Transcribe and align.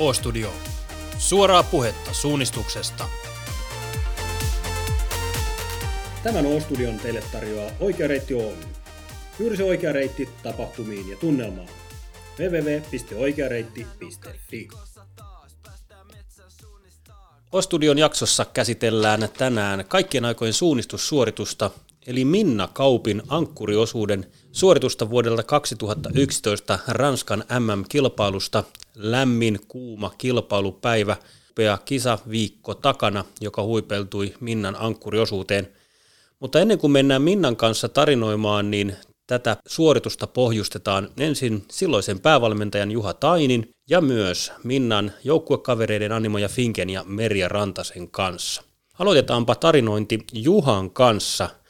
O-Studio. 0.00 0.52
Suoraa 1.18 1.62
puhetta 1.62 2.14
suunnistuksesta. 2.14 3.08
Tämän 6.22 6.46
O-Studion 6.46 6.98
teille 6.98 7.22
tarjoaa 7.32 7.70
Oikea 7.80 8.08
Reitti 8.08 8.34
Oy. 8.34 8.54
Juuri 9.38 9.56
se 9.56 9.64
oikea 9.64 9.92
reitti 9.92 10.28
tapahtumiin 10.42 11.08
ja 11.08 11.16
tunnelmaan. 11.16 11.68
www.oikeareitti.fi 12.38 14.68
O-Studion 17.52 17.98
jaksossa 17.98 18.44
käsitellään 18.44 19.28
tänään 19.38 19.84
kaikkien 19.88 20.24
aikojen 20.24 20.54
suunnistussuoritusta, 20.54 21.70
eli 22.06 22.24
Minna 22.24 22.68
Kaupin 22.72 23.22
ankkuriosuuden 23.28 24.26
suoritusta 24.52 25.10
vuodelta 25.10 25.42
2011 25.42 26.78
Ranskan 26.88 27.44
MM-kilpailusta. 27.58 28.64
Lämmin, 28.94 29.58
kuuma 29.68 30.14
kilpailupäivä, 30.18 31.16
upea 31.50 31.78
kisaviikko 31.84 32.74
takana, 32.74 33.24
joka 33.40 33.62
huipeltui 33.62 34.34
Minnan 34.40 34.76
ankkuriosuuteen. 34.78 35.68
Mutta 36.40 36.60
ennen 36.60 36.78
kuin 36.78 36.90
mennään 36.90 37.22
Minnan 37.22 37.56
kanssa 37.56 37.88
tarinoimaan, 37.88 38.70
niin 38.70 38.96
tätä 39.26 39.56
suoritusta 39.66 40.26
pohjustetaan 40.26 41.08
ensin 41.16 41.64
silloisen 41.70 42.20
päävalmentajan 42.20 42.90
Juha 42.90 43.14
Tainin 43.14 43.70
ja 43.90 44.00
myös 44.00 44.52
Minnan 44.64 45.12
joukkuekavereiden 45.24 46.12
Animoja 46.12 46.48
Finken 46.48 46.90
ja 46.90 47.04
Merja 47.04 47.48
Rantasen 47.48 48.10
kanssa. 48.10 48.62
Aloitetaanpa 48.98 49.54
tarinointi 49.54 50.18
Juhan 50.32 50.90
kanssa– 50.90 51.48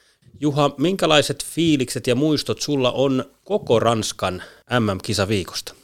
Juha, 0.42 0.74
minkälaiset 0.78 1.44
fiilikset 1.44 2.06
ja 2.06 2.14
muistot 2.14 2.60
sulla 2.60 2.92
on 2.92 3.24
koko 3.44 3.80
Ranskan 3.80 4.42
MM-kisaviikosta? 4.80 5.74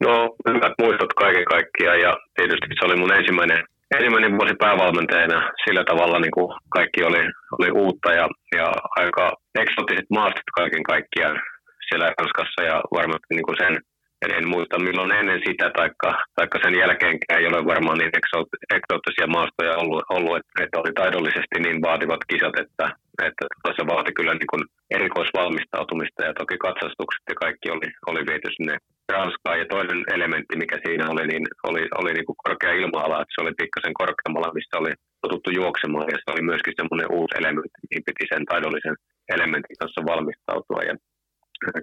No, 0.00 0.34
hyvät 0.48 0.72
muistot 0.82 1.12
kaiken 1.12 1.44
kaikkiaan. 1.44 2.00
Ja 2.00 2.16
tietysti 2.34 2.66
se 2.78 2.86
oli 2.86 2.96
mun 2.96 3.12
ensimmäinen, 3.12 3.64
ensimmäinen 3.96 4.32
vuosi 4.38 4.54
päävalmentajana. 4.58 5.50
Sillä 5.64 5.84
tavalla 5.84 6.18
niin 6.18 6.30
kuin 6.30 6.48
kaikki 6.68 7.04
oli, 7.04 7.22
oli 7.58 7.70
uutta 7.70 8.12
ja, 8.12 8.28
ja 8.56 8.72
aika 8.96 9.32
eksotiset 9.58 10.08
maastot 10.10 10.50
kaiken 10.54 10.82
kaikkiaan 10.82 11.40
siellä 11.88 12.12
Ranskassa 12.18 12.62
ja 12.62 12.76
varmasti 12.98 13.34
niin 13.34 13.48
kuin 13.48 13.56
sen 13.62 13.74
en 14.32 14.48
muista 14.48 14.78
milloin 14.78 15.12
ennen 15.12 15.40
sitä, 15.46 15.70
taikka, 15.78 16.10
taikka 16.36 16.58
sen 16.64 16.74
jälkeenkään 16.82 17.40
ei 17.40 17.46
ole 17.46 17.66
varmaan 17.72 17.98
niin 17.98 18.12
eksoottisia 18.76 19.26
maastoja 19.26 19.80
ollut, 19.82 20.04
ollut 20.14 20.36
että, 20.36 20.52
että 20.62 20.80
oli 20.80 20.92
taidollisesti 20.92 21.56
niin 21.60 21.82
vaativat 21.82 22.22
kisat, 22.30 22.56
että, 22.64 22.86
että 23.28 23.44
se 23.76 23.82
vaati 23.86 24.12
kyllä 24.12 24.34
niin 24.34 24.52
kuin 24.52 24.62
erikoisvalmistautumista. 24.96 26.20
Ja 26.24 26.34
toki 26.34 26.56
katsastukset 26.66 27.24
ja 27.28 27.34
kaikki 27.34 27.66
oli, 27.70 27.88
oli 28.10 28.20
viety 28.28 28.50
sinne 28.56 28.74
Ranskaan. 29.12 29.58
Ja 29.58 29.66
toinen 29.74 30.00
elementti, 30.16 30.54
mikä 30.62 30.76
siinä 30.84 31.04
oli, 31.12 31.24
niin 31.26 31.44
oli, 31.68 31.82
oli 32.00 32.12
niin 32.14 32.26
kuin 32.28 32.40
korkea 32.44 32.72
ilma-ala, 32.80 33.22
että 33.22 33.34
se 33.34 33.42
oli 33.44 33.52
pikkasen 33.60 33.94
korkeammalla, 34.00 34.56
missä 34.58 34.74
oli 34.82 34.92
totuttu 35.22 35.50
juoksemaan 35.60 36.08
ja 36.12 36.18
se 36.20 36.28
oli 36.34 36.42
myöskin 36.50 36.76
semmoinen 36.78 37.12
uusi 37.16 37.34
elementti, 37.40 37.80
niin 37.90 38.02
piti 38.06 38.24
sen 38.32 38.44
taidollisen 38.50 38.96
elementin 39.34 39.76
kanssa 39.80 40.00
valmistautua. 40.10 40.80
Ja 40.88 40.94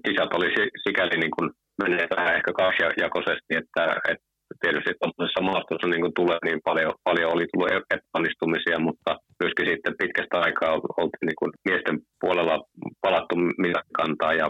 kisat 0.05 0.31
oli 0.37 0.49
sikäli 0.85 1.15
niin 1.19 1.35
kuin 1.35 1.47
menee 1.83 2.05
vähän 2.15 2.35
ehkä 2.37 2.51
kaksijakoisesti, 2.61 3.51
että, 3.61 3.83
että 4.11 4.30
tietysti 4.61 4.91
tuollaisessa 4.99 5.47
maastossa 5.49 5.87
niin 5.87 6.03
kuin 6.03 6.17
tulee 6.19 6.39
niin 6.47 6.61
paljon, 6.67 6.93
paljon 7.07 7.33
oli 7.33 7.45
tullut 7.47 7.73
epäonnistumisia, 7.75 8.77
mutta 8.87 9.11
myöskin 9.41 9.67
sitten 9.71 9.99
pitkästä 10.01 10.35
aikaa 10.45 10.71
oltiin 11.01 11.27
niin 11.27 11.39
kuin 11.41 11.51
miesten 11.67 11.97
puolella 12.21 12.55
palattu 13.03 13.35
kantaa 13.99 14.33
ja 14.41 14.47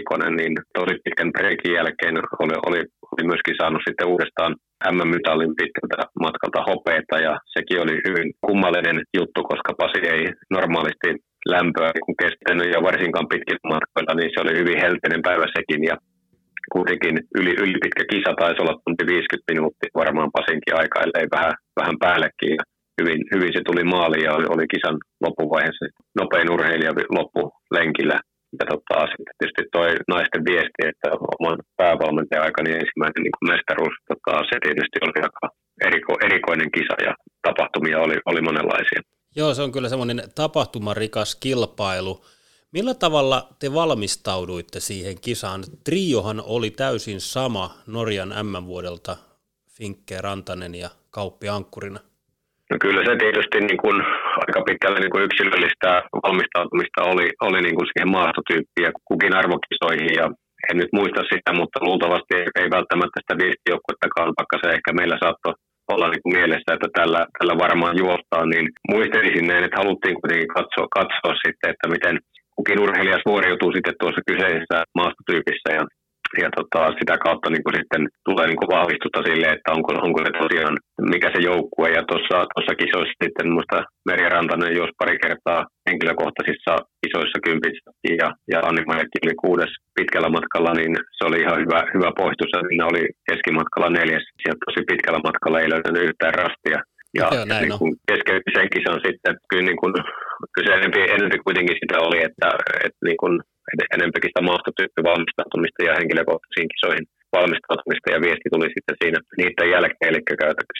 Ikonen, 0.00 0.34
niin 0.36 0.54
tosi 0.78 0.94
pitkän 1.04 1.32
breikin 1.36 1.76
jälkeen 1.78 2.16
oli, 2.42 2.56
oli, 2.68 2.80
oli 3.12 3.22
myöskin 3.30 3.58
saanut 3.58 3.82
sitten 3.84 4.10
uudestaan 4.12 4.52
M-mitallin 4.94 5.54
pitkältä 5.60 5.96
matkalta 6.24 6.66
hopeeta 6.68 7.16
ja 7.26 7.32
sekin 7.54 7.82
oli 7.84 7.96
hyvin 8.06 8.28
kummallinen 8.46 8.98
juttu, 9.18 9.40
koska 9.50 9.72
Pasi 9.80 10.00
ei 10.14 10.22
normaalisti 10.56 11.10
lämpöä 11.54 11.90
kun 12.04 12.16
kestänyt 12.22 12.68
ja 12.74 12.80
varsinkaan 12.88 13.30
pitkillä 13.32 13.70
matkoilla, 13.72 14.14
niin 14.14 14.30
se 14.32 14.38
oli 14.44 14.58
hyvin 14.60 14.82
helteinen 14.84 15.22
päivä 15.26 15.46
sekin 15.56 15.82
ja 15.90 15.96
kuitenkin 16.74 17.16
yli, 17.38 17.52
yli 17.64 17.78
pitkä 17.82 18.04
kisa 18.12 18.30
taisi 18.40 18.62
olla 18.62 18.80
tunti 18.84 19.04
50 19.06 19.52
minuuttia 19.52 19.98
varmaan 20.02 20.34
Pasinkin 20.36 20.78
aika, 20.80 21.04
ellei 21.04 21.26
vähän, 21.36 21.54
vähän 21.80 21.96
päällekin. 22.04 22.52
Ja 22.58 22.64
hyvin, 23.00 23.20
hyvin 23.34 23.52
se 23.52 23.60
tuli 23.68 23.84
maaliin 23.94 24.26
ja 24.26 24.32
oli, 24.36 24.46
oli 24.54 24.66
kisan 24.74 24.96
loppuvaiheessa 25.24 25.86
nopein 26.20 26.52
urheilija 26.54 26.92
loppulenkillä. 27.18 28.18
Ja 28.58 28.64
tota, 28.72 28.96
sitten 29.10 29.34
tietysti 29.38 29.62
toi 29.76 29.90
naisten 30.12 30.42
viesti, 30.50 30.80
että 30.90 31.08
oman 31.34 31.58
päävalmentajan 31.80 32.46
aikani 32.46 32.70
ensimmäinen 32.80 33.22
niin 33.24 33.44
mestaruus, 33.52 33.96
tota, 34.10 34.32
se 34.50 34.56
tietysti 34.64 34.96
oli 35.06 35.18
aika 35.26 35.44
eriko, 35.86 36.12
erikoinen 36.26 36.70
kisa 36.76 36.96
ja 37.06 37.12
tapahtumia 37.46 37.98
oli, 38.06 38.16
oli 38.30 38.40
monenlaisia. 38.48 39.00
Joo, 39.36 39.54
se 39.54 39.62
on 39.62 39.72
kyllä 39.72 39.88
semmoinen 39.88 40.20
tapahtumarikas 40.34 41.34
kilpailu. 41.34 42.24
Millä 42.78 42.94
tavalla 42.94 43.38
te 43.60 43.66
valmistauduitte 43.80 44.80
siihen 44.80 45.16
kisaan? 45.26 45.60
Triohan 45.84 46.40
oli 46.54 46.70
täysin 46.70 47.20
sama 47.34 47.64
Norjan 47.96 48.32
M-vuodelta, 48.48 49.12
Finkke, 49.76 50.16
Rantanen 50.26 50.74
ja 50.84 50.88
Kauppi 51.16 51.46
Ankkurina. 51.48 52.00
No 52.70 52.76
kyllä 52.84 53.02
se 53.04 53.12
tietysti 53.22 53.58
niin 53.60 53.80
kuin 53.84 53.96
aika 54.42 54.60
pitkälle 54.68 54.98
niin 55.00 55.14
kuin 55.14 55.26
yksilöllistä 55.28 55.90
valmistautumista 56.24 57.00
oli, 57.12 57.26
oli 57.48 57.60
niin 57.62 57.76
kuin 57.76 57.88
siihen 57.88 58.10
maastotyyppiin 58.16 58.86
ja 58.88 58.92
kukin 59.08 59.36
arvokisoihin 59.40 60.12
ja 60.20 60.26
en 60.68 60.76
nyt 60.80 60.92
muista 60.98 61.20
sitä, 61.32 61.50
mutta 61.60 61.84
luultavasti 61.86 62.34
ei, 62.58 62.68
välttämättä 62.76 63.18
sitä 63.20 63.34
viestijoukkuettakaan, 63.42 64.28
vaikka 64.38 64.56
se 64.60 64.68
ehkä 64.76 64.90
meillä 64.98 65.16
saattoi 65.22 65.54
olla 65.92 66.06
niin 66.10 66.22
kuin 66.22 66.36
mielessä, 66.38 66.74
että 66.74 66.88
tällä, 66.98 67.20
tällä 67.38 67.54
varmaan 67.64 67.96
juostaa, 68.02 68.44
niin 68.52 68.66
muistelisin 68.92 69.46
näin, 69.48 69.64
että 69.64 69.80
haluttiin 69.82 70.16
kuitenkin 70.20 70.54
katsoa, 70.58 70.94
katsoa 70.98 71.34
sitten, 71.44 71.70
että 71.72 71.88
miten 71.94 72.16
kukin 72.66 72.84
urheilija 72.84 73.18
suoriutuu 73.26 73.70
sitten 73.72 73.98
tuossa 74.00 74.20
kyseisessä 74.28 74.78
maastotyypissä 74.98 75.68
ja, 75.78 75.84
ja 76.42 76.48
tota, 76.58 76.80
sitä 76.98 77.14
kautta 77.24 77.48
niin 77.50 77.64
kuin 77.64 77.76
sitten 77.80 78.02
tulee 78.28 78.46
niin 78.46 78.60
kuin 78.60 78.74
vahvistusta 78.76 79.20
sille, 79.28 79.46
että 79.52 79.72
onko, 79.76 79.90
onko 80.06 80.18
se 80.22 80.30
tosiaan 80.42 80.76
mikä 81.12 81.28
se 81.32 81.40
joukkue. 81.50 81.88
Ja 81.96 82.02
tuossa, 82.10 82.36
tuossa 82.52 82.74
kisoissa 82.82 83.20
sitten 83.22 83.46
muista 83.54 83.78
Merja 84.08 84.28
Rantanen 84.34 84.78
jos 84.80 84.90
pari 85.00 85.16
kertaa 85.24 85.60
henkilökohtaisissa 85.88 86.72
isoissa 87.06 87.38
kympissä 87.46 87.88
ja, 88.20 88.28
ja 88.52 88.58
Anni 88.68 88.82
Majakki 88.90 89.18
oli 89.24 89.36
kuudes 89.44 89.72
pitkällä 89.98 90.30
matkalla, 90.36 90.72
niin 90.78 90.92
se 91.16 91.22
oli 91.28 91.38
ihan 91.44 91.58
hyvä, 91.62 91.80
hyvä 91.94 92.10
poistus. 92.20 92.50
Siinä 92.52 92.84
oli 92.90 93.02
keskimatkalla 93.28 93.90
neljäs 93.98 94.26
ja 94.46 94.52
tosi 94.64 94.80
pitkällä 94.90 95.20
matkalla 95.26 95.60
ei 95.60 95.72
löytänyt 95.72 96.06
yhtään 96.08 96.38
rastia. 96.42 96.78
Ja, 97.20 97.26
Joo, 97.36 97.44
näin 97.50 97.62
niin 97.62 97.78
kun 97.80 97.92
keskeytti 98.10 98.50
sen 98.56 98.68
kisan 98.74 99.00
sitten, 99.06 99.34
kyllä, 99.50 99.66
niin 99.68 99.80
kun, 99.82 99.92
kyllä 100.52 100.68
se 100.68 100.74
enempi, 100.78 101.00
enempi 101.16 101.38
kuitenkin 101.46 101.80
sitä 101.82 101.96
oli, 102.06 102.18
että, 102.28 102.48
että 102.86 103.00
niin 103.06 103.18
kun, 103.22 103.34
enempikin 103.96 104.30
sitä 104.30 104.48
maastotyyppi 104.48 105.00
valmistautumista 105.10 105.80
ja 105.88 105.96
henkilökohtaisiin 105.98 106.70
kisoihin 106.72 107.06
valmistautumista 107.36 108.08
ja 108.14 108.22
viesti 108.24 108.48
tuli 108.52 108.68
sitten 108.76 108.96
siinä 109.00 109.18
niiden 109.40 109.72
jälkeen, 109.74 110.08
eli 110.10 110.20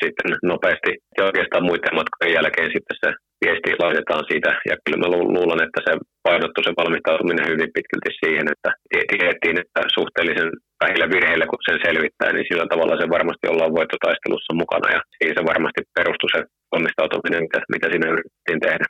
sitten 0.04 0.28
nopeasti 0.52 0.92
ja 1.16 1.22
oikeastaan 1.28 1.66
muiden 1.68 1.98
matkojen 1.98 2.36
jälkeen 2.38 2.70
sitten 2.76 2.96
se 3.02 3.10
viesti 3.42 3.70
laitetaan 3.84 4.24
siitä. 4.30 4.50
Ja 4.70 4.74
kyllä 4.82 5.00
mä 5.02 5.08
luulen, 5.34 5.64
että 5.66 5.80
se 5.86 5.92
painottu 6.26 6.60
se 6.62 6.72
valmistautuminen 6.80 7.50
hyvin 7.52 7.74
pitkälti 7.76 8.10
siihen, 8.22 8.46
että 8.54 8.70
tiedettiin, 9.10 9.56
että 9.62 9.80
suhteellisen 9.96 10.50
vähillä 10.84 11.06
virheillä 11.14 11.46
kun 11.46 11.58
sen 11.68 11.80
selvittää, 11.86 12.32
niin 12.32 12.46
sillä 12.48 12.66
tavalla 12.70 13.00
se 13.00 13.08
varmasti 13.16 13.46
ollaan 13.48 13.76
voittotaistelussa 13.78 14.52
mukana 14.54 14.88
ja 14.96 15.00
siihen 15.18 15.36
se 15.38 15.44
varmasti 15.52 15.80
perustui 15.94 16.30
se 16.34 16.40
valmistautuminen, 16.72 17.42
mitä, 17.42 17.58
mitä 17.74 17.86
siinä 17.90 18.12
yritettiin 18.14 18.60
tehdä. 18.60 18.84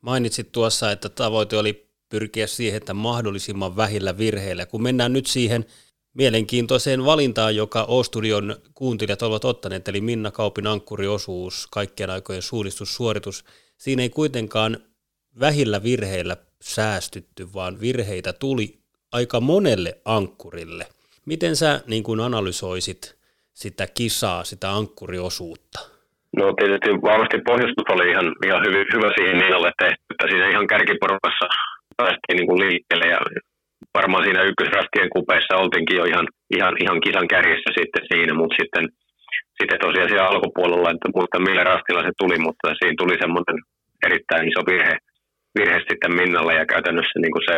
Mainitsit 0.00 0.52
tuossa, 0.52 0.92
että 0.92 1.08
tavoite 1.08 1.56
oli 1.56 1.86
pyrkiä 2.08 2.46
siihen, 2.46 2.76
että 2.76 2.94
mahdollisimman 2.94 3.76
vähillä 3.76 4.18
virheillä. 4.18 4.66
Kun 4.66 4.82
mennään 4.82 5.12
nyt 5.12 5.26
siihen 5.26 5.64
mielenkiintoiseen 6.14 7.04
valintaan, 7.04 7.56
joka 7.56 7.84
O-Studion 7.88 8.56
kuuntelijat 8.74 9.22
ovat 9.22 9.44
ottaneet, 9.44 9.88
eli 9.88 10.00
Minna 10.00 10.30
Kaupin 10.30 10.66
ankkuriosuus, 10.66 11.66
kaikkien 11.70 12.10
aikojen 12.10 12.42
suunnistussuoritus. 12.42 13.44
Siinä 13.78 14.02
ei 14.02 14.10
kuitenkaan 14.10 14.76
vähillä 15.40 15.82
virheillä 15.82 16.36
säästytty, 16.62 17.52
vaan 17.54 17.80
virheitä 17.80 18.32
tuli 18.32 18.78
aika 19.12 19.40
monelle 19.40 19.98
ankkurille. 20.04 20.86
Miten 21.26 21.56
sä 21.56 21.80
niin 21.86 22.02
kuin 22.02 22.20
analysoisit 22.20 23.02
sitä 23.62 23.86
kisaa, 23.98 24.44
sitä 24.44 24.66
ankkuriosuutta? 24.78 25.78
No 26.36 26.44
tietysti 26.58 26.90
varmasti 27.10 27.38
pohjustus 27.50 27.88
oli 27.94 28.06
ihan, 28.10 28.28
ihan 28.46 28.62
hyvin, 28.66 28.86
hyvä 28.94 29.10
siihen 29.16 29.38
niin 29.38 29.56
alle 29.56 29.72
tehty, 29.82 30.02
että 30.12 30.26
siinä 30.30 30.50
ihan 30.50 30.66
kärkiporukassa 30.72 31.46
päästiin 31.96 32.36
niin 32.36 32.48
kuin 32.48 32.60
liikkeelle 32.64 33.06
ja 33.14 33.20
varmaan 33.98 34.24
siinä 34.24 34.48
ykkösrastien 34.50 35.10
kupeessa 35.14 35.60
oltiinkin 35.62 35.98
jo 36.00 36.04
ihan, 36.12 36.26
ihan, 36.56 36.74
ihan 36.84 37.00
kisan 37.04 37.28
kärjessä 37.34 37.70
sitten 37.78 38.04
siinä, 38.10 38.32
mutta 38.34 38.56
sitten, 38.60 38.84
sitten 39.58 39.82
tosiaan 39.84 40.10
siellä 40.10 40.30
alkupuolella, 40.32 40.90
että 40.90 41.12
muista 41.14 41.44
millä 41.46 41.64
rastilla 41.72 42.02
se 42.06 42.12
tuli, 42.22 42.38
mutta 42.46 42.66
siinä 42.78 43.00
tuli 43.02 43.16
semmoinen 43.22 43.58
erittäin 44.06 44.48
iso 44.50 44.60
virhe, 44.70 44.96
virhe 45.56 45.78
sitten 45.88 46.16
Minnalle 46.18 46.54
ja 46.60 46.66
käytännössä 46.72 47.16
niin 47.20 47.34
kuin 47.34 47.46
se 47.48 47.56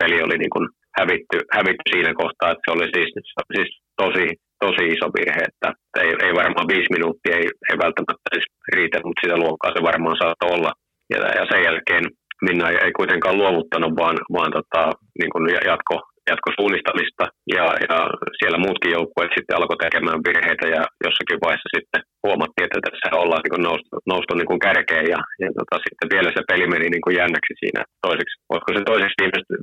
peli 0.00 0.18
oli 0.26 0.36
niin 0.38 0.54
kuin 0.54 0.66
hävitty, 0.98 1.36
hävitty 1.56 1.86
siinä 1.90 2.12
kohtaa, 2.22 2.50
että 2.50 2.64
se 2.64 2.70
oli 2.76 2.88
siis, 2.94 3.10
siis 3.56 3.70
tosi 4.02 4.26
tosi 4.64 4.84
iso 4.94 5.06
virhe, 5.16 5.42
että 5.50 5.68
ei, 6.02 6.12
ei 6.24 6.32
varmaan 6.40 6.68
viisi 6.72 6.94
minuuttia 6.96 7.36
ei, 7.36 7.46
ei 7.70 7.76
välttämättä 7.84 8.28
edes 8.32 8.46
riitä, 8.76 8.98
mutta 9.04 9.20
sitä 9.22 9.36
luokkaa 9.44 9.72
se 9.76 9.82
varmaan 9.90 10.16
saattoi 10.22 10.54
olla. 10.56 10.72
Ja, 11.12 11.18
ja 11.38 11.44
sen 11.50 11.62
jälkeen 11.68 12.04
Minna 12.42 12.68
ei, 12.70 12.92
kuitenkaan 12.92 13.38
luovuttanut, 13.38 13.92
vaan, 14.02 14.16
vaan 14.36 14.52
tota, 14.58 14.82
niin 15.18 15.30
jatko, 15.70 15.94
jatkosuunnistamista 16.30 17.24
ja, 17.56 17.64
ja 17.88 17.98
siellä 18.38 18.58
muutkin 18.66 18.94
joukkueet 18.96 19.32
sitten 19.34 19.56
alkoi 19.56 19.78
tekemään 19.84 20.24
virheitä 20.26 20.66
ja 20.76 20.82
jossakin 21.06 21.42
vaiheessa 21.44 21.74
sitten 21.76 22.00
huomattiin, 22.24 22.66
että 22.66 22.80
tässä 22.86 23.08
ollaan 23.22 23.42
niin 23.44 23.66
noustu, 23.68 23.90
noustu 24.12 24.32
niin 24.34 24.50
kuin 24.50 24.64
kärkeen 24.66 25.06
ja, 25.14 25.20
ja 25.42 25.50
tota, 25.58 25.76
sitten 25.86 26.08
vielä 26.14 26.30
se 26.32 26.42
peli 26.50 26.66
meni 26.72 26.86
niin 26.90 27.18
jännäksi 27.20 27.54
siinä 27.62 27.82
toiseksi. 28.06 28.34
Voisiko 28.50 28.70
se 28.72 28.82
toiseksi 28.90 29.18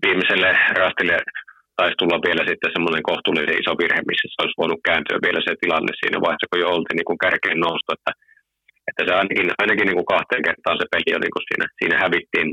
viimeiselle 0.06 0.50
rastille 0.82 1.16
taisi 1.80 2.00
tulla 2.00 2.18
vielä 2.28 2.44
sitten 2.50 2.74
semmoinen 2.76 3.08
kohtuullinen 3.10 3.60
iso 3.62 3.74
virhe, 3.82 4.02
missä 4.10 4.26
se 4.30 4.42
olisi 4.42 4.60
voinut 4.62 4.82
kääntyä 4.88 5.18
vielä 5.26 5.42
se 5.44 5.54
tilanne 5.62 5.94
siinä 5.96 6.18
vaiheessa, 6.26 6.50
kun 6.50 6.64
jo 6.64 6.68
oltiin 6.76 6.98
niin 7.00 7.10
kuin 7.10 7.22
kärkeen 7.24 7.60
noustu, 7.68 7.90
että, 7.98 8.12
että 8.90 9.02
se 9.06 9.12
ainakin, 9.20 9.48
ainakin 9.62 9.88
niin 9.88 10.00
kuin 10.00 10.12
kahteen 10.14 10.46
kertaan 10.48 10.78
se 10.80 10.86
peli 10.94 11.10
jo 11.14 11.20
niin 11.22 11.36
kuin 11.36 11.46
siinä, 11.48 11.66
siinä 11.80 11.96
hävittiin, 12.04 12.48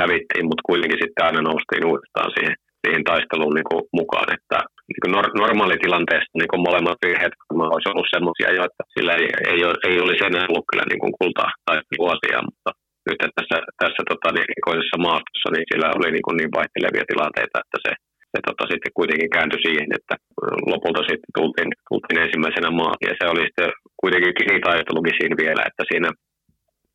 hävittiin, 0.00 0.44
mutta 0.48 0.66
kuitenkin 0.70 1.02
sitten 1.02 1.26
aina 1.26 1.40
noustiin 1.48 1.88
uudestaan 1.90 2.30
siihen, 2.36 2.54
siihen 2.82 3.04
taisteluun 3.10 3.56
niin 3.56 3.68
kuin 3.70 3.82
mukaan, 4.00 4.28
että 4.36 4.58
niin 4.90 5.02
kuin 5.02 5.12
nor- 5.16 5.34
normaalitilanteessa 5.44 6.38
niin 6.40 6.50
kuin 6.52 6.64
molemmat 6.68 6.98
virheet 7.04 7.34
olisi 7.74 7.88
ollut 7.90 8.14
semmoisia 8.14 8.50
jo, 8.56 8.62
että 8.68 8.82
sillä 8.94 9.12
ei, 9.20 9.28
ei, 9.50 9.60
ei 9.88 9.96
olisi 10.04 10.24
enää 10.28 10.50
ollut 10.50 10.68
kyllä 10.70 10.86
niin 10.88 11.02
kuin 11.02 11.14
kultaa 11.18 11.50
tai 11.66 11.76
vuosia, 12.02 12.46
mutta 12.48 12.70
nyt 13.06 13.20
tässä, 13.38 13.56
tässä 13.82 14.02
tota, 14.10 14.28
niin, 14.32 14.48
maastossa, 15.06 15.48
niin 15.52 15.66
sillä 15.70 15.88
oli 15.98 16.08
niin, 16.12 16.26
kuin 16.26 16.36
niin 16.38 16.56
vaihtelevia 16.58 17.10
tilanteita, 17.10 17.62
että 17.64 17.78
se 17.84 17.92
se 18.32 18.38
tota, 18.48 18.64
sitten 18.70 18.96
kuitenkin 18.98 19.34
kääntyi 19.34 19.60
siihen, 19.66 19.88
että 19.98 20.14
lopulta 20.72 21.02
sitten 21.10 21.32
tultiin, 21.38 21.70
tultiin 21.88 22.22
ensimmäisenä 22.24 22.70
maan. 22.80 22.98
Ja 23.08 23.12
se 23.18 23.24
oli 23.32 23.42
sitten 23.46 23.70
kuitenkin 24.02 24.38
kinitaitelukin 24.40 25.16
siinä 25.18 25.36
vielä, 25.44 25.62
että 25.68 25.82
siinä 25.90 26.08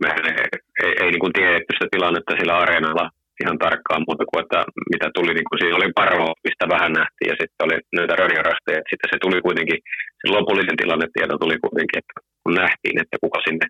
mehän 0.04 0.26
ei, 0.32 0.48
ei, 0.84 0.94
ei 1.02 1.10
niin 1.12 1.24
kuin 1.24 1.38
tiedetty 1.40 1.72
sitä 1.74 1.88
tilannetta 1.94 2.38
sillä 2.40 2.56
areenalla 2.64 3.06
ihan 3.44 3.58
tarkkaan 3.66 4.06
muuta 4.08 4.24
kuin, 4.30 4.42
että 4.44 4.60
mitä 4.94 5.08
tuli, 5.18 5.32
niin 5.34 5.50
kuin 5.50 5.60
siinä 5.60 5.78
oli 5.80 5.98
paro, 6.00 6.28
mistä 6.46 6.66
vähän 6.76 6.92
nähtiin, 7.00 7.30
ja 7.32 7.36
sitten 7.42 7.66
oli 7.66 7.78
näitä 7.98 8.16
röljärasteja. 8.22 8.90
Sitten 8.90 9.10
se 9.12 9.18
tuli 9.26 9.40
kuitenkin, 9.48 9.80
se 10.20 10.26
lopullinen 10.36 10.80
tilannetieto 10.82 11.36
tuli 11.38 11.58
kuitenkin, 11.66 12.00
että 12.02 12.16
kun 12.44 12.54
nähtiin, 12.62 12.98
että 13.02 13.16
kuka 13.24 13.40
sinne 13.48 13.66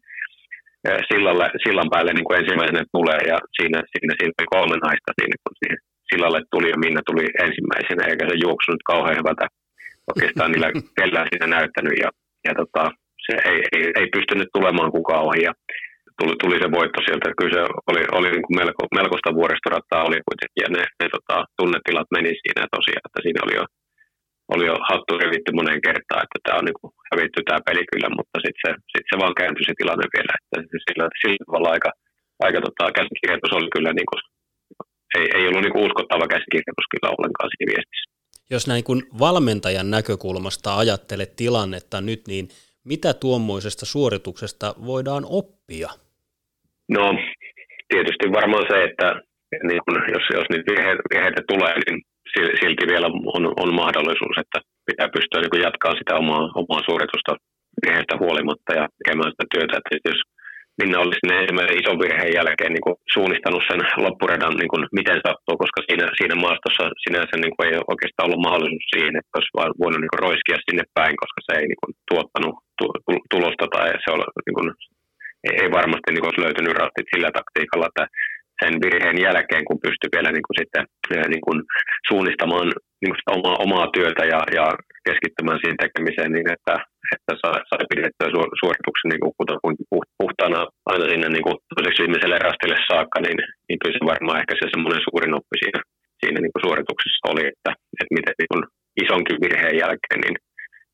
sillalle, 1.09 1.45
sillan 1.63 1.89
päälle 1.93 2.11
niin 2.13 2.27
kuin 2.27 2.39
ensimmäisenä 2.39 2.83
tulee, 2.95 3.21
ja 3.31 3.37
siinä, 3.57 3.79
siinä, 3.91 4.13
siinä 4.17 4.35
oli 4.37 4.53
kolme 4.55 4.77
naista 4.85 5.11
siinä, 5.17 5.35
kun 5.43 5.55
siihen 5.59 5.79
sillalle 6.09 6.41
tuli 6.53 6.67
ja 6.73 6.77
Minna 6.83 7.01
tuli 7.09 7.25
ensimmäisenä, 7.45 8.03
eikä 8.05 8.25
se 8.27 8.35
juoksunut 8.45 8.81
kauhean 8.91 9.19
hyvältä 9.19 9.45
oikeastaan 10.11 10.51
niillä 10.51 10.69
kellään 10.97 11.27
siinä 11.29 11.47
näyttänyt. 11.57 11.95
Ja, 12.03 12.09
ja 12.47 12.53
tota, 12.61 12.83
se 13.25 13.33
ei, 13.49 13.59
ei, 13.75 13.85
ei, 13.99 14.07
pystynyt 14.15 14.49
tulemaan 14.53 14.91
kukaan 14.97 15.25
ohi 15.29 15.41
ja 15.47 15.53
tuli, 16.19 16.33
tuli 16.43 16.57
se 16.63 16.69
voitto 16.77 16.99
sieltä. 17.01 17.37
Kyllä 17.39 17.53
se 17.55 17.63
oli, 17.89 18.03
oli 18.17 18.29
niin 18.31 18.45
kuin 18.45 18.57
melko, 18.61 18.81
melkoista 18.99 19.37
vuoristorattaa 19.39 20.07
oli 20.07 20.19
kuitenkin 20.27 20.63
ja 20.63 20.69
ne, 20.75 20.83
ne 20.99 21.07
tota, 21.15 21.37
tunnetilat 21.59 22.09
meni 22.15 22.31
siinä 22.41 22.63
tosiaan, 22.75 23.05
että 23.07 23.21
siinä 23.25 23.41
oli 23.45 23.55
jo, 23.59 23.65
oli 24.53 24.65
jo 24.71 24.75
hattu 24.89 25.11
revitty 25.23 25.51
moneen 25.59 25.81
kertaan, 25.87 26.23
että 26.25 26.39
tämä 26.43 26.59
on 26.59 26.65
niin 26.67 26.79
kuin 26.79 26.91
hävitty 27.11 27.39
tämä 27.41 27.65
peli 27.67 27.83
kyllä, 27.91 28.09
mutta 28.17 28.37
sitten 28.43 28.61
se, 28.63 28.69
sit 28.91 29.05
se 29.09 29.15
vaan 29.21 29.37
kääntyi 29.39 29.65
se 29.65 29.73
tilanne 29.79 30.07
vielä, 30.15 30.33
että 30.41 30.57
sillä, 30.85 31.05
sillä 31.21 31.41
tavalla 31.45 31.69
aika, 31.75 31.91
aika 32.45 32.59
tota, 32.67 32.95
käsikirjoitus 32.97 33.53
oli 33.57 33.69
kyllä 33.75 33.91
niin 33.95 34.09
kuin 34.11 34.21
ei, 35.17 35.27
ei 35.37 35.47
ollut 35.47 35.63
niin 35.63 35.85
uskottava 35.87 36.27
käsikirjoitus 36.33 36.87
kyllä 36.91 37.13
ollenkaan 37.15 37.49
siinä 37.51 37.71
viestissä. 37.73 38.07
Jos 38.49 38.67
näin 38.67 38.83
kuin 38.83 39.01
valmentajan 39.19 39.91
näkökulmasta 39.91 40.77
ajattelet 40.77 41.35
tilannetta 41.35 42.01
nyt, 42.01 42.21
niin 42.27 42.47
mitä 42.83 43.13
tuommoisesta 43.13 43.85
suorituksesta 43.85 44.75
voidaan 44.85 45.23
oppia? 45.29 45.89
No 46.89 47.03
tietysti 47.91 48.25
varmaan 48.39 48.65
se, 48.71 48.77
että 48.83 49.07
niin 49.67 49.81
kun, 49.85 49.95
jos, 50.15 50.25
jos 50.37 50.47
niitä 50.49 50.71
virheitä, 51.11 51.41
tulee, 51.47 51.73
niin 51.85 51.99
silti 52.61 52.85
vielä 52.93 53.07
on, 53.35 53.43
on 53.63 53.69
mahdollisuus, 53.81 54.37
että 54.43 54.59
pitää 54.89 55.09
pystyä 55.15 55.41
niin 55.41 55.65
jatkaa 55.67 55.93
sitä 55.99 56.13
omaa, 56.21 56.43
omaa 56.61 56.81
suoritusta 56.87 57.31
virheistä 57.81 58.15
huolimatta 58.21 58.71
ja 58.79 58.85
tekemään 58.97 59.31
sitä 59.31 59.45
työtä. 59.53 59.77
Että 59.77 60.09
jos 60.11 60.21
Minna 60.79 60.97
oli 61.03 61.15
sinne 61.17 61.35
ensimmäisen 61.41 61.79
ison 61.81 62.01
virheen 62.03 62.35
jälkeen 62.39 62.73
niin 62.73 62.85
kuin 62.87 62.97
suunnistanut 63.15 63.63
sen 63.69 63.81
loppuradan 64.05 64.55
niin 64.61 64.71
kuin 64.73 64.83
miten 64.99 65.19
sattuu, 65.25 65.55
koska 65.63 65.79
siinä, 65.87 66.05
siinä 66.17 66.35
maastossa 66.45 66.83
sinänsä 67.03 67.35
niin 67.37 67.53
kuin 67.53 67.65
ei 67.67 67.75
oikeastaan 67.93 68.25
ollut 68.27 68.45
mahdollisuus 68.47 68.87
siihen, 68.93 69.15
että 69.19 69.35
olisi 69.37 69.51
voinut 69.81 70.01
niin 70.01 70.13
kuin 70.13 70.25
roiskia 70.27 70.65
sinne 70.65 70.83
päin, 70.97 71.15
koska 71.21 71.39
se 71.43 71.51
ei 71.59 71.65
niin 71.67 71.81
kuin 71.81 71.93
tuottanut 72.09 72.55
tulosta 73.31 73.65
tai 73.73 73.87
se 74.03 74.09
oli, 74.15 74.25
niin 74.47 74.57
kuin, 74.57 74.69
ei 75.61 75.69
varmasti 75.79 76.09
niin 76.09 76.27
olisi 76.27 76.43
löytynyt 76.45 76.77
rattit 76.81 77.07
sillä 77.13 77.29
taktiikalla, 77.39 77.89
että 77.91 78.05
sen 78.61 78.73
virheen 78.83 79.19
jälkeen, 79.27 79.63
kun 79.67 79.83
pystyi 79.83 80.13
vielä 80.15 80.31
niin 80.31 80.45
kuin 80.47 80.57
sitten 80.61 80.83
niin 81.33 81.45
kuin 81.47 81.57
suunnistamaan 82.09 82.67
niin 83.01 83.11
kuin 83.11 83.19
sitä 83.21 83.35
omaa, 83.37 83.57
omaa 83.65 83.87
työtä 83.95 84.23
ja, 84.33 84.41
ja 84.57 84.65
keskittymään 85.07 85.59
siihen 85.59 85.81
tekemiseen 85.83 86.31
niin, 86.35 86.49
että, 86.55 86.75
että 87.15 87.31
sai, 87.41 87.59
sai 87.69 87.83
pidettyä 87.91 88.27
suorituksen 88.61 89.09
niin 89.11 89.23
kuin 89.23 89.33
puhtaana 90.21 90.61
aina 90.91 91.05
sinne 91.09 91.27
niin 91.29 91.45
kuin 91.47 91.57
toiseksi 91.71 92.01
viimeiselle 92.01 92.37
rastille 92.47 92.77
saakka, 92.89 93.17
niin, 93.21 93.39
niin 93.67 93.79
kyllä 93.79 93.95
se 93.95 94.11
varmaan 94.13 94.39
ehkä 94.41 94.53
se 94.55 94.65
semmoinen 94.73 95.05
suurin 95.05 95.37
oppi 95.37 95.55
siinä, 95.63 95.79
siinä 96.21 96.39
niin 96.41 96.53
kuin 96.53 96.65
suorituksessa 96.65 97.29
oli, 97.31 97.43
että, 97.51 97.71
että 97.99 98.15
miten 98.17 98.35
niin 98.39 98.51
kuin 98.53 98.63
isonkin 99.03 99.41
virheen 99.43 99.77
jälkeen 99.83 100.19
niin, 100.25 100.37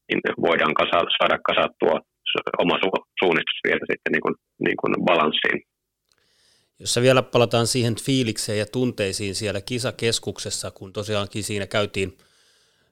niin 0.08 0.22
voidaan 0.48 0.76
kasa, 0.82 1.00
saada 1.18 1.38
kasattua 1.50 1.98
oma 2.58 2.80
su, 2.80 2.90
suunnistus 3.20 3.60
vielä 3.68 3.80
sitten 3.80 4.12
niin 4.12 4.22
kuin, 4.22 4.36
niin 4.60 4.78
kuin 4.78 5.06
balanssiin. 5.06 5.64
Jos 6.80 7.00
vielä 7.02 7.22
palataan 7.22 7.68
siihen 7.68 7.96
fiilikseen 7.96 8.60
ja 8.60 8.66
tunteisiin 8.66 9.36
siellä 9.36 9.62
kisakeskuksessa, 9.62 10.72
kun 10.72 10.94
tosiaankin 10.94 11.44
siinä 11.44 11.68
käytiin 11.68 12.18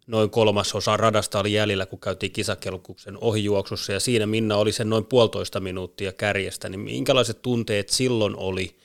noin 0.07 0.29
kolmasosa 0.29 0.97
radasta 0.97 1.39
oli 1.39 1.53
jäljellä, 1.53 1.85
kun 1.85 1.99
käytiin 1.99 2.31
kisakeskuksen 2.31 3.17
ohijuoksussa, 3.21 3.93
ja 3.93 3.99
siinä 3.99 4.25
Minna 4.25 4.57
oli 4.57 4.71
sen 4.71 4.89
noin 4.89 5.05
puolitoista 5.05 5.59
minuuttia 5.59 6.13
kärjestä, 6.13 6.69
niin 6.69 6.79
minkälaiset 6.79 7.41
tunteet 7.41 7.89
silloin 7.89 8.35
oli, 8.35 8.75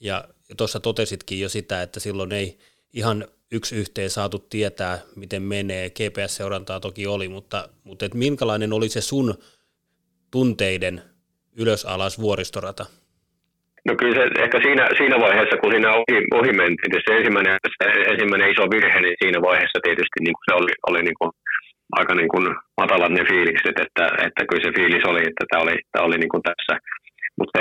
ja 0.00 0.28
tuossa 0.56 0.80
tositkin 0.80 1.40
jo 1.40 1.48
sitä, 1.48 1.82
että 1.82 2.00
silloin 2.00 2.32
ei 2.32 2.58
ihan 2.92 3.28
yksi 3.52 3.76
yhteen 3.76 4.10
saatu 4.10 4.38
tietää, 4.38 5.00
miten 5.16 5.42
menee, 5.42 5.90
GPS-seurantaa 5.90 6.80
toki 6.80 7.06
oli, 7.06 7.28
mutta, 7.28 7.68
mutta 7.84 8.04
et 8.06 8.14
minkälainen 8.14 8.72
oli 8.72 8.88
se 8.88 9.00
sun 9.00 9.34
tunteiden 10.36 10.96
ylös-alas 11.62 12.14
vuoristorata? 12.24 12.84
No 13.88 13.92
kyllä 14.00 14.16
se 14.18 14.24
ehkä 14.44 14.58
siinä, 14.66 14.84
siinä 14.98 15.16
vaiheessa, 15.26 15.56
kun 15.60 15.72
siinä 15.72 15.90
ohi, 16.00 16.18
ohi 16.38 16.52
mentiin, 16.60 17.02
se 17.06 17.12
ensimmäinen, 17.18 17.56
se 17.78 17.86
ensimmäinen 18.12 18.50
iso 18.52 18.64
virhe, 18.72 19.00
niin 19.00 19.16
siinä 19.22 19.38
vaiheessa 19.48 19.84
tietysti 19.86 20.18
niin 20.20 20.36
kuin 20.36 20.46
se 20.48 20.54
oli, 20.60 20.72
oli 20.90 21.00
niin 21.08 21.18
kuin 21.20 21.30
aika 21.98 22.14
niin 22.14 22.32
kuin 22.34 22.44
matalat 22.80 23.12
ne 23.14 23.22
fiilikset, 23.30 23.76
että, 23.84 24.04
että 24.26 24.42
kyllä 24.48 24.64
se 24.64 24.70
fiilis 24.78 25.04
oli, 25.10 25.22
että 25.30 25.44
tämä 25.50 25.62
oli, 25.64 25.76
tämä 25.92 26.06
oli 26.08 26.18
niin 26.18 26.32
kuin 26.34 26.46
tässä. 26.50 26.74
Mutta 27.38 27.58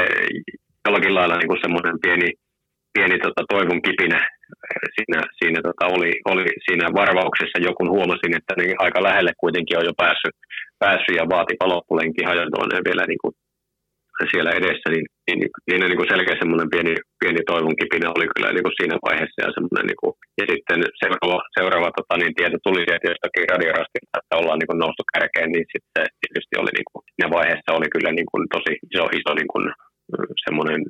jollakin 0.86 1.16
lailla 1.16 1.38
niin 1.38 1.52
kuin 1.52 1.64
semmoinen 1.66 1.98
pieni, 2.04 2.30
pieni 2.96 3.18
tota, 3.26 3.42
toivon 3.54 3.82
kipinä 3.88 4.20
siinä, 4.96 5.20
siinä 5.40 5.60
tota, 5.68 5.86
oli, 5.96 6.12
oli, 6.34 6.46
siinä 6.66 6.86
varvauksessa 7.02 7.66
joku 7.68 7.84
huomasin, 7.96 8.34
että 8.40 8.54
niin 8.58 8.76
aika 8.86 9.04
lähelle 9.08 9.34
kuitenkin 9.44 9.78
on 9.78 9.86
jo 9.90 9.94
päässyt, 10.04 10.36
päässyt 10.84 11.20
ja 11.20 11.26
vaati 11.34 11.56
loppulenkin 11.74 12.30
hajontooneen 12.30 12.88
vielä 12.90 13.06
niin 13.08 13.22
kuin 13.24 13.34
siellä 14.32 14.52
edessä, 14.60 14.88
niin, 14.94 15.06
niin, 15.28 15.40
niin, 15.68 15.80
niin, 15.80 15.90
niin 15.90 16.12
selkeä 16.14 16.36
semmoinen 16.42 16.70
pieni, 16.74 16.94
pieni 17.22 17.42
toivon 17.52 17.80
kipinä 17.80 18.08
oli 18.16 18.28
kyllä 18.34 18.50
niin 18.52 18.66
kuin 18.66 18.78
siinä 18.80 18.96
vaiheessa. 19.08 19.40
Ja, 19.44 19.50
semmoinen, 19.56 19.86
niin 19.90 20.02
kuin, 20.02 20.14
ja 20.40 20.46
sitten 20.52 20.80
seuraava, 21.02 21.40
seuraava 21.58 21.90
tota, 21.98 22.14
niin 22.18 22.34
tieto 22.38 22.58
tuli 22.60 22.82
sieltä 22.86 23.12
jostakin 23.12 23.50
radiorastilta, 23.54 24.20
että 24.20 24.40
ollaan 24.40 24.60
niin 24.60 24.72
kuin 24.72 24.82
noustu 24.84 25.04
kärkeen, 25.14 25.50
niin 25.54 25.66
sitten 25.74 26.06
tietysti 26.22 26.54
oli 26.62 26.74
niin 26.76 26.90
kuin, 26.90 27.02
siinä 27.14 27.28
vaiheessa 27.38 27.76
oli 27.78 27.88
kyllä 27.94 28.12
niin 28.16 28.30
kuin, 28.32 28.42
tosi 28.56 28.74
iso, 28.94 29.06
iso 29.20 29.32
niin 29.40 29.52
kuin, 29.54 29.66
semmoinen 30.46 30.82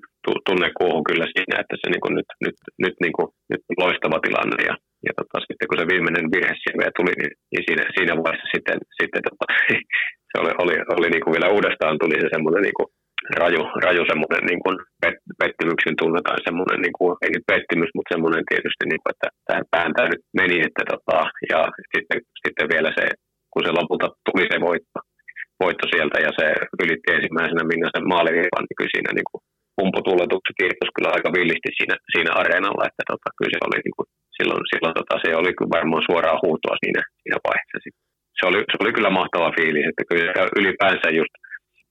tunnekuohu 0.48 1.00
kyllä 1.10 1.28
siinä, 1.34 1.56
että 1.62 1.76
se 1.82 1.88
niin 1.90 2.04
kuin 2.04 2.16
nyt, 2.20 2.30
nyt, 2.46 2.58
nyt, 2.84 2.96
niin 3.04 3.16
kuin, 3.18 3.28
nyt 3.52 3.64
loistava 3.82 4.20
tilanne. 4.26 4.58
Ja, 4.70 4.76
ja 5.08 5.12
tota, 5.20 5.38
sitten 5.48 5.68
kun 5.68 5.80
se 5.80 5.86
viimeinen 5.92 6.28
virhe 6.34 6.56
siellä 6.64 6.98
tuli, 6.98 7.14
niin, 7.22 7.34
niin 7.52 7.64
siinä, 7.68 7.84
siinä 7.96 8.14
vaiheessa 8.26 8.54
sitten, 8.56 8.78
sitten 9.00 9.22
tota, 9.28 9.46
se 10.30 10.36
oli, 10.42 10.52
oli, 10.64 10.76
oli 10.96 11.08
niin 11.10 11.24
kuin 11.24 11.36
vielä 11.36 11.54
uudestaan 11.56 11.96
tuli 12.02 12.16
se 12.22 12.28
semmoinen 12.36 12.64
niin 12.68 12.78
kuin, 12.80 12.90
raju, 13.42 13.62
raju 13.86 14.04
semmoinen 14.12 14.44
niin 14.50 14.62
kuin 14.64 14.76
pet, 15.02 15.18
pettymyksen 15.42 15.96
tunne 16.02 16.20
tai 16.24 16.38
semmoinen, 16.48 16.80
niin 16.86 16.98
kuin, 16.98 17.12
ei 17.24 17.32
nyt 17.34 17.50
pettymys, 17.52 17.92
mutta 17.96 18.12
semmoinen 18.14 18.44
tietysti, 18.52 18.84
niin 18.88 19.02
kuin, 19.02 19.14
että 19.14 19.28
tähän 19.48 19.66
pääntää 19.76 20.08
nyt 20.10 20.24
meni, 20.40 20.58
että 20.68 20.84
tota, 20.94 21.18
ja 21.52 21.60
sitten, 21.94 22.20
sitten 22.44 22.68
vielä 22.74 22.92
se, 22.98 23.06
kun 23.52 23.64
se 23.66 23.72
lopulta 23.80 24.08
tuli 24.28 24.46
se 24.52 24.58
voitto, 24.68 25.00
voitto 25.64 25.86
sieltä 25.94 26.18
ja 26.26 26.32
se 26.40 26.46
ylitti 26.84 27.10
ensimmäisenä 27.18 27.64
minä 27.72 27.88
sen 27.96 28.06
maaliviivan, 28.14 28.64
niin 28.66 28.78
kyllä 28.78 28.94
siinä 28.94 29.12
niin 29.16 29.30
kuin 29.30 29.42
pumputuuletuksen 29.78 30.58
kiitos 30.60 30.92
kyllä 30.96 31.10
aika 31.16 31.30
villisti 31.38 31.70
siinä, 31.78 31.96
siinä 32.14 32.32
areenalla, 32.42 32.88
että 32.90 33.04
tota, 33.12 33.28
kyllä 33.38 33.52
se 33.54 33.60
oli 33.68 33.80
niin 33.86 33.98
kuin, 33.98 34.08
silloin, 34.38 34.62
silloin 34.72 34.96
tota, 35.00 35.16
se 35.24 35.30
oli 35.42 35.52
kyllä 35.56 35.76
varmaan 35.78 36.08
suoraa 36.08 36.44
huutoa 36.44 36.76
siinä, 36.84 37.02
siinä 37.22 37.38
vaiheessa. 37.48 37.78
Se 38.40 38.44
oli, 38.50 38.60
se 38.72 38.78
oli 38.84 38.92
kyllä 38.98 39.18
mahtava 39.20 39.56
fiilis, 39.58 39.88
että 39.90 40.04
kyllä 40.10 40.52
ylipäänsä 40.60 41.08
just 41.20 41.34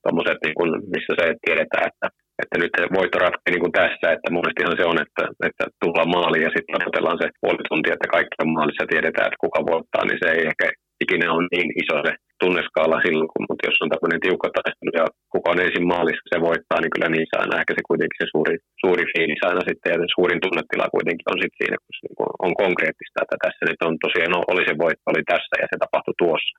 tommoset, 0.05 0.38
niin 0.43 0.83
missä 0.95 1.12
se 1.19 1.26
tiedetään, 1.47 1.87
että, 1.91 2.07
että 2.43 2.57
nyt 2.62 2.73
se 2.76 2.83
voitto 2.97 3.17
ratkee 3.25 3.50
niin 3.52 3.64
kuin 3.64 3.79
tässä, 3.81 4.07
että 4.14 4.29
monestihan 4.38 4.76
se 4.79 4.85
on, 4.93 4.99
että, 5.05 5.25
että 5.49 5.64
tullaan 5.83 6.12
maaliin 6.17 6.47
ja 6.47 6.52
sitten 6.57 6.76
odotellaan 6.79 7.21
se 7.23 7.29
puoli 7.41 7.62
tuntia, 7.71 7.97
että 7.97 8.14
kaikki 8.14 8.37
on 8.43 8.55
maalissa 8.57 8.91
tiedetään, 8.93 9.29
että 9.29 9.45
kuka 9.45 9.61
voittaa, 9.73 10.05
niin 10.05 10.21
se 10.23 10.29
ei 10.35 10.43
ehkä 10.50 10.67
ikinä 11.05 11.26
ole 11.37 11.49
niin 11.52 11.71
iso 11.83 11.97
se 12.07 12.12
tunneskaala 12.43 12.99
silloin, 13.05 13.31
kun, 13.33 13.45
mutta 13.49 13.67
jos 13.69 13.83
on 13.83 13.91
tämmöinen 13.93 14.23
tiukka 14.25 14.49
taistelu 14.57 14.93
ja 15.01 15.07
kuka 15.33 15.51
on 15.53 15.65
ensin 15.65 15.87
maalissa, 15.93 16.33
se 16.33 16.39
voittaa, 16.49 16.79
niin 16.81 16.95
kyllä 16.95 17.09
niissä 17.11 17.37
aina 17.43 17.61
ehkä 17.61 17.73
se 17.75 17.83
kuitenkin 17.91 18.21
se 18.21 18.29
suuri, 18.35 18.55
suuri 18.83 19.05
fiilis 19.13 19.43
aina 19.49 19.63
sitten 19.69 19.91
ja 19.93 19.99
se 20.01 20.07
suurin 20.17 20.43
tunnetila 20.45 20.95
kuitenkin 20.97 21.31
on 21.33 21.39
sitten 21.43 21.61
siinä, 21.61 21.77
kun 21.83 21.95
se 21.95 22.03
niin 22.03 22.43
on 22.47 22.53
konkreettista, 22.63 23.23
että 23.25 23.37
tässä 23.45 23.63
nyt 23.67 23.81
on 23.87 23.95
tosiaan, 24.05 24.33
no 24.35 24.39
oli 24.53 24.63
se 24.69 24.75
voitto, 24.83 25.07
oli 25.13 25.23
tässä 25.33 25.55
ja 25.63 25.67
se 25.71 25.77
tapahtui 25.79 26.17
tuossa. 26.23 26.53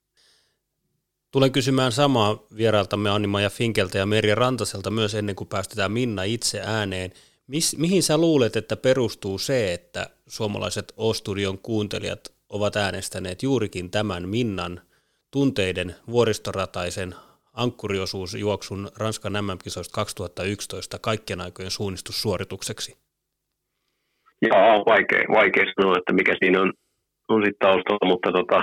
Tulen 1.34 1.56
kysymään 1.58 1.92
samaa 1.92 2.32
vierailtamme 2.58 3.10
Anni-Maja 3.10 3.50
Finkeltä 3.50 3.98
ja 3.98 4.06
Merja 4.06 4.36
Rantaselta 4.36 4.90
myös 5.00 5.16
ennen 5.16 5.36
kuin 5.36 5.48
päästetään 5.48 5.92
Minna 5.92 6.24
itse 6.24 6.62
ääneen. 6.66 7.10
Mis, 7.48 7.78
mihin 7.78 8.04
sä 8.04 8.18
luulet, 8.18 8.56
että 8.56 8.76
perustuu 8.78 9.38
se, 9.38 9.74
että 9.74 10.10
suomalaiset 10.28 10.94
O-studion 10.98 11.58
kuuntelijat 11.58 12.20
ovat 12.50 12.76
äänestäneet 12.76 13.44
juurikin 13.44 13.92
tämän 13.92 14.30
Minnan 14.30 14.82
tunteiden 15.34 15.96
vuoristorataisen 16.16 17.16
ankkuriosuusjuoksun 17.54 18.90
Ranskan 19.00 19.34
MM-kisoista 19.34 19.96
2011 19.96 20.98
kaikkien 21.02 21.42
aikojen 21.42 21.72
suunnistussuoritukseksi? 21.72 22.98
Joo, 24.42 24.74
vaikea, 24.94 25.24
vaikea 25.40 25.66
sanoa, 25.66 25.98
että 25.98 26.14
mikä 26.14 26.36
siinä 26.40 26.62
on 26.62 26.72
on 27.30 27.42
sitten 27.46 27.66
taustalla, 27.68 28.12
mutta 28.14 28.30
tota, 28.40 28.60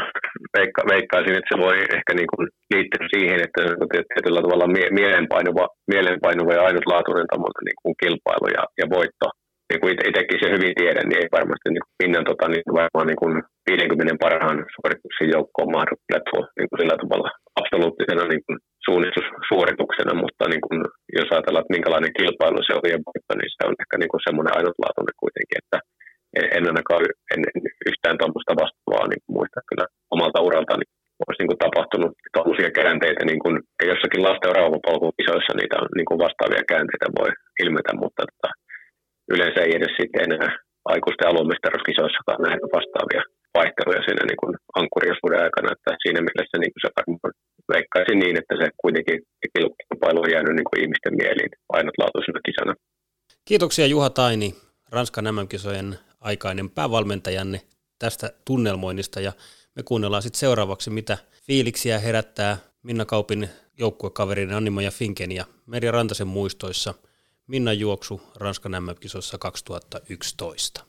veikka, 0.57 0.83
veikkaisin, 0.93 1.37
että 1.39 1.51
se 1.53 1.57
voi 1.65 1.77
ehkä 1.97 2.13
niin 2.15 2.31
kuin 2.33 2.49
liittyä 2.75 3.07
siihen, 3.15 3.39
että 3.47 3.61
se 3.63 3.73
on 3.81 3.89
tietyllä 3.93 4.43
tavalla 4.43 4.67
mie- 4.77 4.95
mielenpainuva, 5.01 5.65
mielenpainuva 5.93 6.53
ja 6.53 6.63
ainutlaatuinen 6.69 7.27
niin 7.67 7.81
kuin 7.83 7.95
kilpailu 8.03 8.49
ja, 8.57 8.63
ja 8.81 8.87
voitto. 8.97 9.27
Niin 9.71 9.81
kuin 9.83 9.93
itsekin 10.09 10.43
se 10.43 10.49
hyvin 10.55 10.75
tiedän, 10.81 11.07
niin 11.09 11.21
ei 11.23 11.37
varmasti 11.39 11.69
niin 11.71 11.85
kuin 11.85 11.97
Pinnan 12.01 12.27
tota, 12.31 12.47
niin 12.49 12.67
varmaan 12.81 13.09
niin 13.11 13.23
kuin 13.23 13.35
50 13.71 14.25
parhaan 14.25 14.59
suorituksen 14.75 15.29
joukkoon 15.35 15.75
mahdollista 15.77 16.27
tuo 16.29 16.43
niin 16.59 16.69
kuin 16.69 16.79
sillä 16.81 16.97
tavalla 17.03 17.29
absoluuttisena 17.61 18.25
niin 18.33 18.45
kuin 18.47 18.57
suunnistussuorituksena, 18.87 20.13
mutta 20.23 20.45
niin 20.53 20.65
kuin, 20.67 20.79
jos 21.19 21.29
ajatellaan, 21.31 21.65
että 21.65 21.77
minkälainen 21.77 22.17
kilpailu 22.19 22.61
se 22.63 22.75
voitto, 23.09 23.33
niin 23.35 23.53
se 23.57 23.63
on 23.69 23.77
ehkä 23.83 23.97
niin 23.99 24.13
kuin 24.13 24.25
semmoinen 24.27 24.57
ainutlaatuinen 24.59 25.21
kuitenkin, 25.23 25.61
että 25.63 25.79
en 26.57 26.65
ainakaan 26.71 27.03
en, 27.33 27.41
en 27.57 27.63
yhtään 27.91 28.19
tuommoista 28.19 28.61
vastaavaa 28.63 29.07
niin 29.09 29.25
muista. 29.37 29.69
Kyllä 29.69 29.87
omalta 30.15 30.47
uralta, 30.49 30.75
niin 30.77 30.91
olisi 31.23 31.41
niin 31.41 31.51
kuin 31.53 31.65
tapahtunut 31.65 32.13
tuollaisia 32.35 32.71
käänteitä, 32.79 33.23
niin 33.25 33.43
kuin 33.45 33.57
jossakin 33.91 34.25
lasten 34.27 34.57
rauvapalvelukisoissa 34.59 35.53
niitä 35.55 35.77
on, 35.83 35.89
niin 35.97 36.09
kuin 36.09 36.23
vastaavia 36.25 36.71
käänteitä 36.71 37.07
voi 37.19 37.31
ilmetä, 37.63 37.93
mutta 38.03 38.23
tota, 38.31 38.51
yleensä 39.35 39.61
ei 39.61 39.73
edes 39.79 39.95
sitten 40.01 40.25
enää 40.27 40.51
aikuisten 40.95 41.29
aluemestaruuskisoissakaan 41.31 42.43
nähdä 42.47 42.67
vastaavia 42.77 43.23
vaihteluja 43.59 44.03
siinä 44.07 44.25
niin 44.27 44.41
kuin 44.43 44.53
ankkuriosuuden 44.81 45.43
aikana, 45.47 45.75
että 45.75 45.91
siinä 46.03 46.21
mielessä 46.27 46.57
niin 46.59 46.73
kuin 46.73 46.83
se 46.85 46.91
varmaan 46.99 47.35
veikkaisin 47.73 48.19
niin, 48.23 48.37
että 48.41 48.55
se 48.61 48.67
kuitenkin 48.83 49.19
kilpailu 49.55 50.21
on 50.23 50.33
jäänyt 50.35 50.55
niin 50.57 50.69
kuin 50.69 50.81
ihmisten 50.83 51.15
mieliin 51.21 51.53
ainutlaatuisena 51.77 52.41
kisana. 52.47 52.75
Kiitoksia 53.49 53.87
Juha 53.87 54.11
Taini, 54.11 54.55
Ranskan 54.93 55.35
MM-kisojen 55.35 55.89
aikainen 56.21 56.71
päävalmentajanne 56.71 57.61
tästä 57.99 58.27
tunnelmoinnista 58.45 59.21
ja 59.21 59.33
me 59.77 59.83
kuunnellaan 59.83 60.23
sitten 60.23 60.41
seuraavaksi, 60.41 60.91
mitä 60.91 61.19
fiiliksiä 61.47 61.99
herättää 61.99 62.57
Minna 62.83 63.05
Kaupin 63.05 63.49
joukkuekaverin 63.79 64.53
Annimo 64.53 64.81
ja 64.81 64.91
Finken 64.91 65.33
ja 65.33 65.45
Merja 65.67 65.93
Rantasen 65.93 66.27
muistoissa 66.27 66.95
Minna 67.51 67.73
juoksu 67.73 68.21
Ranskan 68.37 68.73
MM-kisoissa 68.73 69.39
2011. 69.39 70.85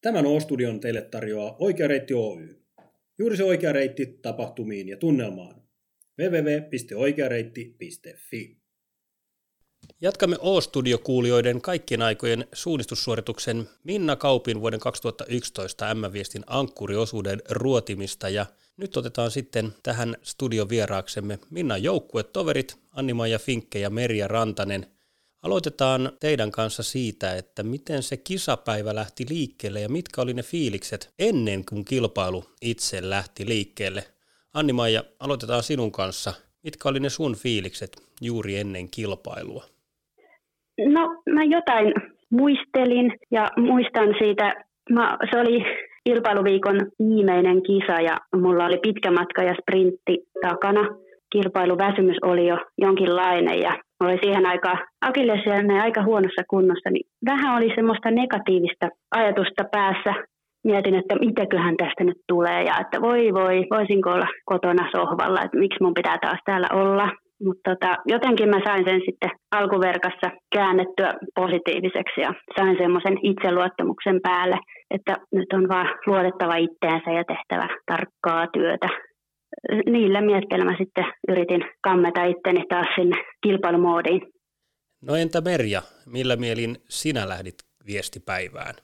Tämän 0.00 0.26
O-studion 0.26 0.80
teille 0.80 1.02
tarjoaa 1.02 1.56
Oikea 1.58 1.88
Reitti 1.88 2.14
Oy. 2.14 2.62
Juuri 3.18 3.36
se 3.36 3.44
oikea 3.44 3.72
reitti 3.72 4.06
tapahtumiin 4.06 4.88
ja 4.88 4.96
tunnelmaan. 4.96 5.62
www.oikeareitti.fi 6.18 8.56
Jatkamme 10.00 10.36
O-studio-kuulijoiden 10.40 11.60
kaikkien 11.60 12.02
aikojen 12.02 12.46
suunnistussuorituksen 12.52 13.68
Minna 13.84 14.16
Kaupin 14.16 14.60
vuoden 14.60 14.80
2011 14.80 15.94
M-viestin 15.94 16.44
ankkuriosuuden 16.46 17.42
ruotimista 17.50 18.28
ja 18.28 18.46
nyt 18.76 18.96
otetaan 18.96 19.30
sitten 19.30 19.72
tähän 19.82 20.16
studiovieraaksemme 20.22 21.38
Minnan 21.50 21.82
joukkuetoverit 21.82 22.79
Anni-Maija 22.96 23.38
Finkke 23.38 23.78
ja 23.78 23.90
Merja 23.90 24.28
Rantanen. 24.28 24.86
Aloitetaan 25.42 26.12
teidän 26.20 26.50
kanssa 26.50 26.82
siitä, 26.82 27.36
että 27.36 27.62
miten 27.62 28.02
se 28.02 28.16
kisapäivä 28.16 28.94
lähti 28.94 29.24
liikkeelle 29.30 29.80
ja 29.80 29.88
mitkä 29.88 30.22
oli 30.22 30.34
ne 30.34 30.42
fiilikset 30.42 31.14
ennen 31.18 31.64
kuin 31.68 31.84
kilpailu 31.84 32.44
itse 32.62 33.10
lähti 33.10 33.46
liikkeelle. 33.46 34.02
Anni-Maija, 34.54 35.02
aloitetaan 35.20 35.62
sinun 35.62 35.92
kanssa. 35.92 36.32
Mitkä 36.64 36.88
oli 36.88 37.00
ne 37.00 37.08
sun 37.08 37.34
fiilikset 37.36 37.90
juuri 38.20 38.56
ennen 38.56 38.88
kilpailua? 38.90 39.64
No 40.78 41.22
mä 41.34 41.44
jotain 41.44 41.94
muistelin 42.30 43.12
ja 43.30 43.50
muistan 43.56 44.08
siitä, 44.18 44.64
mä, 44.90 45.18
se 45.30 45.40
oli 45.40 45.64
kilpailuviikon 46.04 46.80
viimeinen 46.98 47.62
kisa 47.62 48.00
ja 48.00 48.40
mulla 48.40 48.64
oli 48.64 48.78
pitkä 48.82 49.10
matka 49.10 49.42
ja 49.42 49.54
sprintti 49.62 50.18
takana. 50.42 50.88
Kilpailuväsymys 51.32 52.16
oli 52.22 52.46
jo 52.46 52.58
jonkinlainen 52.78 53.60
ja 53.60 53.78
oli 54.00 54.18
siihen 54.22 54.46
aikaan 54.46 54.78
akillesiainen 55.00 55.80
aika 55.80 56.02
huonossa 56.02 56.42
kunnossa, 56.50 56.90
niin 56.90 57.06
vähän 57.30 57.56
oli 57.56 57.72
semmoista 57.74 58.10
negatiivista 58.10 58.88
ajatusta 59.10 59.64
päässä. 59.72 60.14
Mietin, 60.64 60.94
että 60.94 61.14
mitäköhän 61.14 61.76
tästä 61.76 62.04
nyt 62.04 62.18
tulee 62.28 62.62
ja 62.62 62.74
että 62.80 63.00
voi 63.00 63.34
voi, 63.34 63.66
voisinko 63.70 64.10
olla 64.10 64.26
kotona 64.44 64.90
sohvalla, 64.96 65.42
että 65.42 65.58
miksi 65.58 65.82
mun 65.82 65.94
pitää 65.94 66.18
taas 66.18 66.38
täällä 66.44 66.68
olla. 66.72 67.08
Mutta 67.44 67.70
tota, 67.70 67.96
jotenkin 68.06 68.48
mä 68.48 68.60
sain 68.64 68.84
sen 68.84 69.00
sitten 69.06 69.30
alkuverkassa 69.52 70.30
käännettyä 70.54 71.14
positiiviseksi 71.34 72.20
ja 72.20 72.34
sain 72.58 72.76
semmoisen 72.78 73.18
itseluottamuksen 73.22 74.20
päälle, 74.22 74.58
että 74.90 75.16
nyt 75.32 75.52
on 75.52 75.68
vaan 75.68 75.88
luotettava 76.06 76.56
itteensä 76.56 77.10
ja 77.10 77.24
tehtävä 77.24 77.68
tarkkaa 77.86 78.46
työtä. 78.46 78.88
Niillä 79.86 80.20
mietteillä 80.20 80.64
mä 80.64 80.76
sitten 80.78 81.04
yritin 81.28 81.64
kammeta 81.82 82.24
itteni 82.24 82.64
taas 82.68 82.86
sinne 82.94 83.16
kilpailumoodiin. 83.42 84.22
No 85.02 85.14
entä 85.16 85.40
Merja, 85.40 85.82
millä 86.06 86.36
mielin 86.36 86.76
sinä 86.88 87.28
lähdit 87.28 87.54
viestipäivään? 87.86 88.74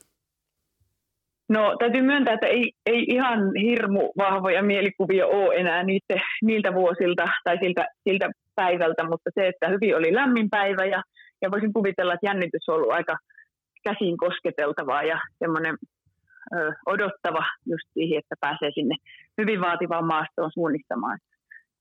No 1.49 1.75
täytyy 1.79 2.01
myöntää, 2.01 2.33
että 2.33 2.47
ei, 2.47 2.71
ei 2.85 3.03
ihan 3.09 3.39
hirmu 3.61 4.11
vahvoja 4.17 4.63
mielikuvia 4.63 5.27
ole 5.27 5.55
enää 5.55 5.83
niitä, 5.83 6.15
niiltä 6.43 6.73
vuosilta 6.73 7.25
tai 7.43 7.57
siltä, 7.63 7.87
siltä 8.09 8.29
päivältä, 8.55 9.03
mutta 9.03 9.29
se, 9.33 9.47
että 9.47 9.69
hyvin 9.69 9.95
oli 9.95 10.13
lämmin 10.13 10.49
päivä 10.49 10.85
ja, 10.85 11.03
ja 11.41 11.51
voisin 11.51 11.73
kuvitella, 11.73 12.13
että 12.13 12.27
jännitys 12.27 12.69
on 12.69 12.75
ollut 12.75 12.91
aika 12.91 13.17
käsin 13.83 14.17
kosketeltavaa 14.17 15.03
ja 15.03 15.19
semmoinen 15.39 15.75
odottava 16.85 17.43
just 17.65 17.87
siihen, 17.93 18.19
että 18.19 18.35
pääsee 18.39 18.71
sinne 18.73 18.95
hyvin 19.41 19.61
vaativaan 19.61 20.05
maastoon 20.05 20.51
suunnistamaan. 20.53 21.19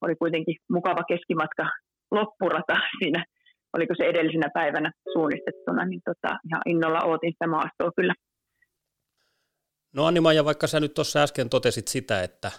Oli 0.00 0.14
kuitenkin 0.16 0.56
mukava 0.70 1.02
keskimatka 1.08 1.64
loppurata 2.10 2.76
siinä, 2.98 3.24
oliko 3.72 3.94
se 3.96 4.04
edellisenä 4.04 4.48
päivänä 4.54 4.92
suunnistettuna, 5.12 5.84
niin 5.84 6.00
tota, 6.04 6.38
ihan 6.48 6.62
innolla 6.66 7.00
ootin 7.02 7.32
sitä 7.32 7.46
maastoa 7.46 7.90
kyllä. 7.96 8.14
No 9.94 10.06
Anni-Maija, 10.06 10.44
vaikka 10.44 10.66
sä 10.66 10.80
nyt 10.80 10.94
tuossa 10.94 11.22
äsken 11.22 11.50
totesit 11.50 11.88
sitä, 11.88 12.22
että 12.22 12.50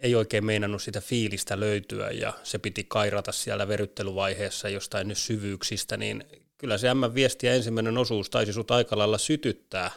ei 0.00 0.14
oikein 0.14 0.44
meinannut 0.44 0.82
sitä 0.82 1.00
fiilistä 1.00 1.60
löytyä 1.60 2.10
ja 2.10 2.32
se 2.42 2.58
piti 2.58 2.84
kairata 2.84 3.32
siellä 3.32 3.68
veryttelyvaiheessa 3.68 4.68
jostain 4.68 5.16
syvyyksistä, 5.16 5.96
niin 5.96 6.24
kyllä 6.58 6.78
se 6.78 6.94
M-viesti 6.94 7.46
ja 7.46 7.54
ensimmäinen 7.54 7.98
osuus 7.98 8.30
taisi 8.30 8.52
sut 8.52 8.70
aika 8.70 8.98
lailla 8.98 9.18
sytyttää. 9.18 9.90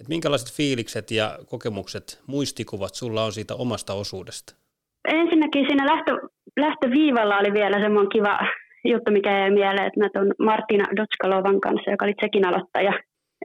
Et 0.00 0.08
minkälaiset 0.08 0.56
fiilikset 0.56 1.10
ja 1.10 1.38
kokemukset, 1.50 2.22
muistikuvat 2.26 2.94
sulla 2.94 3.24
on 3.24 3.32
siitä 3.32 3.54
omasta 3.54 3.92
osuudesta? 3.92 4.54
Ensinnäkin 5.08 5.66
siinä 5.68 5.86
lähtö, 5.86 6.12
lähtöviivalla 6.56 7.38
oli 7.38 7.52
vielä 7.52 7.80
semmoinen 7.80 8.10
kiva 8.10 8.38
juttu, 8.84 9.10
mikä 9.10 9.38
jäi 9.38 9.50
mieleen, 9.50 9.86
että 9.86 10.00
mä 10.00 10.08
tuon 10.12 10.32
Martina 10.38 10.84
Dotskalovan 10.96 11.60
kanssa, 11.60 11.90
joka 11.90 12.04
oli 12.04 12.14
Tsekin 12.14 12.46
aloittaja, 12.46 12.92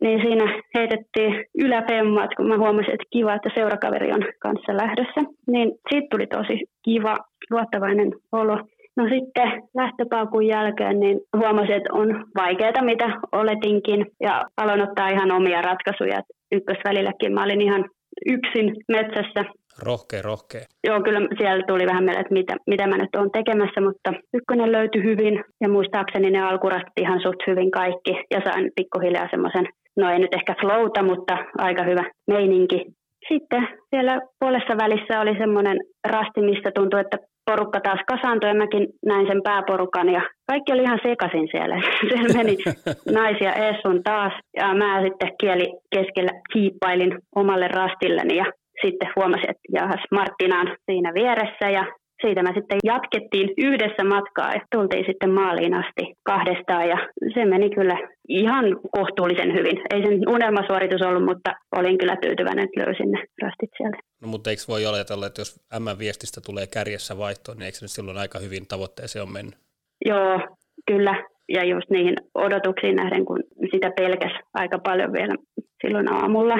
niin 0.01 0.21
siinä 0.21 0.63
heitettiin 0.77 1.45
yläfemmat, 1.55 2.29
kun 2.37 2.47
mä 2.47 2.57
huomasin, 2.57 2.93
että 2.93 3.13
kiva, 3.13 3.33
että 3.33 3.49
seurakaveri 3.55 4.11
on 4.11 4.23
kanssa 4.39 4.77
lähdössä. 4.77 5.21
Niin 5.47 5.71
siitä 5.89 6.07
tuli 6.11 6.27
tosi 6.27 6.65
kiva, 6.85 7.17
luottavainen 7.51 8.11
olo. 8.31 8.57
No 8.97 9.03
sitten 9.09 9.63
lähtöpaukun 9.75 10.47
jälkeen 10.47 10.99
niin 10.99 11.19
huomasin, 11.37 11.75
että 11.75 11.93
on 11.93 12.25
vaikeaa, 12.37 12.81
mitä 12.81 13.19
oletinkin, 13.31 14.05
ja 14.19 14.43
aloin 14.57 14.81
ottaa 14.81 15.09
ihan 15.09 15.31
omia 15.31 15.61
ratkaisuja. 15.61 16.21
Ykkösvälilläkin 16.51 17.33
mä 17.33 17.43
olin 17.43 17.61
ihan 17.61 17.85
yksin 18.25 18.75
metsässä. 18.87 19.41
Rohkea, 19.85 20.21
rohkea. 20.21 20.61
Joo, 20.87 21.01
kyllä 21.01 21.21
siellä 21.37 21.63
tuli 21.67 21.85
vähän 21.85 22.03
mieleen, 22.03 22.25
että 22.25 22.33
mitä, 22.33 22.55
mitä 22.67 22.87
mä 22.87 22.97
nyt 22.97 23.15
oon 23.15 23.31
tekemässä, 23.31 23.81
mutta 23.81 24.13
ykkönen 24.33 24.71
löytyi 24.71 25.03
hyvin 25.03 25.43
ja 25.61 25.69
muistaakseni 25.69 26.31
ne 26.31 26.41
alkurastit 26.41 26.99
ihan 26.99 27.21
suht 27.21 27.41
hyvin 27.47 27.71
kaikki 27.71 28.13
ja 28.33 28.41
sain 28.43 28.71
pikkuhiljaa 28.75 29.27
semmoisen, 29.31 29.65
no 29.97 30.11
ei 30.11 30.19
nyt 30.19 30.33
ehkä 30.33 30.55
flowta, 30.61 31.03
mutta 31.03 31.37
aika 31.57 31.83
hyvä 31.83 32.03
meininki. 32.27 32.85
Sitten 33.27 33.67
siellä 33.89 34.21
puolessa 34.39 34.73
välissä 34.77 35.21
oli 35.21 35.35
semmoinen 35.37 35.77
rasti, 36.07 36.41
mistä 36.41 36.71
tuntui, 36.75 36.99
että 36.99 37.17
porukka 37.49 37.79
taas 37.81 38.01
kasaantui 38.07 38.49
ja 38.49 38.55
mäkin 38.63 38.87
näin 39.05 39.27
sen 39.27 39.41
pääporukan 39.43 40.09
ja 40.09 40.21
kaikki 40.47 40.73
oli 40.73 40.83
ihan 40.83 40.99
sekaisin 41.07 41.47
siellä. 41.51 41.75
siellä 42.09 42.33
meni 42.37 42.55
naisia 43.19 43.53
Essun 43.53 44.03
taas 44.03 44.33
ja 44.57 44.73
mä 44.73 45.01
sitten 45.03 45.31
kieli 45.41 45.67
keskellä 45.95 46.31
kiippailin 46.53 47.13
omalle 47.35 47.67
rastilleni 47.67 48.35
ja 48.35 48.45
sitten 48.81 49.09
huomasin, 49.15 49.49
että 49.49 49.67
jahas 49.73 50.03
Marttina 50.11 50.59
on 50.59 50.75
siinä 50.85 51.13
vieressä 51.13 51.69
ja 51.69 51.85
siitä 52.21 52.43
me 52.43 52.51
sitten 52.55 52.79
jatkettiin 52.83 53.49
yhdessä 53.57 54.03
matkaa 54.03 54.53
ja 54.53 54.61
tultiin 54.75 55.05
sitten 55.07 55.31
maaliin 55.31 55.73
asti 55.73 56.03
kahdestaan 56.23 56.87
ja 56.89 56.97
se 57.33 57.45
meni 57.45 57.69
kyllä 57.69 57.97
ihan 58.27 58.65
kohtuullisen 58.91 59.53
hyvin. 59.53 59.77
Ei 59.93 60.01
sen 60.05 60.29
unelmasuoritus 60.29 61.01
ollut, 61.01 61.25
mutta 61.25 61.55
olin 61.75 61.97
kyllä 61.97 62.15
tyytyväinen, 62.21 62.65
että 62.65 62.81
löysin 62.85 63.11
ne 63.11 63.23
rastit 63.43 63.69
sieltä. 63.77 63.97
No 64.21 64.27
mutta 64.27 64.49
eikö 64.49 64.61
voi 64.67 64.85
ajatella, 64.85 65.27
että 65.27 65.41
jos 65.41 65.61
M-viestistä 65.79 66.41
tulee 66.45 66.67
kärjessä 66.67 67.17
vaihtoon, 67.17 67.57
niin 67.57 67.65
eikö 67.65 67.77
se 67.77 67.85
nyt 67.85 67.91
silloin 67.91 68.17
aika 68.17 68.39
hyvin 68.39 68.67
tavoitteeseen 68.67 69.23
on 69.23 69.33
mennyt? 69.33 69.55
Joo, 70.05 70.39
kyllä. 70.87 71.15
Ja 71.49 71.63
just 71.65 71.89
niihin 71.89 72.15
odotuksiin 72.35 72.95
nähden, 72.95 73.25
kun 73.25 73.43
sitä 73.71 73.91
pelkäs 73.97 74.31
aika 74.53 74.79
paljon 74.79 75.13
vielä 75.13 75.35
silloin 75.81 76.13
aamulla. 76.13 76.57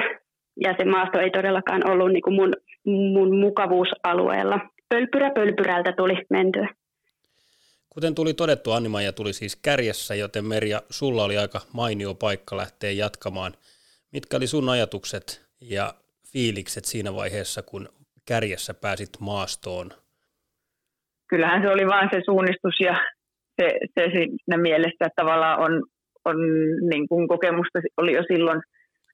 Ja 0.64 0.74
se 0.78 0.84
maasto 0.84 1.18
ei 1.20 1.30
todellakaan 1.30 1.90
ollut 1.90 2.12
niin 2.12 2.22
kuin 2.22 2.34
mun, 2.34 2.52
mun 2.86 3.38
mukavuusalueella 3.40 4.58
pölpyrä 4.90 5.30
pölpyrältä 5.30 5.92
tuli 5.92 6.14
mentyä. 6.30 6.68
Kuten 7.90 8.14
tuli 8.14 8.34
todettu, 8.34 8.72
Annimaija 8.72 9.12
tuli 9.12 9.32
siis 9.32 9.56
kärjessä, 9.56 10.14
joten 10.14 10.44
Merja, 10.44 10.82
sulla 10.90 11.24
oli 11.24 11.38
aika 11.38 11.60
mainio 11.72 12.14
paikka 12.14 12.56
lähteä 12.56 12.90
jatkamaan. 12.90 13.52
Mitkä 14.12 14.36
oli 14.36 14.46
sun 14.46 14.68
ajatukset 14.68 15.46
ja 15.60 15.94
fiilikset 16.32 16.84
siinä 16.84 17.14
vaiheessa, 17.14 17.62
kun 17.62 17.88
kärjessä 18.28 18.74
pääsit 18.74 19.10
maastoon? 19.20 19.90
Kyllähän 21.28 21.62
se 21.62 21.68
oli 21.68 21.86
vain 21.86 22.08
se 22.12 22.20
suunnistus 22.24 22.80
ja 22.80 22.94
se, 23.60 23.68
se 23.94 24.10
siinä 24.12 24.58
mielessä, 24.62 25.06
että 25.06 25.22
tavallaan 25.22 25.60
on, 25.60 25.82
on 26.24 26.36
niin 26.90 27.08
kuin 27.08 27.28
kokemusta 27.28 27.78
oli 27.96 28.12
jo 28.12 28.22
silloin 28.22 28.60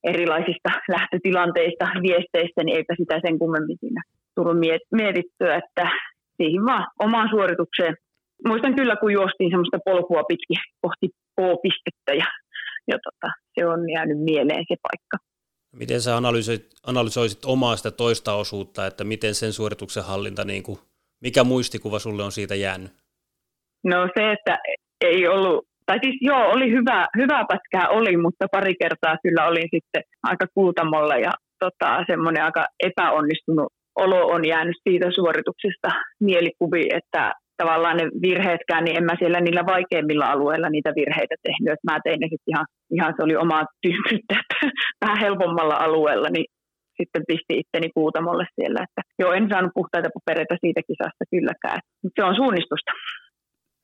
erilaisista 0.04 0.71
lähtötilanteista, 0.88 1.85
viesteistä, 2.02 2.64
niin 2.64 2.76
eipä 2.76 2.95
sitä 2.99 3.21
sen 3.26 3.38
kummemmin 3.38 3.78
siinä 3.80 4.02
tullut 4.37 4.57
mietittyä, 4.93 5.57
että 5.57 5.90
siihen 6.37 6.64
vaan 6.64 6.87
omaan 6.99 7.28
suoritukseen. 7.31 7.97
Muistan 8.47 8.76
kyllä, 8.76 8.97
kun 8.97 9.12
juostiin 9.12 9.50
semmoista 9.50 9.78
polkua 9.85 10.23
pitkin 10.25 10.57
kohti 10.81 11.09
K-pistettä 11.09 12.12
ja, 12.12 12.26
ja 12.90 12.99
tota, 13.05 13.33
se 13.55 13.66
on 13.66 13.90
jäänyt 13.90 14.19
mieleen 14.19 14.64
se 14.69 14.76
paikka. 14.83 15.16
Miten 15.73 16.00
sä 16.00 16.16
analysoisit, 16.16 16.66
analysoisit 16.87 17.45
omaa 17.45 17.76
sitä 17.76 17.90
toista 17.90 18.35
osuutta, 18.35 18.87
että 18.87 19.05
miten 19.05 19.35
sen 19.35 19.52
suorituksen 19.52 20.05
hallinta, 20.05 20.45
niin 20.45 20.62
kuin, 20.62 20.78
mikä 21.23 21.45
muistikuva 21.45 21.99
sulle 21.99 22.23
on 22.23 22.33
siitä 22.33 22.55
jäänyt? 22.55 22.93
No 23.85 24.09
se, 24.19 24.33
että 24.33 24.59
ei 25.00 25.28
ollut, 25.28 25.64
tai 25.87 25.99
siis 26.02 26.16
joo, 26.21 26.50
oli 26.50 26.71
hyvä, 26.71 27.09
hyvä 27.16 27.45
pätkää 27.49 27.88
oli, 27.88 28.16
mutta 28.16 28.47
pari 28.52 28.75
kertaa 28.81 29.16
kyllä 29.23 29.47
olin 29.47 29.69
sitten 29.75 30.02
aika 30.23 30.47
kuutamolla 30.55 31.16
ja 31.16 31.33
tota, 31.59 32.04
semmoinen 32.06 32.45
aika 32.45 32.67
epäonnistunut 32.80 33.73
olo 33.97 34.26
on 34.26 34.49
jäänyt 34.49 34.76
siitä 34.89 35.06
suorituksesta 35.15 35.89
mielikuvi, 36.21 36.89
että 36.95 37.32
tavallaan 37.56 37.97
ne 37.97 38.04
virheetkään, 38.23 38.85
niin 38.85 38.97
en 38.97 39.04
mä 39.04 39.15
siellä 39.19 39.41
niillä 39.41 39.67
vaikeimmilla 39.67 40.26
alueilla 40.26 40.69
niitä 40.71 40.93
virheitä 40.97 41.35
tehnyt. 41.43 41.73
Että 41.73 41.93
mä 41.93 41.99
tein 42.04 42.21
ne 42.21 42.26
sitten 42.30 42.52
ihan, 42.52 42.67
ihan, 42.91 43.15
se 43.17 43.23
oli 43.25 43.37
omaa 43.37 43.65
tyhmyyttä, 43.82 44.35
että 44.41 44.56
vähän 45.04 45.21
helpommalla 45.21 45.75
alueella, 45.75 46.28
niin 46.28 46.47
sitten 46.97 47.23
pisti 47.28 47.59
itteni 47.59 47.89
kuutamolle 47.95 48.47
siellä. 48.54 48.80
Että 48.87 49.02
joo, 49.19 49.32
en 49.32 49.49
saanut 49.50 49.71
puhtaita 49.75 50.09
papereita 50.15 50.56
siitä 50.61 50.80
kisasta 50.87 51.25
kylläkään. 51.30 51.80
Mutta 52.02 52.23
se 52.23 52.28
on 52.28 52.37
suunnistusta. 52.37 52.93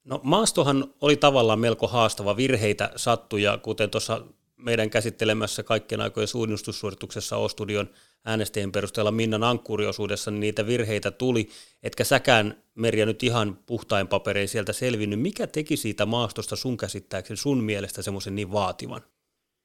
No 0.04 0.20
maastohan 0.22 0.84
oli 1.00 1.16
tavallaan 1.16 1.60
melko 1.60 1.86
haastava. 1.86 2.36
Virheitä 2.36 2.90
sattuja, 2.96 3.58
kuten 3.62 3.90
tuossa 3.90 4.22
meidän 4.56 4.90
käsittelemässä 4.90 5.62
kaikkien 5.62 6.00
aikojen 6.00 6.28
suunnistussuorituksessa 6.28 7.36
O-studion 7.36 7.88
äänestäjien 8.26 8.72
perusteella 8.72 9.10
Minnan 9.10 9.42
ankkuriosuudessa, 9.42 10.30
niin 10.30 10.40
niitä 10.40 10.66
virheitä 10.66 11.10
tuli, 11.10 11.46
etkä 11.82 12.04
säkään 12.04 12.54
Merja 12.74 13.06
nyt 13.06 13.22
ihan 13.22 13.56
puhtain 13.66 14.08
paperein 14.08 14.48
sieltä 14.48 14.72
selvinnyt. 14.72 15.20
Mikä 15.20 15.46
teki 15.46 15.76
siitä 15.76 16.06
maastosta 16.06 16.56
sun 16.56 16.76
käsittääkseni 16.76 17.36
sun 17.36 17.64
mielestä 17.64 18.02
semmoisen 18.02 18.34
niin 18.34 18.52
vaativan? 18.52 19.00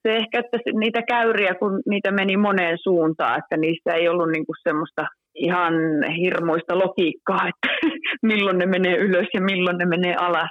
Se 0.07 0.15
ehkä, 0.15 0.39
että 0.39 0.57
niitä 0.79 1.01
käyriä, 1.01 1.55
kun 1.59 1.81
niitä 1.89 2.11
meni 2.11 2.37
moneen 2.37 2.77
suuntaan, 2.83 3.39
että 3.39 3.57
niissä 3.57 3.93
ei 3.93 4.07
ollut 4.07 4.29
niinku 4.31 4.53
semmoista 4.63 5.05
ihan 5.35 5.73
hirmuista 6.23 6.77
logiikkaa, 6.77 7.47
että 7.51 7.67
milloin 8.21 8.57
ne 8.57 8.65
menee 8.65 8.97
ylös 8.97 9.27
ja 9.33 9.41
milloin 9.41 9.77
ne 9.77 9.85
menee 9.85 10.15
alas 10.15 10.49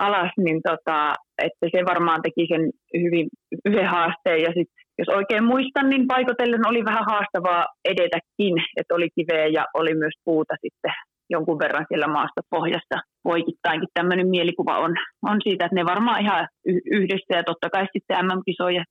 alas, 0.00 0.32
niin 0.36 0.60
tota, 0.68 1.14
että 1.42 1.66
se 1.76 1.84
varmaan 1.84 2.22
teki 2.22 2.46
sen 2.48 2.70
hyvin 3.02 3.28
yhden 3.64 3.86
haasteen. 3.86 4.42
Ja 4.42 4.52
sit, 4.52 4.70
jos 4.98 5.08
oikein 5.08 5.44
muistan, 5.44 5.90
niin 5.90 6.06
paikotellen 6.06 6.68
oli 6.68 6.84
vähän 6.84 7.04
haastavaa 7.04 7.66
edetäkin, 7.84 8.54
että 8.76 8.94
oli 8.94 9.08
kiveä 9.14 9.46
ja 9.46 9.66
oli 9.74 9.94
myös 9.94 10.14
puuta 10.24 10.54
sitten 10.62 10.92
jonkun 11.30 11.58
verran 11.58 11.86
siellä 11.88 12.06
maasta 12.06 12.40
pohjassa 12.50 12.96
poikittainkin. 13.22 13.88
Tämmöinen 13.94 14.28
mielikuva 14.28 14.78
on, 14.78 14.94
on 15.22 15.38
siitä, 15.42 15.64
että 15.64 15.74
ne 15.74 15.84
varmaan 15.84 16.20
ihan 16.20 16.48
yhdessä 16.84 17.36
ja 17.36 17.44
totta 17.44 17.70
kai 17.70 17.86
sitten 17.92 18.26
MM-kisoja. 18.26 18.84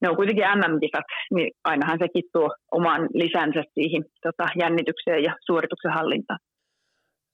Ne 0.00 0.08
on 0.08 0.16
kuitenkin 0.16 0.44
MM-kisat, 0.44 1.04
niin 1.34 1.50
ainahan 1.64 1.98
sekin 2.02 2.22
tuo 2.32 2.54
oman 2.72 3.02
lisänsä 3.14 3.62
siihen 3.74 4.04
tota, 4.22 4.46
jännitykseen 4.60 5.22
ja 5.22 5.34
suorituksen 5.46 5.92
hallintaan. 5.92 6.38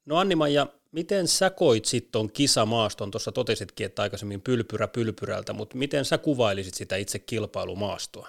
No 0.07 0.17
Anni-Maija, 0.17 0.67
miten 0.93 1.27
sä 1.27 1.51
koit 1.51 1.85
sitten 1.85 2.13
tuon 2.13 2.29
kisamaaston? 2.33 3.11
Tuossa 3.11 3.33
totesitkin, 3.33 3.87
että 3.87 4.03
aikaisemmin 4.03 4.41
pylpyrä 4.41 4.89
pylpyrältä, 4.89 5.53
mutta 5.53 5.79
miten 5.79 6.05
sä 6.05 6.19
kuvailisit 6.19 6.75
sitä 6.75 6.97
itse 6.97 7.19
kilpailumaastoa? 7.19 8.29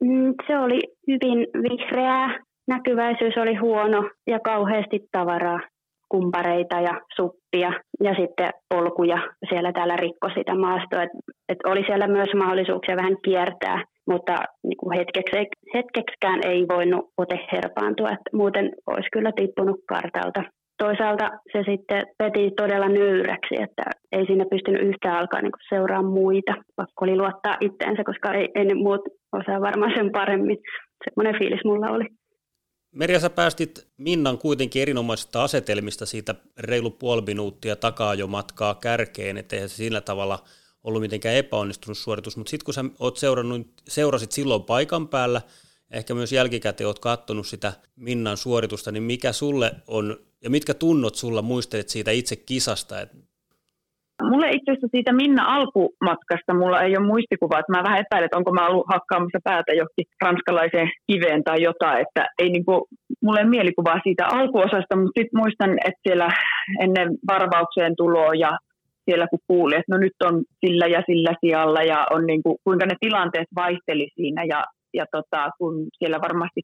Mm, 0.00 0.34
se 0.46 0.58
oli 0.58 0.80
hyvin 1.08 1.38
vihreää, 1.62 2.38
näkyväisyys 2.68 3.36
oli 3.36 3.54
huono 3.54 4.10
ja 4.26 4.40
kauheasti 4.40 5.08
tavaraa, 5.12 5.60
kumpareita 6.08 6.80
ja 6.80 7.00
suppia 7.16 7.72
ja 8.02 8.14
sitten 8.20 8.50
polkuja 8.74 9.18
siellä 9.48 9.72
täällä 9.72 9.96
rikko 9.96 10.28
sitä 10.28 10.54
maastoa. 10.54 11.02
Et, 11.02 11.10
et 11.48 11.58
oli 11.66 11.82
siellä 11.86 12.06
myös 12.08 12.28
mahdollisuuksia 12.38 12.96
vähän 12.96 13.16
kiertää, 13.24 13.84
mutta 14.10 14.34
niin 14.64 14.76
kuin 14.76 14.98
hetkeksi, 14.98 15.36
hetkeksikään 15.74 16.40
ei 16.46 16.68
voinut 16.68 17.04
ote 17.16 17.38
herpaantua, 17.52 18.10
että 18.10 18.30
muuten 18.32 18.70
olisi 18.86 19.08
kyllä 19.12 19.32
tippunut 19.36 19.80
kartalta 19.88 20.42
toisaalta 20.78 21.30
se 21.52 21.58
sitten 21.70 22.06
veti 22.22 22.50
todella 22.50 22.88
nöyräksi, 22.88 23.54
että 23.62 23.82
ei 24.12 24.26
siinä 24.26 24.44
pystynyt 24.50 24.82
yhtään 24.82 25.18
alkaa 25.18 25.42
niin 25.42 25.52
seuraa 25.68 26.02
muita. 26.02 26.54
Pakko 26.76 27.04
oli 27.04 27.16
luottaa 27.16 27.56
itteensä, 27.60 28.04
koska 28.04 28.34
ei, 28.34 28.48
ei 28.54 28.64
ne 28.64 28.74
muut 28.74 29.00
osaa 29.32 29.60
varmaan 29.60 29.92
sen 29.96 30.12
paremmin. 30.12 30.58
Semmoinen 31.04 31.40
fiilis 31.40 31.64
mulla 31.64 31.90
oli. 31.90 32.04
Merja, 32.94 33.20
sä 33.20 33.30
päästit 33.30 33.86
Minnan 33.98 34.38
kuitenkin 34.38 34.82
erinomaisista 34.82 35.42
asetelmista 35.42 36.06
siitä 36.06 36.34
reilu 36.58 36.90
puoli 36.90 37.22
minuuttia 37.26 37.76
takaa 37.76 38.14
jo 38.14 38.26
matkaa 38.26 38.74
kärkeen, 38.74 39.36
ettei 39.36 39.60
se 39.60 39.68
sillä 39.68 40.00
tavalla 40.00 40.38
ollut 40.84 41.00
mitenkään 41.02 41.34
epäonnistunut 41.34 41.98
suoritus, 41.98 42.36
mutta 42.36 42.50
sitten 42.50 42.64
kun 42.64 42.74
sä 42.74 42.84
oot 43.00 43.16
seurannut, 43.16 43.66
seurasit 43.88 44.32
silloin 44.32 44.62
paikan 44.62 45.08
päällä, 45.08 45.40
ehkä 45.90 46.14
myös 46.14 46.32
jälkikäteen 46.32 46.86
oot 46.86 46.98
katsonut 46.98 47.46
sitä 47.46 47.72
Minnan 47.96 48.36
suoritusta, 48.36 48.92
niin 48.92 49.02
mikä 49.02 49.32
sulle 49.32 49.72
on 49.86 50.16
ja 50.44 50.50
mitkä 50.50 50.74
tunnot 50.74 51.14
sulla 51.14 51.42
muistelet 51.42 51.88
siitä 51.88 52.10
itse 52.10 52.36
kisasta? 52.36 53.00
Et... 53.00 53.10
Mulle 54.30 54.48
itse 54.50 54.70
asiassa 54.70 54.88
siitä 54.90 55.12
Minna 55.12 55.44
alkumatkasta 55.56 56.54
mulla 56.54 56.82
ei 56.82 56.96
ole 56.96 57.06
muistikuvaa, 57.06 57.58
että 57.58 57.72
mä 57.72 57.82
vähän 57.88 58.00
epäilen, 58.04 58.24
että 58.24 58.36
onko 58.36 58.52
mä 58.52 58.68
ollut 58.68 58.86
hakkaamassa 58.94 59.38
päätä 59.44 59.72
johonkin 59.72 60.06
ranskalaiseen 60.24 60.90
kiveen 61.06 61.44
tai 61.44 61.62
jotain, 61.62 61.98
että 62.04 62.26
ei 62.38 62.48
niinku, 62.50 62.88
mulle 63.22 63.40
ei 63.40 63.54
mielikuvaa 63.56 64.00
siitä 64.02 64.24
alkuosasta, 64.26 64.96
mutta 64.96 65.18
sitten 65.20 65.40
muistan, 65.42 65.70
että 65.70 66.00
siellä 66.08 66.28
ennen 66.84 67.08
varvaukseen 67.26 67.94
tuloa 67.96 68.34
ja 68.34 68.58
siellä 69.04 69.26
kun 69.30 69.46
kuuli, 69.46 69.74
että 69.74 69.92
no 69.92 69.98
nyt 69.98 70.18
on 70.24 70.42
sillä 70.66 70.86
ja 70.86 71.02
sillä 71.06 71.32
sijalla 71.40 71.82
ja 71.82 72.06
on 72.10 72.26
niin 72.26 72.42
kuin, 72.42 72.56
kuinka 72.64 72.86
ne 72.86 72.96
tilanteet 73.00 73.48
vaihteli 73.56 74.08
siinä 74.14 74.44
ja, 74.44 74.64
ja 74.94 75.04
tota, 75.12 75.50
kun 75.58 75.74
siellä 75.98 76.18
varmasti 76.20 76.60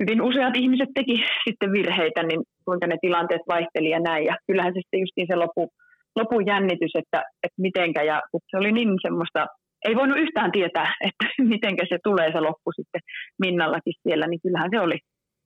hyvin 0.00 0.22
useat 0.22 0.56
ihmiset 0.56 0.88
teki 0.94 1.24
sitten 1.48 1.72
virheitä, 1.72 2.22
niin 2.22 2.42
kuinka 2.64 2.86
ne 2.86 2.96
tilanteet 3.00 3.42
vaihteli 3.48 3.90
ja 3.90 4.00
näin. 4.00 4.24
Ja 4.24 4.36
kyllähän 4.46 4.72
se 4.72 4.80
sitten 4.80 5.00
justiin 5.00 5.26
se 5.30 5.36
lopu, 5.36 5.68
lopun 6.16 6.46
jännitys, 6.46 6.92
että, 6.94 7.18
että 7.42 7.62
mitenkä, 7.62 8.02
ja 8.02 8.22
se 8.50 8.56
oli 8.56 8.72
niin 8.72 8.92
semmoista, 9.02 9.46
ei 9.84 9.96
voinut 9.96 10.18
yhtään 10.18 10.52
tietää, 10.52 10.94
että 11.08 11.26
mitenkä 11.38 11.86
se 11.88 11.98
tulee 12.04 12.32
se 12.32 12.40
loppu 12.40 12.72
sitten 12.76 13.00
Minnallakin 13.38 13.94
siellä, 14.02 14.26
niin 14.26 14.40
kyllähän 14.42 14.70
se 14.74 14.80
oli, 14.80 14.98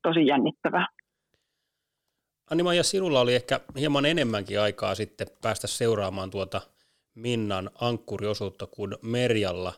tosi 0.02 0.26
jännittävää. 0.26 0.86
Anima 2.50 2.74
ja 2.74 2.82
sinulla 2.82 3.20
oli 3.20 3.34
ehkä 3.34 3.60
hieman 3.78 4.06
enemmänkin 4.06 4.60
aikaa 4.60 4.94
sitten 4.94 5.26
päästä 5.42 5.66
seuraamaan 5.66 6.30
tuota 6.30 6.60
Minnan 7.14 7.70
ankkuriosuutta 7.80 8.66
kuin 8.66 8.96
Merjalla. 9.02 9.72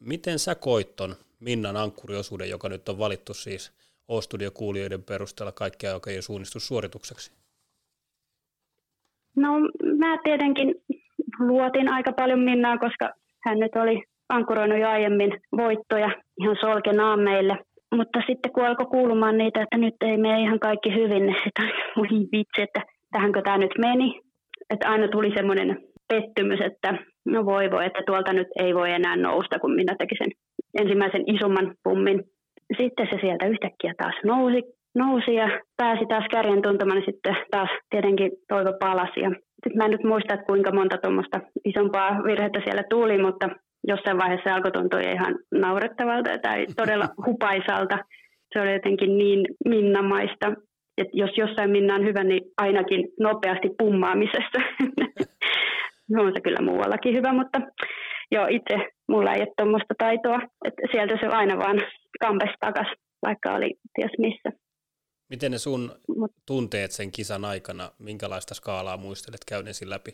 Miten 0.00 0.38
sä 0.38 0.54
koit 0.54 0.96
ton 0.96 1.16
Minnan 1.40 1.76
ankkuriosuuden, 1.76 2.50
joka 2.50 2.68
nyt 2.68 2.88
on 2.88 2.98
valittu 2.98 3.34
siis 3.34 3.72
O-studio-kuulijoiden 4.10 5.02
perusteella 5.02 5.52
kaikkia 5.52 5.94
oikein 5.94 6.22
suunnistussuoritukseksi? 6.22 7.32
No 9.36 9.60
mä 9.98 10.18
tietenkin 10.24 10.74
luotin 11.38 11.88
aika 11.88 12.12
paljon 12.12 12.38
Minnaan, 12.38 12.78
koska 12.78 13.10
hän 13.44 13.58
nyt 13.58 13.76
oli 13.76 14.02
ankkuroinut 14.28 14.78
jo 14.78 14.88
aiemmin 14.88 15.32
voittoja 15.56 16.10
ihan 16.40 16.56
solkenaan 16.60 17.20
meille. 17.20 17.58
Mutta 17.94 18.22
sitten 18.26 18.52
kun 18.52 18.66
alkoi 18.66 18.86
kuulumaan 18.86 19.38
niitä, 19.38 19.62
että 19.62 19.78
nyt 19.78 19.94
ei 20.00 20.16
mene 20.16 20.40
ihan 20.40 20.60
kaikki 20.60 20.94
hyvin, 20.94 21.26
niin 21.26 21.36
sitten 21.44 21.64
oli 22.00 22.28
vitsi, 22.32 22.62
että 22.62 22.82
tähänkö 23.12 23.42
tämä 23.42 23.58
nyt 23.58 23.74
meni. 23.78 24.20
Että 24.70 24.88
aina 24.88 25.08
tuli 25.08 25.32
semmoinen 25.36 25.78
pettymys, 26.08 26.60
että 26.60 26.98
no 27.24 27.44
voi 27.44 27.70
voi, 27.70 27.86
että 27.86 28.02
tuolta 28.06 28.32
nyt 28.32 28.48
ei 28.58 28.74
voi 28.74 28.90
enää 28.90 29.16
nousta, 29.16 29.58
kun 29.58 29.74
minä 29.74 29.94
tekin 29.98 30.18
sen 30.18 30.30
ensimmäisen 30.78 31.24
isomman 31.26 31.74
pummin. 31.84 32.24
Sitten 32.78 33.06
se 33.10 33.18
sieltä 33.20 33.46
yhtäkkiä 33.46 33.94
taas 33.98 34.14
nousi, 34.24 34.62
nousi 34.94 35.34
ja 35.34 35.60
pääsi 35.76 36.06
taas 36.06 36.24
kärjen 36.30 36.62
tuntemaan, 36.62 36.98
niin 36.98 37.12
sitten 37.12 37.36
taas 37.50 37.70
tietenkin 37.90 38.30
toivo 38.48 38.72
palasi. 38.80 39.20
Ja 39.20 39.30
sitten 39.30 39.76
mä 39.76 39.84
en 39.84 39.90
nyt 39.90 40.04
muista, 40.04 40.34
että 40.34 40.46
kuinka 40.46 40.72
monta 40.72 40.98
tuommoista 40.98 41.40
isompaa 41.64 42.24
virhettä 42.24 42.60
siellä 42.64 42.82
tuli, 42.90 43.22
mutta 43.22 43.48
jossain 43.88 44.18
vaiheessa 44.18 44.44
se 44.44 44.54
alkoi 44.54 44.72
tuntua 44.72 45.00
ihan 45.00 45.38
naurettavalta 45.54 46.38
tai 46.38 46.66
todella 46.76 47.08
hupaisalta. 47.26 47.98
Se 48.52 48.60
oli 48.60 48.72
jotenkin 48.72 49.18
niin 49.18 49.46
minnamaista, 49.64 50.46
että 50.98 51.12
jos 51.12 51.30
jossain 51.36 51.70
minna 51.70 51.94
on 51.94 52.04
hyvä, 52.04 52.24
niin 52.24 52.42
ainakin 52.58 53.08
nopeasti 53.20 53.68
pummaamisessa. 53.78 54.58
no 56.10 56.22
on 56.22 56.32
se 56.34 56.40
kyllä 56.40 56.62
muuallakin 56.62 57.14
hyvä, 57.14 57.32
mutta 57.32 57.60
joo, 58.32 58.46
itse 58.46 58.74
mulla 59.08 59.34
ei 59.34 59.40
ole 59.40 59.52
tuommoista 59.56 59.94
taitoa, 59.98 60.38
että 60.64 60.82
sieltä 60.92 61.16
se 61.20 61.26
aina 61.26 61.58
vaan 61.58 61.80
kampesi 62.20 62.54
takas, 62.60 62.86
vaikka 63.26 63.54
oli 63.54 63.74
ties 63.94 64.12
missä. 64.18 64.50
Miten 65.30 65.50
ne 65.50 65.58
sun 65.58 65.92
tunteet 66.46 66.90
sen 66.90 67.10
kisan 67.12 67.44
aikana, 67.44 67.90
minkälaista 67.98 68.54
skaalaa 68.54 68.96
muistelet 68.96 69.40
käyneensi 69.48 69.90
läpi? 69.90 70.10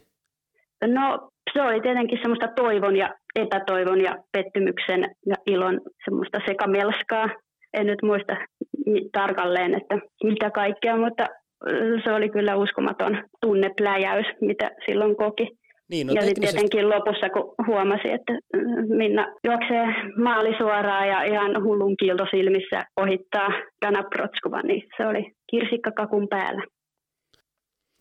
No 0.87 1.31
se 1.53 1.63
oli 1.63 1.81
tietenkin 1.81 2.19
semmoista 2.23 2.49
toivon 2.57 2.97
ja 2.97 3.15
epätoivon 3.35 4.01
ja 4.01 4.17
pettymyksen 4.33 5.01
ja 5.27 5.35
ilon 5.47 5.81
semmoista 6.05 6.39
sekamelskaa. 6.47 7.29
En 7.75 7.87
nyt 7.87 8.03
muista 8.03 8.37
tarkalleen, 9.13 9.75
että 9.75 9.99
mitä 10.25 10.51
kaikkea, 10.51 10.97
mutta 10.97 11.27
se 12.05 12.13
oli 12.13 12.29
kyllä 12.29 12.57
uskomaton 12.57 13.25
tunnepläjäys, 13.41 14.27
mitä 14.41 14.71
silloin 14.87 15.17
koki. 15.17 15.49
Niin, 15.91 16.07
no 16.07 16.13
ja 16.13 16.23
sitten 16.23 16.43
tietenkin 16.43 16.89
lopussa, 16.89 17.31
kun 17.31 17.55
huomasi, 17.67 18.11
että 18.11 18.33
Minna 18.89 19.35
juoksee 19.45 19.87
maali 20.17 20.59
suoraan 20.59 21.09
ja 21.09 21.23
ihan 21.23 21.65
hullun 21.65 21.97
kiilto 21.97 22.27
silmissä 22.31 22.85
ohittaa 22.97 23.49
Dana 23.85 24.03
Protskova, 24.03 24.63
niin 24.63 24.83
se 24.97 25.07
oli 25.07 25.33
kirsikkakakun 25.51 26.29
päällä. 26.29 26.63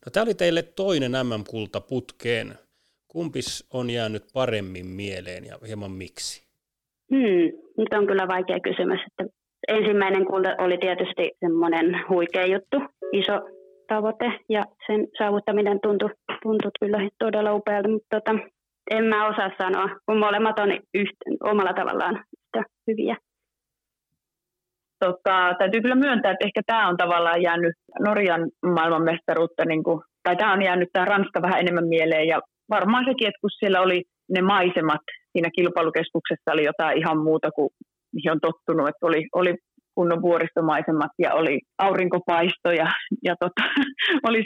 No, 0.06 0.10
tämä 0.14 0.24
oli 0.24 0.34
teille 0.34 0.62
toinen 0.62 1.12
MM-kulta 1.12 1.82
putkeen. 1.82 2.54
Kumpis 3.08 3.68
on 3.74 3.90
jäänyt 3.90 4.24
paremmin 4.34 4.86
mieleen 4.86 5.46
ja 5.46 5.58
hieman 5.68 5.92
miksi? 5.92 6.46
Hmm, 7.14 7.62
nyt 7.78 7.94
on 7.94 8.08
kyllä 8.08 8.28
vaikea 8.28 8.60
kysymys. 8.60 9.00
Että 9.08 9.34
ensimmäinen 9.68 10.26
kulta 10.26 10.56
oli 10.58 10.78
tietysti 10.78 11.32
semmoinen 11.40 11.86
huikea 12.10 12.46
juttu, 12.46 12.78
iso 13.14 13.34
tavoite 13.88 14.26
ja 14.50 14.66
sen 14.88 15.08
saavuttaminen 15.18 15.80
tuntui, 15.82 16.10
tuntui 16.44 16.72
kyllä 16.80 17.10
todella 17.20 17.54
upealta, 17.54 17.90
mutta 17.90 18.20
tota, 18.20 18.32
en 18.92 19.04
mä 19.06 19.28
osaa 19.28 19.52
sanoa, 19.58 19.90
kun 20.06 20.18
molemmat 20.18 20.60
on 20.60 20.70
yhtä, 20.94 21.26
omalla 21.44 21.74
tavallaan 21.74 22.16
yhtä 22.16 22.70
hyviä. 22.88 23.18
Tota, 25.00 25.56
täytyy 25.60 25.82
kyllä 25.82 25.96
myöntää, 25.96 26.32
että 26.32 26.46
ehkä 26.46 26.62
tämä 26.66 26.88
on 26.88 26.98
tavallaan 26.98 27.42
jäänyt 27.42 27.76
Norjan 28.00 28.50
maailmanmestaruutta, 28.66 29.66
niin 29.66 29.84
kuin, 29.84 30.02
tai 30.24 30.36
tämä 30.36 30.54
on 30.54 30.62
jäänyt 30.62 30.90
tämä 30.94 31.06
Ranska 31.06 31.42
vähän 31.42 31.60
enemmän 31.60 31.88
mieleen 31.88 32.28
ja 32.28 32.40
varmaan 32.70 33.06
sekin, 33.06 33.28
että 33.28 33.42
kun 33.42 33.50
siellä 33.60 33.82
oli 33.82 34.04
ne 34.30 34.42
maisemat 34.42 35.02
siinä 35.32 35.50
kilpailukeskuksessa 35.56 36.52
oli 36.52 36.64
jotain 36.64 36.98
ihan 36.98 37.18
muuta 37.18 37.52
kuin 37.52 37.70
mihin 38.14 38.32
on 38.32 38.40
tottunut, 38.42 38.90
että 38.90 39.06
oli, 39.06 39.28
oli 39.34 39.56
kunnon 39.96 40.22
vuoristomaisemat 40.22 41.14
ja 41.20 41.34
oli 41.34 41.60
aurinkopaisto 41.78 42.70
ja, 42.82 42.88
ja 43.28 43.36
tota, 43.40 43.64
oli 44.28 44.44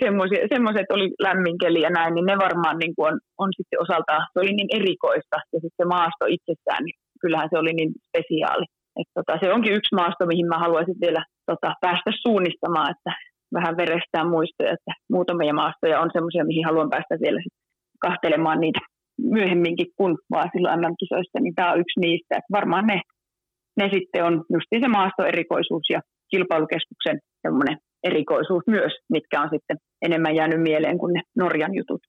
semmoiset, 0.53 0.91
oli 0.95 1.07
lämmin 1.27 1.57
keli 1.63 1.81
ja 1.81 1.89
näin, 1.89 2.13
niin 2.13 2.25
ne 2.25 2.37
varmaan 2.45 2.77
niin 2.79 2.93
kuin 2.95 3.07
on, 3.13 3.19
on 3.37 3.49
sitten 3.57 3.81
osaltaan, 3.81 4.21
se 4.33 4.39
oli 4.39 4.53
niin 4.55 4.71
erikoista 4.79 5.37
ja 5.53 5.59
sitten 5.63 5.79
se 5.81 5.85
maasto 5.95 6.25
itsessään, 6.35 6.83
niin 6.85 6.97
kyllähän 7.21 7.49
se 7.51 7.57
oli 7.59 7.73
niin 7.73 7.91
spesiaali. 8.07 8.65
Et 8.99 9.09
tota, 9.17 9.39
se 9.41 9.53
onkin 9.53 9.77
yksi 9.79 9.95
maasto, 9.95 10.25
mihin 10.25 10.47
mä 10.47 10.57
haluaisin 10.65 10.99
vielä 11.05 11.21
tota, 11.51 11.69
päästä 11.81 12.11
suunnistamaan, 12.23 12.91
että 12.91 13.11
vähän 13.53 13.77
verestään 13.77 14.29
muistoja, 14.29 14.71
että 14.73 14.91
muutamia 15.15 15.53
maastoja 15.53 16.01
on 16.03 16.09
semmoisia, 16.13 16.49
mihin 16.51 16.65
haluan 16.65 16.89
päästä 16.89 17.15
vielä 17.25 17.41
kahtelemaan 18.05 18.59
niitä 18.59 18.79
myöhemminkin 19.21 19.89
kuin 19.97 20.17
vaan 20.31 20.49
silloin 20.53 20.79
MM-kisoissa, 20.79 21.39
niin 21.41 21.55
tämä 21.55 21.71
on 21.71 21.79
yksi 21.79 21.99
niistä. 21.99 22.37
Että 22.37 22.57
varmaan 22.59 22.85
ne, 22.87 23.01
ne 23.77 23.89
sitten 23.93 24.23
on 24.23 24.45
just 24.53 24.67
se 24.79 24.87
maastoerikoisuus 24.87 25.83
ja 25.89 26.01
kilpailukeskuksen 26.31 27.19
semmoinen 27.41 27.77
erikoisuus 28.03 28.63
myös, 28.67 28.93
mitkä 29.09 29.41
on 29.41 29.49
sitten 29.53 29.77
enemmän 30.01 30.35
jäänyt 30.35 30.61
mieleen 30.61 30.97
kuin 30.97 31.13
ne 31.13 31.21
Norjan 31.35 31.75
jutut. 31.75 32.01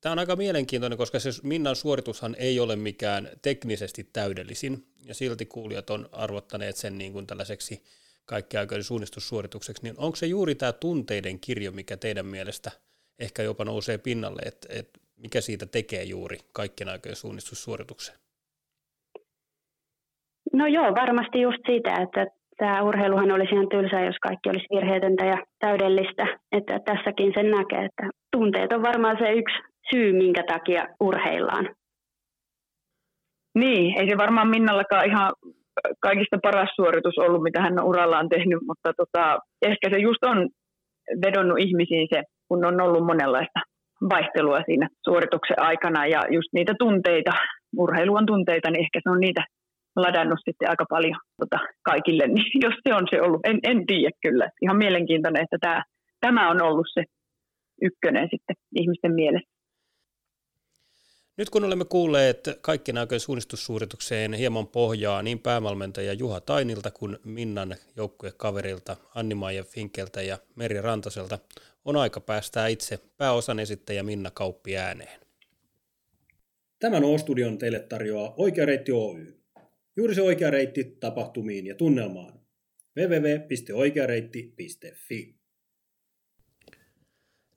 Tämä 0.00 0.12
on 0.12 0.18
aika 0.18 0.36
mielenkiintoinen, 0.36 0.98
koska 0.98 1.18
se 1.18 1.30
Minnan 1.42 1.76
suoritushan 1.76 2.36
ei 2.38 2.60
ole 2.60 2.76
mikään 2.76 3.28
teknisesti 3.42 4.04
täydellisin, 4.12 4.84
ja 5.06 5.14
silti 5.14 5.46
kuulijat 5.46 5.90
on 5.90 6.08
arvottaneet 6.12 6.76
sen 6.76 6.98
niin 6.98 7.12
kuin 7.12 7.26
tällaiseksi 7.26 7.82
kaikkiaikojen 8.24 8.84
suunnistussuoritukseksi, 8.84 9.82
niin 9.82 9.94
onko 9.98 10.16
se 10.16 10.26
juuri 10.26 10.54
tämä 10.54 10.72
tunteiden 10.72 11.40
kirjo, 11.40 11.72
mikä 11.72 11.96
teidän 11.96 12.26
mielestä 12.26 12.70
ehkä 13.18 13.42
jopa 13.42 13.64
nousee 13.64 13.98
pinnalle, 13.98 14.42
että, 14.46 14.68
että 14.70 15.00
mikä 15.16 15.40
siitä 15.40 15.66
tekee 15.66 16.04
juuri 16.04 16.38
kaikkien 16.52 16.88
aikojen 16.88 17.16
suunnistussuorituksen? 17.16 18.14
No 20.58 20.66
joo, 20.66 20.94
varmasti 21.02 21.40
just 21.40 21.62
siitä, 21.66 21.90
että 22.02 22.26
tämä 22.56 22.82
urheiluhan 22.82 23.32
olisi 23.32 23.54
ihan 23.54 23.68
tylsää, 23.68 24.04
jos 24.04 24.18
kaikki 24.22 24.48
olisi 24.50 24.66
virheetöntä 24.74 25.24
ja 25.24 25.38
täydellistä. 25.58 26.26
Että 26.52 26.80
tässäkin 26.84 27.32
sen 27.34 27.50
näkee, 27.50 27.84
että 27.84 28.04
tunteet 28.32 28.72
on 28.72 28.82
varmaan 28.82 29.16
se 29.18 29.32
yksi 29.32 29.56
syy, 29.90 30.12
minkä 30.12 30.42
takia 30.42 30.82
urheillaan. 31.00 31.64
Niin, 33.54 33.98
ei 33.98 34.08
se 34.10 34.16
varmaan 34.18 34.48
Minnallakaan 34.48 35.06
ihan 35.06 35.32
kaikista 36.00 36.38
paras 36.42 36.70
suoritus 36.76 37.18
ollut, 37.18 37.42
mitä 37.42 37.62
hän 37.62 37.80
on 37.80 37.86
urallaan 37.86 38.28
tehnyt, 38.28 38.58
mutta 38.68 38.92
tota, 38.96 39.38
ehkä 39.62 39.90
se 39.90 39.98
just 39.98 40.24
on 40.24 40.48
vedonnut 41.24 41.58
ihmisiin 41.58 42.08
se, 42.14 42.22
kun 42.48 42.64
on 42.64 42.80
ollut 42.80 43.06
monenlaista 43.06 43.60
vaihtelua 44.10 44.60
siinä 44.66 44.88
suorituksen 45.04 45.62
aikana 45.62 46.06
ja 46.06 46.20
just 46.30 46.48
niitä 46.52 46.74
tunteita, 46.78 47.30
urheilu 47.76 48.14
on 48.14 48.26
tunteita, 48.26 48.70
niin 48.70 48.80
ehkä 48.80 49.00
se 49.02 49.10
on 49.10 49.20
niitä 49.20 49.44
ladannut 50.02 50.38
sitten 50.44 50.70
aika 50.70 50.84
paljon 50.90 51.20
tota, 51.40 51.58
kaikille, 51.82 52.26
niin 52.26 52.46
jos 52.64 52.74
se 52.88 52.94
on 52.94 53.06
se 53.10 53.22
ollut, 53.22 53.40
en, 53.44 53.58
en 53.62 53.86
tiedä 53.86 54.10
kyllä. 54.22 54.50
Ihan 54.62 54.76
mielenkiintoinen, 54.76 55.42
että 55.42 55.58
tämä, 55.60 55.84
tämä 56.20 56.50
on 56.50 56.62
ollut 56.62 56.86
se 56.94 57.04
ykkönen 57.82 58.28
sitten 58.30 58.56
ihmisten 58.76 59.14
mielessä. 59.14 59.58
Nyt 61.36 61.50
kun 61.50 61.64
olemme 61.64 61.84
kuulleet 61.84 62.58
kaikkien 62.60 62.98
aikojen 62.98 63.20
suunnistussuoritukseen 63.20 64.32
hieman 64.32 64.66
pohjaa 64.66 65.22
niin 65.22 65.38
päävalmentaja 65.38 66.12
Juha 66.12 66.40
Tainilta 66.40 66.90
kuin 66.90 67.18
Minnan 67.24 67.74
joukkuekaverilta 67.96 68.96
Anni-Maija 69.14 69.64
Finkeltä 69.64 70.22
ja 70.22 70.38
Meri 70.56 70.80
Rantaselta, 70.80 71.38
on 71.84 71.96
aika 71.96 72.20
päästää 72.20 72.66
itse 72.66 72.98
pääosan 73.16 73.58
esittäjä 73.58 74.02
Minna 74.02 74.30
Kauppi 74.30 74.76
ääneen. 74.76 75.20
Tämän 76.78 77.04
O-studion 77.04 77.58
teille 77.58 77.80
tarjoaa 77.80 78.34
Oikea 78.36 78.66
Reitti 78.66 78.92
Oy. 78.92 79.37
Juuri 79.98 80.14
se 80.14 80.22
oikea 80.22 80.50
reitti 80.50 80.84
tapahtumiin 80.84 81.66
ja 81.66 81.74
tunnelmaan. 81.74 82.40
www.oikeareitti.fi 82.96 85.34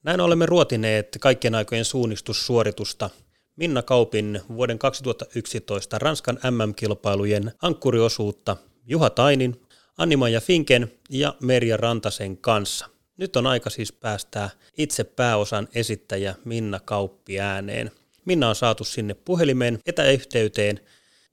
Näin 0.03 0.21
olemme 0.21 0.45
ruotineet 0.45 1.17
kaikkien 1.19 1.55
aikojen 1.55 1.85
suunnistussuoritusta– 1.85 3.09
Minna 3.55 3.81
Kaupin 3.81 4.41
vuoden 4.55 4.79
2011 4.79 5.99
Ranskan 5.99 6.39
MM-kilpailujen 6.51 7.51
ankkuriosuutta 7.61 8.57
Juha 8.85 9.09
Tainin, 9.09 9.61
Anni-Maija 9.97 10.41
Finken 10.41 10.91
ja 11.09 11.35
Merja 11.41 11.77
Rantasen 11.77 12.37
kanssa. 12.37 12.87
Nyt 13.17 13.35
on 13.35 13.47
aika 13.47 13.69
siis 13.69 13.91
päästää 13.91 14.49
itse 14.77 15.03
pääosan 15.03 15.67
esittäjä 15.75 16.35
Minna 16.45 16.79
Kauppi 16.79 17.39
ääneen. 17.39 17.91
Minna 18.25 18.49
on 18.49 18.55
saatu 18.55 18.83
sinne 18.83 19.13
puhelimeen 19.13 19.79
etäyhteyteen. 19.85 20.79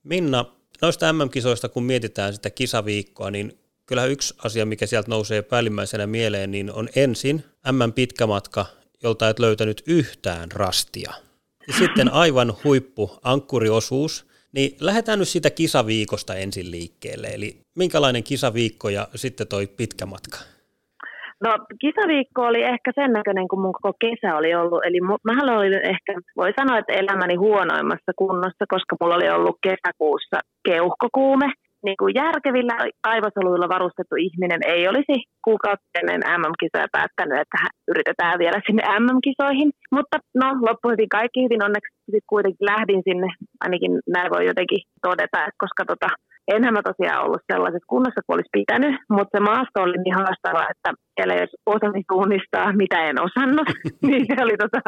Minna, 0.02 0.57
noista 0.82 1.12
MM-kisoista 1.12 1.68
kun 1.68 1.82
mietitään 1.82 2.34
sitä 2.34 2.50
kisaviikkoa, 2.50 3.30
niin 3.30 3.58
kyllähän 3.86 4.10
yksi 4.10 4.34
asia, 4.44 4.66
mikä 4.66 4.86
sieltä 4.86 5.10
nousee 5.10 5.42
päällimmäisenä 5.42 6.06
mieleen, 6.06 6.50
niin 6.50 6.72
on 6.72 6.88
ensin 6.96 7.44
M 7.72 7.92
pitkä 7.92 8.26
matka, 8.26 8.66
jolta 9.02 9.28
et 9.28 9.38
löytänyt 9.38 9.82
yhtään 9.86 10.52
rastia. 10.52 11.12
Ja 11.68 11.74
sitten 11.78 12.12
aivan 12.12 12.56
huippu 12.64 13.18
ankkuriosuus, 13.22 14.26
niin 14.52 14.76
lähdetään 14.80 15.18
nyt 15.18 15.28
siitä 15.28 15.50
kisaviikosta 15.50 16.34
ensin 16.34 16.70
liikkeelle. 16.70 17.26
Eli 17.26 17.60
minkälainen 17.76 18.24
kisaviikko 18.24 18.88
ja 18.88 19.08
sitten 19.14 19.46
toi 19.46 19.66
pitkä 19.66 20.06
matka? 20.06 20.38
No 21.44 21.50
kisaviikko 21.80 22.42
oli 22.42 22.62
ehkä 22.62 22.92
sen 22.94 23.12
näköinen 23.12 23.48
kuin 23.48 23.60
mun 23.60 23.72
koko 23.72 23.92
kesä 24.00 24.36
oli 24.36 24.54
ollut. 24.54 24.84
Eli 24.84 25.00
mä 25.00 25.56
olin 25.56 25.72
ehkä, 25.74 26.12
voi 26.36 26.52
sanoa, 26.60 26.78
että 26.78 26.92
elämäni 26.92 27.34
huonoimmassa 27.34 28.12
kunnossa, 28.16 28.64
koska 28.68 28.96
mulla 29.00 29.14
oli 29.14 29.30
ollut 29.30 29.58
kesäkuussa 29.62 30.38
keuhkokuume 30.64 31.48
niin 31.84 31.96
kuin 32.00 32.14
järkevillä 32.14 32.74
aivosoluilla 33.12 33.68
varustettu 33.68 34.14
ihminen 34.26 34.60
ei 34.72 34.88
olisi 34.88 35.16
kuukautta 35.44 35.98
ennen 36.00 36.22
MM-kisoja 36.40 36.94
päättänyt, 36.96 37.38
että 37.44 37.58
yritetään 37.88 38.38
vielä 38.38 38.60
sinne 38.66 38.82
MM-kisoihin. 39.00 39.70
Mutta 39.96 40.16
no, 40.40 40.48
loppuun 40.66 40.96
kaikki 41.10 41.44
hyvin 41.44 41.64
onneksi 41.66 41.94
sitten 41.96 42.32
kuitenkin 42.34 42.68
lähdin 42.72 43.02
sinne, 43.08 43.28
ainakin 43.64 43.92
näin 44.16 44.30
voi 44.34 44.44
jotenkin 44.50 44.82
todeta, 45.06 45.40
koska 45.62 45.82
tota, 45.92 46.08
enhän 46.54 46.74
mä 46.74 46.82
tosiaan 46.90 47.24
ollut 47.24 47.48
sellaisessa 47.52 47.92
kunnossa 47.92 48.20
kuin 48.26 48.36
olisi 48.36 48.56
pitänyt, 48.58 48.94
mutta 49.16 49.32
se 49.34 49.40
maasto 49.50 49.76
oli 49.86 49.98
niin 50.04 50.18
haastava, 50.22 50.62
että 50.72 50.88
siellä 51.14 51.34
jos 51.42 51.52
osasi 51.74 52.02
tunnistaa, 52.12 52.72
mitä 52.82 52.98
en 53.08 53.18
osannut, 53.28 53.68
niin 54.08 54.24
se 54.28 54.36
oli 54.44 54.56
tota, 54.64 54.80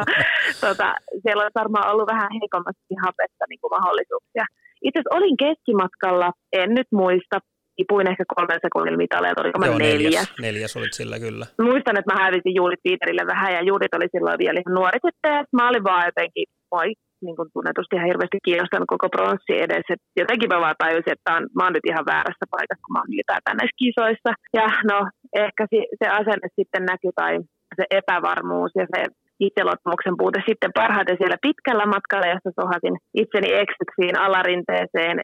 tota, 0.66 0.88
siellä 1.22 1.42
olisi 1.42 1.60
varmaan 1.62 1.90
ollut 1.90 2.10
vähän 2.12 2.30
heikommasti 2.38 2.94
hapetta 3.06 3.44
niin 3.48 3.60
kuin 3.60 3.74
mahdollisuuksia. 3.76 4.44
Itse 4.86 4.98
asiassa 4.98 5.16
olin 5.18 5.36
keskimatkalla, 5.44 6.28
en 6.60 6.70
nyt 6.78 6.90
muista, 7.02 7.36
tipuin 7.76 8.10
ehkä 8.10 8.24
kolmen 8.34 8.64
sekunnin 8.66 9.02
mitaleja, 9.04 9.40
oliko 9.40 9.64
Joo, 9.66 9.78
neljäs. 9.78 10.02
neljäs. 10.02 10.34
Neljäs 10.46 10.76
olit 10.76 10.94
sillä 11.00 11.16
kyllä. 11.26 11.44
Muistan, 11.68 11.98
että 11.98 12.12
mä 12.12 12.22
hävisin 12.24 12.54
Juulit 12.58 12.82
Peterille 12.84 13.24
vähän 13.34 13.52
ja 13.56 13.62
Juulit 13.68 13.94
oli 13.98 14.08
silloin 14.14 14.38
vielä 14.42 14.60
ihan 14.60 14.74
nuori 14.78 14.98
sitten. 15.06 15.44
Mä 15.58 15.68
olin 15.68 15.84
vaan 15.90 16.04
jotenkin, 16.10 16.46
moi, 16.74 16.88
niin 17.24 17.36
kuin 17.36 17.48
tunnetusti 17.54 17.96
ihan 17.96 18.10
hirveästi 18.10 18.46
kiinnostanut 18.46 18.92
koko 18.94 19.08
pronssi 19.14 19.54
edes. 19.66 19.86
Et 19.94 20.02
jotenkin 20.20 20.48
mä 20.52 20.64
vaan 20.64 20.80
tajusin, 20.82 21.14
että 21.14 21.30
on, 21.36 21.42
mä 21.56 21.62
oon 21.64 21.74
nyt 21.76 21.90
ihan 21.90 22.08
väärässä 22.12 22.46
paikassa, 22.54 22.84
kun 22.84 22.92
mä 22.94 23.00
oon 23.00 23.12
ylipäätään 23.14 23.58
näissä 23.60 23.80
kisoissa. 23.82 24.30
Ja 24.58 24.66
no, 24.90 24.98
ehkä 25.44 25.62
se 26.00 26.06
asenne 26.20 26.48
sitten 26.58 26.84
näkyy 26.90 27.12
tai 27.20 27.32
se 27.78 27.84
epävarmuus 27.98 28.72
ja 28.80 28.86
se 28.92 29.00
itseluottamuksen 29.46 30.16
puute 30.20 30.40
sitten 30.48 30.72
parhaiten 30.80 31.16
siellä 31.20 31.44
pitkällä 31.48 31.86
matkalla, 31.94 32.32
jossa 32.34 32.50
sohasin 32.60 32.96
itseni 33.22 33.50
eksyksiin 33.62 34.16
alarinteeseen. 34.26 35.16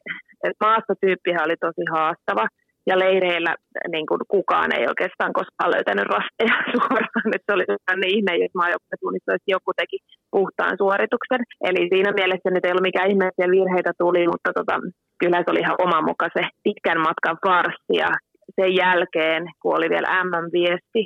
Maastotyyppihän 0.64 1.46
oli 1.46 1.56
tosi 1.66 1.84
haastava 1.94 2.46
ja 2.88 2.94
leireillä 3.02 3.52
niin 3.94 4.06
kuin 4.10 4.20
kukaan 4.34 4.70
ei 4.76 4.84
oikeastaan 4.92 5.32
koskaan 5.38 5.72
löytänyt 5.74 6.08
rasteja 6.14 6.56
suoraan. 6.74 7.28
Että 7.34 7.46
se 7.46 7.56
oli 7.56 7.66
sellainen 7.68 8.10
ihme, 8.16 8.32
jos 8.42 8.54
maajoukkuetunnissa 8.60 9.32
joku 9.54 9.70
teki 9.76 9.98
puhtaan 10.34 10.74
suorituksen. 10.82 11.42
Eli 11.68 11.82
siinä 11.92 12.12
mielessä 12.18 12.48
nyt 12.50 12.64
ei 12.64 12.72
ollut 12.72 12.88
mikään 12.90 13.10
ihme, 13.10 13.24
että 13.26 13.54
virheitä 13.56 13.92
tuli, 14.02 14.22
mutta 14.32 14.50
tota, 14.58 14.74
kyllä 15.20 15.38
se 15.38 15.50
oli 15.52 15.62
ihan 15.64 15.82
oma 15.86 15.98
muka 16.10 16.26
se 16.36 16.42
pitkän 16.64 17.00
matkan 17.08 17.38
farsi 17.44 17.94
ja 18.02 18.10
sen 18.56 18.72
jälkeen, 18.82 19.42
kun 19.60 19.76
oli 19.76 19.88
vielä 19.94 20.08
MM-viesti, 20.24 21.02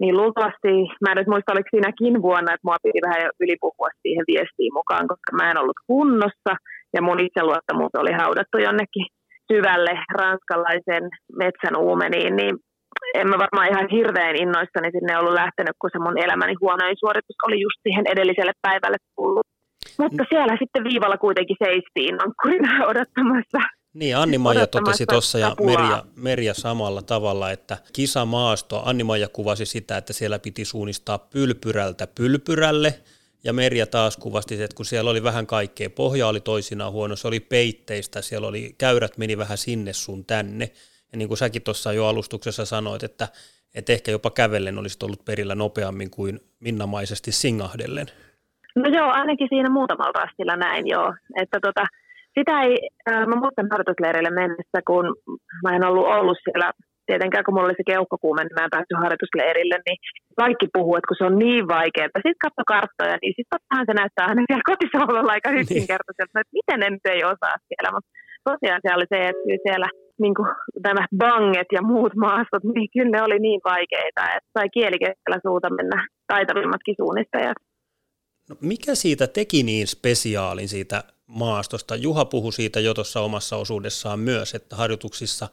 niin 0.00 0.16
luultavasti, 0.16 0.72
mä 1.02 1.10
en 1.10 1.16
nyt 1.16 1.32
muista 1.32 1.52
oliko 1.52 1.68
siinäkin 1.70 2.14
vuonna, 2.22 2.54
että 2.54 2.66
mua 2.68 2.84
piti 2.84 3.00
vähän 3.06 3.30
ylipuhua 3.42 3.88
siihen 4.02 4.24
viestiin 4.32 4.72
mukaan, 4.78 5.08
koska 5.12 5.30
mä 5.38 5.50
en 5.50 5.60
ollut 5.62 5.80
kunnossa 5.86 6.52
ja 6.94 7.00
mun 7.02 7.24
itseluottamus 7.26 7.92
oli 8.02 8.12
haudattu 8.22 8.56
jonnekin 8.66 9.06
syvälle 9.50 9.94
ranskalaisen 10.20 11.04
metsän 11.42 11.76
uumeniin, 11.86 12.36
niin 12.36 12.54
en 13.14 13.28
mä 13.28 13.36
varmaan 13.38 13.68
ihan 13.72 13.88
hirveän 13.90 14.36
innoissani 14.36 14.90
sinne 14.90 15.18
ollut 15.18 15.40
lähtenyt, 15.42 15.76
kun 15.80 15.90
se 15.92 15.98
mun 15.98 16.22
elämäni 16.24 16.54
huonoin 16.60 16.96
suoritus 16.98 17.36
oli 17.46 17.60
just 17.60 17.78
siihen 17.82 18.06
edelliselle 18.06 18.52
päivälle 18.62 18.96
tullut. 19.16 19.46
Mutta 19.98 20.22
siellä 20.28 20.56
sitten 20.58 20.84
viivalla 20.84 21.18
kuitenkin 21.18 21.56
seistiin 21.64 22.14
ankkurina 22.24 22.70
odottamassa. 22.90 23.58
Niin, 23.94 24.16
Anni-Maija 24.16 24.66
totesi 24.66 25.06
tuossa 25.06 25.38
ja 25.38 25.56
Merja, 25.66 26.04
Merja 26.16 26.54
samalla 26.54 27.02
tavalla, 27.02 27.50
että 27.50 27.78
kisamaasto, 27.92 28.82
Anni-Maija 28.84 29.28
kuvasi 29.28 29.66
sitä, 29.66 29.96
että 29.96 30.12
siellä 30.12 30.38
piti 30.38 30.64
suunnistaa 30.64 31.18
pylpyrältä 31.18 32.06
pylpyrälle, 32.06 32.94
ja 33.44 33.52
Merja 33.52 33.86
taas 33.86 34.16
kuvasti, 34.16 34.62
että 34.62 34.76
kun 34.76 34.84
siellä 34.84 35.10
oli 35.10 35.22
vähän 35.22 35.46
kaikkea, 35.46 35.90
pohja 35.90 36.26
oli 36.26 36.40
toisinaan 36.40 36.92
huono, 36.92 37.16
se 37.16 37.28
oli 37.28 37.40
peitteistä, 37.40 38.22
siellä 38.22 38.48
oli, 38.48 38.74
käyrät 38.78 39.18
meni 39.18 39.38
vähän 39.38 39.58
sinne 39.58 39.92
sun 39.92 40.24
tänne, 40.24 40.64
ja 41.12 41.18
niin 41.18 41.28
kuin 41.28 41.38
säkin 41.38 41.62
tuossa 41.62 41.92
jo 41.92 42.06
alustuksessa 42.06 42.64
sanoit, 42.64 43.02
että, 43.02 43.28
että 43.74 43.92
ehkä 43.92 44.10
jopa 44.10 44.30
kävellen 44.30 44.78
olisi 44.78 44.98
ollut 45.02 45.24
perillä 45.24 45.54
nopeammin 45.54 46.10
kuin 46.10 46.40
minnamaisesti 46.60 47.32
singahdellen. 47.32 48.06
No 48.76 48.88
joo, 48.88 49.10
ainakin 49.10 49.48
siinä 49.50 49.70
muutamalla 49.70 50.20
rastilla 50.20 50.56
näin 50.56 50.88
joo, 50.88 51.14
että 51.42 51.58
tota, 51.62 51.86
sitä 52.38 52.62
ei, 52.62 52.88
äh, 53.10 53.26
mä 53.26 53.36
muistan 53.36 53.68
harjoitusleirille 53.70 54.30
mennessä, 54.30 54.80
kun 54.86 55.16
mä 55.64 55.76
en 55.76 55.84
ollut 55.84 56.06
ollut 56.06 56.38
siellä, 56.44 56.72
tietenkään 57.10 57.44
kun 57.44 57.54
mulla 57.54 57.68
oli 57.68 57.80
se 57.80 57.90
keuhkokuume, 57.92 58.40
niin 58.42 58.56
mä 58.56 58.66
en 58.66 58.74
päässyt 58.76 59.02
harjoitusleirille, 59.04 59.78
niin 59.86 59.98
kaikki 60.42 60.66
puhuu, 60.76 60.94
että 60.96 61.08
kun 61.10 61.18
se 61.20 61.28
on 61.30 61.36
niin 61.44 61.64
vaikeaa. 61.76 62.24
Sitten 62.26 62.44
katso 62.46 62.62
karttoja, 62.74 63.16
niin 63.22 63.34
sitten 63.38 63.86
se 63.88 63.94
näyttää 64.00 64.28
aina 64.28 64.42
siellä 64.48 64.70
kotisohvalla 64.72 65.32
aika 65.36 65.50
niin. 65.50 65.62
yksinkertaiselta, 65.62 66.40
että 66.42 66.56
miten 66.58 66.78
ne 66.80 66.88
nyt 66.90 67.06
ei 67.14 67.22
osaa 67.32 67.56
siellä. 67.68 67.90
Mutta 67.94 68.10
tosiaan 68.50 68.80
siellä 68.82 68.98
oli 69.00 69.10
se, 69.14 69.18
että 69.30 69.64
siellä 69.66 69.88
niin 70.24 70.34
kuin, 70.38 70.48
nämä 70.86 71.02
banget 71.22 71.70
ja 71.76 71.82
muut 71.92 72.14
maastot, 72.26 72.64
niin 72.74 72.88
kyllä 72.94 73.12
ne 73.14 73.20
oli 73.26 73.38
niin 73.46 73.60
vaikeita, 73.72 74.22
että 74.36 74.50
sai 74.54 74.68
kieli 74.76 74.98
suuta 75.46 75.68
mennä 75.78 75.98
taitavimmatkin 76.32 76.96
suunnistajat. 77.00 77.58
No, 78.48 78.56
mikä 78.60 78.94
siitä 78.94 79.26
teki 79.26 79.62
niin 79.62 79.86
spesiaalin 79.86 80.68
siitä 80.68 80.98
maastosta. 81.26 81.96
Juha 81.96 82.24
puhui 82.24 82.52
siitä 82.52 82.80
jo 82.80 82.94
tuossa 82.94 83.20
omassa 83.20 83.56
osuudessaan 83.56 84.20
myös, 84.20 84.54
että 84.54 84.76
harjoituksissa 84.76 85.48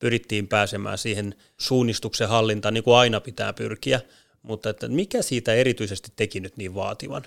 pyrittiin 0.00 0.48
pääsemään 0.48 0.98
siihen 0.98 1.34
suunnistuksen 1.60 2.28
hallintaan, 2.28 2.74
niin 2.74 2.84
kuin 2.84 2.96
aina 2.96 3.20
pitää 3.20 3.52
pyrkiä, 3.52 4.00
mutta 4.42 4.70
että 4.70 4.88
mikä 4.88 5.22
siitä 5.22 5.52
erityisesti 5.54 6.08
teki 6.16 6.40
nyt 6.40 6.56
niin 6.56 6.74
vaativan? 6.74 7.22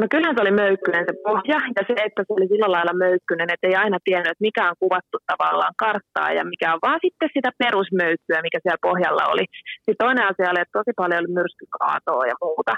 No 0.00 0.04
kyllähän 0.10 0.36
se 0.36 0.42
oli 0.44 0.60
möykkynen 0.64 1.04
se 1.08 1.14
pohja 1.28 1.58
ja 1.76 1.82
se, 1.88 1.94
että 2.06 2.22
se 2.26 2.32
oli 2.36 2.46
sillä 2.48 2.68
lailla 2.74 2.94
möykkynen, 3.06 3.50
että 3.52 3.66
ei 3.68 3.76
aina 3.84 3.98
tiennyt, 4.04 4.30
että 4.32 4.46
mikä 4.48 4.62
on 4.70 4.80
kuvattu 4.84 5.16
tavallaan 5.32 5.74
karttaa 5.84 6.30
ja 6.38 6.44
mikä 6.52 6.68
on 6.74 6.84
vaan 6.86 7.00
sitten 7.04 7.28
sitä 7.36 7.50
perusmöykkyä, 7.62 8.46
mikä 8.46 8.58
siellä 8.60 8.86
pohjalla 8.88 9.24
oli. 9.32 9.44
Sitten 9.84 10.02
toinen 10.04 10.26
asia 10.30 10.52
oli, 10.52 10.60
että 10.62 10.78
tosi 10.78 10.92
paljon 11.00 11.22
oli 11.22 11.32
myrskykaatoa 11.38 12.24
ja 12.30 12.36
muuta. 12.44 12.74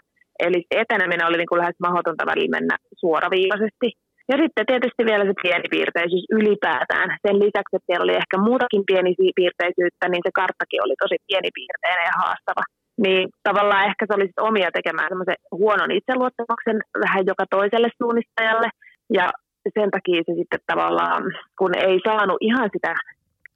Eli 0.47 0.61
eteneminen 0.83 1.29
oli 1.29 1.39
niin 1.39 1.53
kuin 1.53 1.61
lähes 1.63 1.79
mahdotonta 1.87 2.31
välillä 2.31 2.57
mennä 2.57 2.77
suoraviivaisesti. 3.01 3.89
Ja 4.31 4.37
sitten 4.43 4.67
tietysti 4.71 5.03
vielä 5.11 5.25
se 5.25 5.35
pienipiirteisyys 5.43 6.27
ylipäätään. 6.39 7.09
Sen 7.25 7.37
lisäksi, 7.45 7.75
että 7.77 7.87
siellä 7.89 8.07
oli 8.07 8.21
ehkä 8.23 8.37
muutakin 8.49 8.85
pienipiirteisyyttä, 8.91 10.05
niin 10.09 10.25
se 10.27 10.31
karttakin 10.41 10.85
oli 10.85 10.97
tosi 11.03 11.17
pienipiirteinen 11.29 12.09
ja 12.11 12.17
haastava. 12.23 12.65
Niin 13.05 13.25
tavallaan 13.49 13.89
ehkä 13.91 14.03
se 14.07 14.15
oli 14.17 14.27
sit 14.27 14.47
omia 14.51 14.71
tekemään 14.79 15.11
semmoisen 15.11 15.41
huonon 15.61 15.97
itseluottamuksen 15.99 16.79
vähän 17.05 17.27
joka 17.31 17.45
toiselle 17.57 17.91
suunnistajalle. 18.01 18.69
Ja 19.19 19.27
sen 19.77 19.91
takia 19.97 20.27
se 20.27 20.33
sitten 20.41 20.67
tavallaan, 20.73 21.23
kun 21.59 21.73
ei 21.89 21.97
saanut 22.09 22.39
ihan 22.41 22.69
sitä 22.73 22.93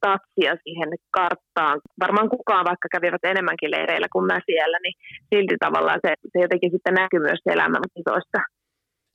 tatsia 0.07 0.53
siihen 0.65 0.91
karttaan. 1.19 1.77
Varmaan 2.05 2.29
kukaan, 2.37 2.69
vaikka 2.71 2.89
kävivät 2.95 3.25
enemmänkin 3.25 3.71
leireillä 3.71 4.09
kuin 4.13 4.27
mä 4.27 4.39
siellä, 4.47 4.79
niin 4.83 4.97
silti 5.31 5.57
tavallaan 5.67 6.01
se, 6.05 6.11
se 6.33 6.39
jotenkin 6.45 6.71
sitten 6.75 6.95
näkyy 6.95 7.21
myös 7.21 7.43
elämän 7.47 7.87
kisoissa. 7.97 8.41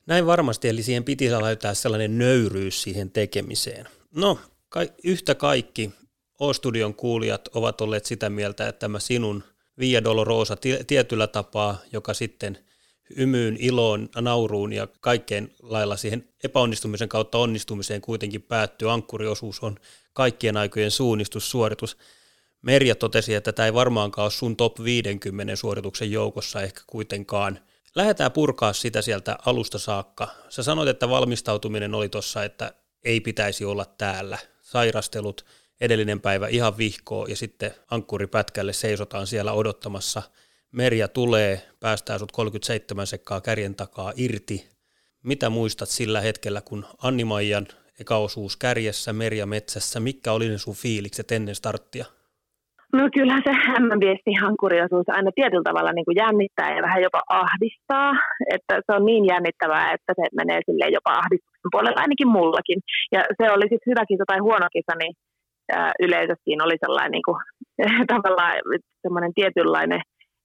Näin 0.06 0.26
varmasti, 0.26 0.68
eli 0.68 0.82
siihen 0.82 1.04
piti 1.04 1.30
löytää 1.30 1.74
sellainen 1.74 2.18
nöyryys 2.18 2.82
siihen 2.82 3.10
tekemiseen. 3.10 3.88
No, 4.14 4.38
ka- 4.68 4.86
yhtä 5.04 5.34
kaikki 5.34 5.90
O-studion 6.40 6.94
kuulijat 6.94 7.48
ovat 7.54 7.80
olleet 7.80 8.06
sitä 8.06 8.30
mieltä, 8.30 8.68
että 8.68 8.78
tämä 8.78 8.98
sinun 8.98 9.44
Via 9.78 10.04
Dolorosa 10.04 10.56
tietyllä 10.86 11.26
tapaa, 11.26 11.78
joka 11.92 12.14
sitten 12.14 12.58
ymyyn, 13.16 13.56
iloon, 13.60 14.08
nauruun 14.20 14.72
ja 14.72 14.88
kaikkeen 15.00 15.50
lailla 15.62 15.96
siihen 15.96 16.28
epäonnistumisen 16.44 17.08
kautta 17.08 17.38
onnistumiseen 17.38 18.00
kuitenkin 18.00 18.42
päättyy. 18.42 18.92
Ankkuriosuus 18.92 19.60
on 19.60 19.76
kaikkien 20.12 20.56
aikojen 20.56 20.90
suunnistussuoritus. 20.90 21.96
Merja 22.62 22.94
totesi, 22.94 23.34
että 23.34 23.52
tämä 23.52 23.66
ei 23.66 23.74
varmaankaan 23.74 24.24
ole 24.24 24.30
sun 24.30 24.56
top 24.56 24.84
50 24.84 25.56
suorituksen 25.56 26.10
joukossa 26.10 26.62
ehkä 26.62 26.80
kuitenkaan– 26.86 27.58
Lähdetään 27.96 28.32
purkaa 28.32 28.72
sitä 28.72 29.02
sieltä 29.02 29.38
alusta 29.46 29.78
saakka. 29.78 30.28
Sä 30.48 30.62
sanoit, 30.62 30.88
että 30.88 31.08
valmistautuminen 31.08 31.94
oli 31.94 32.08
tuossa, 32.08 32.44
että 32.44 32.72
ei 33.04 33.20
pitäisi 33.20 33.64
olla 33.64 33.84
täällä. 33.84 34.38
Sairastelut, 34.62 35.44
edellinen 35.80 36.20
päivä 36.20 36.48
ihan 36.48 36.78
vihkoa 36.78 37.26
ja 37.28 37.36
sitten 37.36 37.74
ankkuripätkälle 37.90 38.72
seisotaan 38.72 39.26
siellä 39.26 39.52
odottamassa. 39.52 40.22
Merja 40.72 41.08
tulee, 41.08 41.68
päästää 41.80 42.18
sut 42.18 42.32
37 42.32 43.06
sekkaa 43.06 43.40
kärjen 43.40 43.74
takaa 43.74 44.12
irti. 44.16 44.68
Mitä 45.22 45.50
muistat 45.50 45.88
sillä 45.88 46.20
hetkellä, 46.20 46.60
kun 46.60 46.86
Anni 46.98 47.24
Maijan 47.24 47.68
eka 48.00 48.16
osuus 48.16 48.56
kärjessä, 48.56 49.12
Merja 49.12 49.46
metsässä, 49.46 50.00
mikä 50.00 50.32
oli 50.32 50.48
ne 50.48 50.58
sun 50.58 50.74
fiilikset 50.74 51.32
ennen 51.32 51.54
starttia? 51.54 52.15
No 52.92 53.08
kyllä 53.14 53.36
se 53.44 53.52
MM-viesti 53.80 54.32
hankuriosuus 54.42 55.08
aina 55.08 55.30
tietyllä 55.34 55.68
tavalla 55.70 55.92
niin 55.92 56.04
kuin 56.04 56.20
jännittää 56.22 56.76
ja 56.76 56.82
vähän 56.82 57.02
jopa 57.02 57.20
ahdistaa. 57.28 58.12
Että 58.54 58.74
se 58.86 58.90
on 58.96 59.04
niin 59.06 59.24
jännittävää, 59.32 59.92
että 59.92 60.12
se 60.18 60.22
menee 60.40 60.60
sille 60.66 60.86
jopa 60.88 61.12
ahdistuksen 61.22 61.72
puolella 61.72 62.00
ainakin 62.02 62.28
mullakin. 62.28 62.78
Ja 63.12 63.20
se 63.38 63.44
oli 63.54 63.66
sitten 63.70 63.90
hyvä 63.90 64.04
kisa 64.10 64.24
tai 64.26 64.38
huono 64.38 64.66
kisa, 64.76 64.94
niin 64.98 65.14
yleensä 66.04 66.34
siinä 66.44 66.64
oli 66.64 66.76
sellainen 66.80 67.12
niin 67.16 67.26
kuin, 67.28 67.38
tavallaan 68.14 68.54
semmoinen 69.02 69.32
tietynlainen 69.34 70.00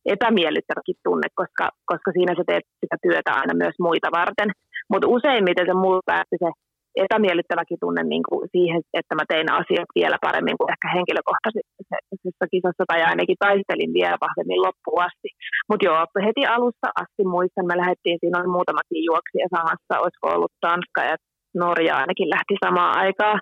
epämiellyttäväkin 0.06 0.98
tunne, 1.04 1.28
koska, 1.36 1.66
koska 1.86 2.12
siinä 2.12 2.34
sä 2.36 2.44
teet 2.48 2.66
sitä 2.82 2.96
työtä 3.06 3.32
aina 3.40 3.54
myös 3.54 3.76
muita 3.80 4.10
varten. 4.20 4.50
Mutta 4.92 5.08
useimmiten 5.08 5.68
se 5.68 5.74
mulla 5.74 6.10
päätti 6.12 6.38
se 6.40 6.50
epämiellyttäväkin 6.96 7.82
tunne 7.84 8.04
niin 8.04 8.26
kuin 8.30 8.44
siihen, 8.56 8.82
että 9.00 9.14
mä 9.16 9.26
tein 9.28 9.52
asiat 9.60 9.90
vielä 10.00 10.18
paremmin 10.28 10.58
kuin 10.58 10.72
ehkä 10.74 10.88
henkilökohtaisessa 10.96 12.46
kisassa 12.54 12.84
tai 12.88 13.02
ainakin 13.10 13.42
taistelin 13.46 13.94
vielä 14.00 14.18
vahvemmin 14.26 14.64
loppuun 14.66 15.04
asti. 15.08 15.30
Mutta 15.70 15.86
joo, 15.88 16.00
heti 16.28 16.44
alussa 16.56 16.88
asti 17.02 17.24
muistan, 17.36 17.70
me 17.70 17.76
lähdettiin, 17.82 18.18
siinä 18.20 18.40
oli 18.40 18.56
muutamakin 18.58 19.02
juoksia 19.10 19.54
samassa, 19.56 20.02
olisiko 20.02 20.28
ollut 20.36 20.54
Tanska 20.66 21.02
ja 21.12 21.16
Norja 21.64 21.94
ainakin 22.02 22.30
lähti 22.36 22.56
samaan 22.66 22.98
aikaan, 23.04 23.40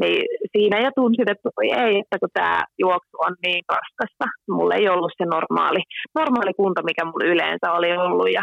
niin 0.00 0.20
siinä 0.52 0.76
jo 0.80 0.90
tunsin, 0.96 1.30
että 1.30 1.48
ei, 1.84 1.94
että 2.02 2.16
kun 2.20 2.36
tämä 2.38 2.64
juoksu 2.78 3.16
on 3.26 3.34
niin 3.46 3.62
raskasta, 3.74 4.26
mulla 4.56 4.74
ei 4.74 4.88
ollut 4.88 5.12
se 5.18 5.24
normaali, 5.24 5.82
normaali 6.18 6.52
kunto, 6.60 6.80
mikä 6.82 7.04
mulla 7.04 7.30
yleensä 7.32 7.72
oli 7.72 7.90
ollut, 8.06 8.30
ja 8.38 8.42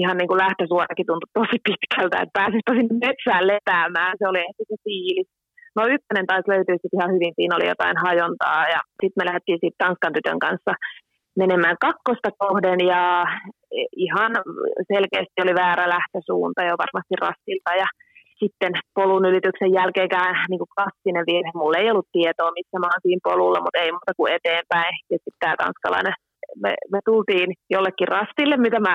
ihan 0.00 0.16
niin 0.18 0.30
kuin 0.30 0.42
lähtösuorakin 0.44 1.06
tuntui 1.06 1.30
tosi 1.40 1.58
pitkältä, 1.66 2.16
että 2.22 2.36
pääsispä 2.38 2.72
sinne 2.74 2.96
metsään 3.06 3.44
lepäämään, 3.52 4.12
se 4.18 4.24
oli 4.30 4.40
ehkä 4.48 4.62
se 4.68 4.76
fiilis. 4.84 5.28
No 5.76 5.82
ykkönen 5.94 6.26
taisi 6.26 6.50
löytyä 6.52 6.76
sitten 6.76 6.98
ihan 6.98 7.14
hyvin, 7.14 7.32
siinä 7.34 7.56
oli 7.56 7.66
jotain 7.72 7.98
hajontaa 8.06 8.62
ja 8.74 8.80
sitten 9.00 9.18
me 9.18 9.26
lähdettiin 9.28 9.60
sitten 9.62 9.80
Tanskan 9.82 10.14
tytön 10.14 10.40
kanssa 10.46 10.72
menemään 11.42 11.76
kakkosta 11.86 12.30
kohden 12.42 12.80
ja 12.92 13.02
ihan 14.06 14.32
selkeästi 14.92 15.38
oli 15.44 15.54
väärä 15.62 15.86
lähtösuunta 15.96 16.60
jo 16.68 16.74
varmasti 16.82 17.14
rastilta 17.26 17.72
ja 17.82 17.88
sitten 18.40 18.72
polun 18.98 19.28
ylityksen 19.30 19.72
jälkeenkään 19.78 20.34
niin 20.50 20.60
kuin 20.62 20.72
klassinen 20.74 21.24
virhe. 21.30 21.52
Mulla 21.54 21.78
ei 21.78 21.90
ollut 21.90 22.14
tietoa, 22.16 22.56
missä 22.58 22.76
mä 22.78 22.90
oon 22.90 23.04
siinä 23.04 23.26
polulla, 23.28 23.60
mutta 23.60 23.80
ei 23.82 23.92
muuta 23.92 24.18
kuin 24.18 24.32
eteenpäin. 24.36 24.94
Ja 25.10 25.16
sitten 25.18 25.40
tämä 25.42 25.60
tanskalainen 25.62 26.16
me, 26.62 26.72
me 26.92 27.00
tultiin 27.04 27.50
jollekin 27.70 28.08
rastille, 28.08 28.56
mitä 28.56 28.80
mä 28.80 28.94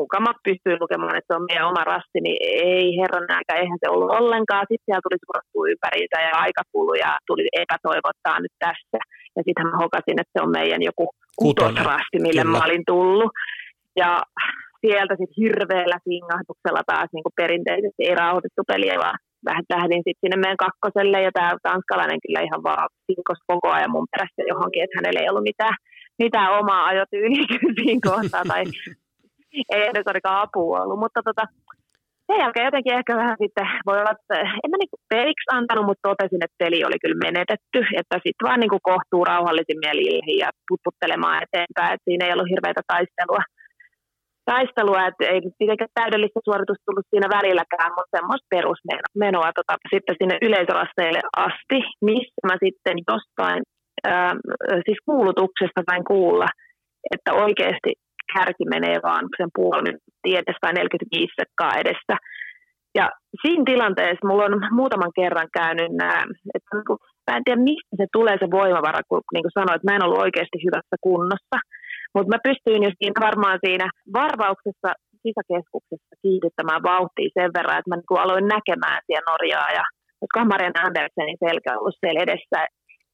mukama 0.00 0.30
pystyin 0.44 0.80
lukemaan, 0.80 1.16
että 1.16 1.30
se 1.30 1.36
on 1.38 1.48
meidän 1.48 1.70
oma 1.72 1.84
rasti, 1.94 2.18
niin 2.20 2.38
ei 2.70 2.86
herran 3.00 3.26
aika, 3.38 3.52
eihän 3.54 3.78
se 3.80 3.90
ollut 3.90 4.14
ollenkaan. 4.18 4.66
Sitten 4.68 4.86
siellä 4.86 5.06
tuli 5.06 5.24
suorattua 5.24 5.70
ympäriinsä 5.72 6.18
ja 6.28 6.32
aika 6.44 6.62
ja 7.04 7.10
tuli 7.26 7.46
epätoivottaa 7.62 8.38
nyt 8.40 8.54
tässä. 8.66 8.98
Ja 9.36 9.40
sitten 9.46 9.66
mä 9.66 9.82
hokasin, 9.84 10.20
että 10.20 10.34
se 10.34 10.42
on 10.44 10.52
meidän 10.58 10.82
joku 10.90 11.04
kutosrasti, 11.42 12.16
mille 12.26 12.42
Kyllä. 12.42 12.58
mä 12.58 12.66
olin 12.66 12.84
tullut. 12.92 13.32
Ja 14.00 14.10
sieltä 14.82 15.14
sitten 15.18 15.40
hirveällä 15.42 15.98
singahduksella 16.08 16.82
taas 16.90 17.08
niin 17.12 17.36
perinteisesti 17.40 18.02
ei 18.08 18.14
rauhoitettu 18.22 18.62
peliä, 18.72 18.96
vaan 19.04 19.18
lähdin 19.74 20.02
sitten 20.04 20.22
sinne 20.22 20.36
meidän 20.36 20.64
kakkoselle, 20.66 21.18
ja 21.26 21.32
tämä 21.34 21.50
tanskalainen 21.68 22.22
kyllä 22.24 22.40
ihan 22.48 22.62
vaan 22.68 22.88
sinkos 23.08 23.40
koko 23.50 23.68
ajan 23.76 23.94
mun 23.94 24.10
perässä 24.12 24.42
johonkin, 24.52 24.82
että 24.82 24.98
hänellä 24.98 25.20
ei 25.20 25.30
ollut 25.30 25.50
mitään 25.50 25.76
mitään 26.18 26.58
omaa 26.58 26.84
ajotyyliä 26.84 27.46
siinä 27.80 28.00
kohtaa, 28.10 28.42
tai 28.48 28.64
ei 29.74 29.82
edes 29.90 30.06
ainakaan 30.06 30.42
apua 30.42 30.82
ollut, 30.82 30.98
mutta 30.98 31.20
tota, 31.24 31.44
sen 32.28 32.40
jälkeen 32.42 32.68
jotenkin 32.68 32.98
ehkä 32.98 33.12
vähän 33.22 33.36
sitten 33.42 33.66
voi 33.86 33.98
olla, 34.00 34.16
että 34.16 34.36
en 34.62 34.70
mä 34.70 34.76
niinku 34.78 34.98
periksi 35.14 35.48
antanut, 35.58 35.86
mutta 35.86 36.08
totesin, 36.08 36.44
että 36.44 36.60
peli 36.62 36.78
oli 36.88 36.98
kyllä 37.02 37.24
menetetty, 37.26 37.78
että 38.00 38.16
sitten 38.24 38.46
vaan 38.48 38.60
niinku 38.60 38.80
kohtuu 38.90 39.22
rauhallisin 39.30 39.82
mieliin 39.84 40.38
ja 40.42 40.48
putputtelemaan 40.68 41.42
eteenpäin, 41.44 41.92
että 41.94 42.06
siinä 42.08 42.22
ei 42.24 42.34
ollut 42.34 42.52
hirveitä 42.52 42.82
taistelua. 42.92 43.44
Taistelua, 44.52 45.00
että 45.08 45.24
ei 45.32 45.40
mitenkään 45.60 45.96
täydellistä 46.00 46.40
suoritusta 46.44 46.86
tullut 46.86 47.10
siinä 47.10 47.28
välilläkään, 47.36 47.90
mutta 47.96 48.14
semmoista 48.16 48.52
perusmenoa 48.54 49.50
tota, 49.58 49.74
sitten 49.92 50.16
sinne 50.18 50.36
yleisörasteille 50.46 51.22
asti, 51.46 51.78
missä 52.08 52.40
mä 52.48 52.54
sitten 52.64 52.96
jostain 53.10 53.60
siis 54.84 54.98
kuulutuksesta 55.04 55.82
vain 55.90 56.04
kuulla, 56.04 56.46
että 57.14 57.30
oikeasti 57.44 57.92
kärki 58.34 58.64
menee 58.74 58.98
vaan 59.02 59.24
sen 59.36 59.50
puoli 59.54 59.90
edestä 60.24 60.58
tai 60.60 60.72
45 60.72 61.32
sekkaa 61.40 61.72
edessä. 61.82 62.14
Ja 62.98 63.06
siinä 63.42 63.64
tilanteessa 63.66 64.26
mulla 64.28 64.44
on 64.44 64.60
muutaman 64.80 65.12
kerran 65.20 65.48
käynyt 65.58 65.92
nämä, 66.02 66.20
että 66.56 66.70
niinku, 66.74 66.94
mä 67.26 67.36
en 67.36 67.44
tiedä 67.44 67.66
mistä 67.70 67.94
se 67.96 68.06
tulee 68.12 68.36
se 68.40 68.48
voimavara, 68.58 69.00
kun 69.08 69.22
niin 69.34 69.44
kuin 69.44 69.56
sanoin, 69.58 69.76
että 69.76 69.88
mä 69.88 69.96
en 69.96 70.04
ollut 70.04 70.24
oikeasti 70.26 70.58
hyvässä 70.66 70.96
kunnossa. 71.06 71.56
Mutta 72.14 72.32
mä 72.32 72.46
pystyin 72.48 72.82
jo 72.86 72.90
siinä 72.98 73.18
varmaan 73.28 73.58
siinä 73.64 73.86
varvauksessa 74.20 74.90
sisäkeskuksessa 75.24 76.14
kiihdyttämään 76.22 76.82
vauhtia 76.92 77.36
sen 77.38 77.50
verran, 77.58 77.78
että 77.78 77.90
mä 77.90 77.96
niin 77.96 78.22
aloin 78.24 78.46
näkemään 78.54 79.00
siellä 79.06 79.28
Norjaa 79.30 79.70
ja 79.78 79.84
Marian 80.52 80.80
Andersenin 80.84 81.42
selkä 81.46 81.68
on 81.72 81.80
ollut 81.80 82.00
siellä 82.00 82.24
edessä, 82.26 82.58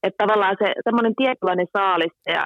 että 0.06 0.22
tavallaan 0.22 0.56
se 0.62 0.68
semmoinen 0.86 1.14
tietynlainen 1.20 1.70
saalis 1.76 2.16
ja 2.36 2.42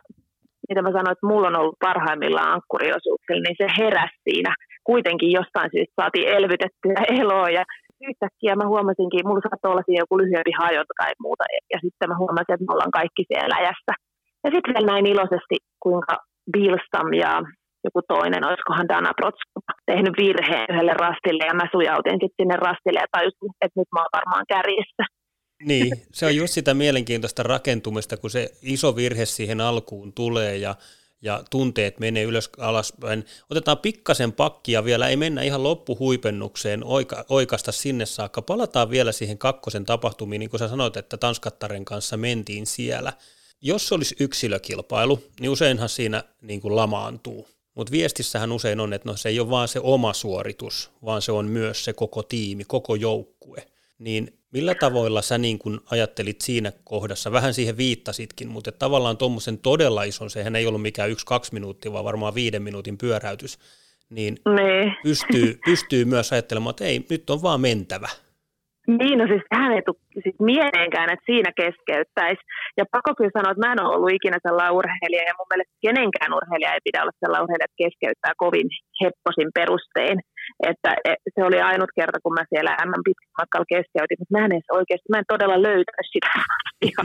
mitä 0.69 0.83
mä 0.83 0.97
sanoin, 0.97 1.15
että 1.17 1.31
mulla 1.31 1.49
on 1.49 1.61
ollut 1.61 1.83
parhaimmillaan 1.87 2.53
ankkuriosuuksilla, 2.53 3.43
niin 3.45 3.61
se 3.63 3.67
heräsi 3.79 4.19
siinä. 4.29 4.51
Kuitenkin 4.91 5.31
jostain 5.39 5.71
syystä 5.75 5.99
saatiin 6.01 6.29
elvytettyä 6.37 7.01
eloa 7.23 7.49
ja 7.59 7.65
yhtäkkiä 8.09 8.55
mä 8.61 8.73
huomasinkin, 8.73 9.27
mulla 9.27 9.47
saattoi 9.47 9.71
olla 9.71 9.87
siinä 9.87 10.03
joku 10.03 10.15
lyhyempi 10.19 10.53
hajonta 10.63 10.95
tai 11.01 11.13
muuta, 11.25 11.45
ja 11.73 11.79
sitten 11.85 12.09
mä 12.09 12.21
huomasin, 12.23 12.55
että 12.55 12.67
me 12.67 12.75
ollaan 12.75 12.99
kaikki 13.01 13.23
siellä 13.29 13.55
läjässä. 13.57 13.93
Ja 14.45 14.49
sitten 14.53 14.75
vielä 14.75 14.91
näin 14.93 15.07
iloisesti, 15.13 15.57
kuinka 15.85 16.15
Bilstam 16.53 17.09
ja 17.25 17.33
joku 17.87 18.01
toinen, 18.13 18.47
olisikohan 18.49 18.91
Dana 18.93 19.13
Protsko, 19.19 19.59
tehnyt 19.91 20.15
virheen 20.23 20.67
yhdelle 20.71 20.95
rastille, 21.07 21.45
ja 21.51 21.55
mä 21.61 21.73
sujautin 21.75 22.21
sitten 22.23 22.39
sinne 22.39 22.57
rastille 22.67 22.99
ja 23.05 23.13
tajusin, 23.15 23.53
että 23.65 23.79
nyt 23.81 23.91
mä 23.93 24.01
oon 24.01 24.17
varmaan 24.19 24.45
kärjissä. 24.53 25.05
Niin, 25.63 26.03
se 26.13 26.27
on 26.27 26.37
just 26.37 26.55
sitä 26.55 26.75
mielenkiintoista 26.75 27.43
rakentumista, 27.43 28.17
kun 28.17 28.31
se 28.31 28.51
iso 28.63 28.97
virhe 28.97 29.27
siihen 29.27 29.61
alkuun 29.61 30.13
tulee 30.13 30.57
ja, 30.57 30.75
ja 31.23 31.45
tunteet 31.51 32.01
menee 32.01 32.25
ylös 32.25 32.51
alaspäin. 32.59 33.25
Otetaan 33.51 33.79
pikkasen 33.79 34.33
pakkia 34.33 34.85
vielä, 34.85 35.09
ei 35.09 35.17
mennä 35.17 35.43
ihan 35.43 35.63
loppuhuipennukseen, 35.63 36.85
oika, 36.85 37.25
oikasta 37.29 37.73
sinne 37.73 38.07
saakka. 38.07 38.43
Palataan 38.43 38.91
vielä 38.91 39.13
siihen 39.13 39.39
kakkosen 39.39 39.85
tapahtumiin, 39.85 40.41
niin 40.41 40.51
kuin 40.51 40.61
sä 40.61 40.69
sanoit, 40.69 40.97
että 40.97 41.17
Tanskattaren 41.17 41.85
kanssa 41.85 42.17
mentiin 42.17 42.67
siellä. 42.67 43.13
Jos 43.61 43.89
se 43.89 43.95
olisi 43.95 44.17
yksilökilpailu, 44.21 45.25
niin 45.41 45.51
useinhan 45.51 45.89
siinä 45.89 46.25
niin 46.43 46.61
kuin 46.61 46.77
lamaantuu. 46.77 47.49
Mutta 47.75 47.91
viestissähän 47.91 48.53
usein 48.53 48.81
on, 48.81 48.93
että 48.93 49.09
no 49.09 49.17
se 49.17 49.29
ei 49.29 49.41
ole 49.41 49.51
vaan 49.51 49.69
se 49.69 49.81
oma 49.83 50.13
suoritus, 50.13 50.91
vaan 51.05 51.23
se 51.23 51.33
on 51.33 51.47
myös 51.47 51.85
se 51.85 51.93
koko 51.93 52.23
tiimi, 52.23 52.65
koko 52.65 52.95
joukkue. 52.95 53.67
Niin 53.99 54.38
Millä 54.53 54.75
tavoilla 54.75 55.23
sä 55.23 55.39
niin 55.39 55.59
kun 55.59 55.81
ajattelit 55.91 56.41
siinä 56.41 56.73
kohdassa, 56.85 57.33
vähän 57.33 57.55
siihen 57.55 57.77
viittasitkin, 57.77 58.49
mutta 58.49 58.73
tavallaan 58.73 59.17
tuommoisen 59.17 59.59
todella 59.59 60.03
ison, 60.03 60.31
sehän 60.31 60.57
ei 60.57 60.67
ollut 60.67 60.83
mikään 60.83 61.11
yksi-kaksi 61.11 61.55
minuuttia, 61.55 61.93
vaan 61.93 62.05
varmaan 62.05 62.35
viiden 62.35 62.63
minuutin 62.63 62.99
pyöräytys, 62.99 63.59
niin 64.11 64.37
nee. 64.57 64.93
pystyy, 65.03 65.59
pystyy 65.65 66.05
myös 66.05 66.33
ajattelemaan, 66.33 66.71
että 66.71 66.85
ei, 66.85 67.07
nyt 67.11 67.31
on 67.31 67.43
vaan 67.43 67.61
mentävä. 67.61 68.09
Niin, 69.01 69.19
no 69.19 69.25
siis 69.33 69.45
hän 69.53 69.73
ei 69.73 69.83
tule 69.83 70.23
siis 70.25 70.39
mieleenkään, 70.53 71.11
että 71.11 71.29
siinä 71.31 71.51
keskeyttäisi. 71.61 72.43
Ja 72.79 72.85
pakko 72.93 73.11
kyllä 73.15 73.37
sanoa, 73.37 73.53
että 73.53 73.65
mä 73.67 73.73
en 73.73 73.85
ole 73.85 73.95
ollut 73.95 74.17
ikinä 74.19 74.39
sellainen 74.43 74.77
urheilija, 74.79 75.25
ja 75.29 75.39
mun 75.39 75.51
mielestä 75.51 75.75
kenenkään 75.87 76.35
urheilija 76.39 76.75
ei 76.75 76.87
pidä 76.89 77.03
olla 77.03 77.21
sellainen 77.21 77.45
urheilija, 77.45 77.69
että 77.69 77.83
keskeyttää 77.85 78.35
kovin 78.45 78.69
hepposin 79.03 79.51
perustein. 79.59 80.19
Että 80.71 80.91
e, 81.09 81.11
se 81.35 81.41
oli 81.49 81.59
ainut 81.71 81.91
kerta, 81.99 82.19
kun 82.23 82.35
mä 82.39 82.51
siellä 82.53 82.73
M 82.91 82.93
pitkän 83.07 83.39
matkalla 83.41 83.73
keskeytin, 83.75 84.19
mutta 84.21 84.35
mä 84.35 84.45
en 84.45 84.55
edes 84.55 84.71
oikeasti, 84.79 85.13
mä 85.13 85.21
en 85.21 85.33
todella 85.33 85.59
löytänyt 85.69 86.09
sitä. 86.15 86.31
ja, 86.93 87.01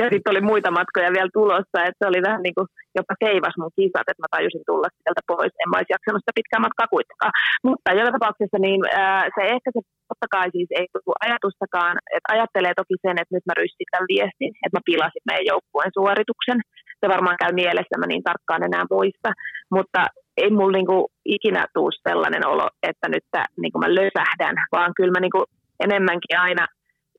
ja 0.00 0.06
sitten 0.12 0.32
oli 0.32 0.42
muita 0.50 0.70
matkoja 0.78 1.14
vielä 1.16 1.36
tulossa, 1.38 1.78
että 1.86 2.00
se 2.00 2.06
oli 2.10 2.20
vähän 2.28 2.42
niin 2.44 2.56
kuin 2.58 2.68
jopa 2.98 3.14
seivas 3.24 3.56
mun 3.58 3.76
kisat, 3.78 4.08
että 4.08 4.22
mä 4.24 4.34
tajusin 4.34 4.66
tulla 4.70 4.88
sieltä 4.92 5.22
pois. 5.32 5.52
En 5.60 5.68
mä 5.70 5.78
olisi 5.78 5.94
jaksanut 5.96 6.22
sitä 6.22 6.38
pitkää 6.38 6.64
matkaa 6.66 6.92
kuitenkaan. 6.94 7.34
Mutta 7.66 7.88
joka 8.00 8.12
tapauksessa 8.16 8.58
niin 8.66 8.80
ää, 9.02 9.22
se 9.36 9.42
ehkä 9.54 9.68
se 9.74 9.80
totta 10.10 10.26
kai 10.34 10.46
siis 10.54 10.70
ei 10.78 10.86
tule 10.92 11.22
ajatustakaan, 11.26 11.94
että 12.16 12.28
ajattelee 12.34 12.74
toki 12.76 12.96
sen, 13.04 13.16
että 13.20 13.34
nyt 13.34 13.46
mä 13.46 13.58
rystin 13.60 13.90
tämän 13.90 14.10
viestin, 14.12 14.52
että 14.64 14.76
mä 14.76 14.88
pilasin 14.90 15.26
meidän 15.28 15.50
joukkueen 15.52 15.92
suorituksen. 15.98 16.58
Se 17.00 17.06
varmaan 17.14 17.40
käy 17.42 17.52
mielessä, 17.62 18.00
mä 18.00 18.06
niin 18.08 18.26
tarkkaan 18.30 18.66
enää 18.68 18.84
muista, 18.94 19.30
mutta 19.76 20.00
ei 20.36 20.50
mulla 20.50 20.76
niinku 20.78 21.08
ikinä 21.24 21.66
tule 21.74 21.92
sellainen 22.08 22.46
olo, 22.46 22.68
että 22.82 23.08
nyt 23.08 23.24
niinku 23.60 23.78
mä 23.78 23.94
lösähdän, 23.94 24.56
vaan 24.72 24.92
kyllä 24.96 25.12
mä 25.12 25.20
niinku 25.20 25.44
enemmänkin 25.80 26.38
aina 26.38 26.66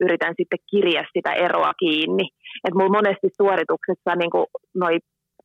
yritän 0.00 0.34
sitten 0.36 0.58
kirjaa 0.70 1.04
sitä 1.16 1.32
eroa 1.32 1.72
kiinni. 1.78 2.24
Et 2.64 2.74
mulla 2.74 2.96
monesti 2.98 3.28
suorituksessa 3.42 4.14
niinku 4.14 4.46
noi, 4.74 4.98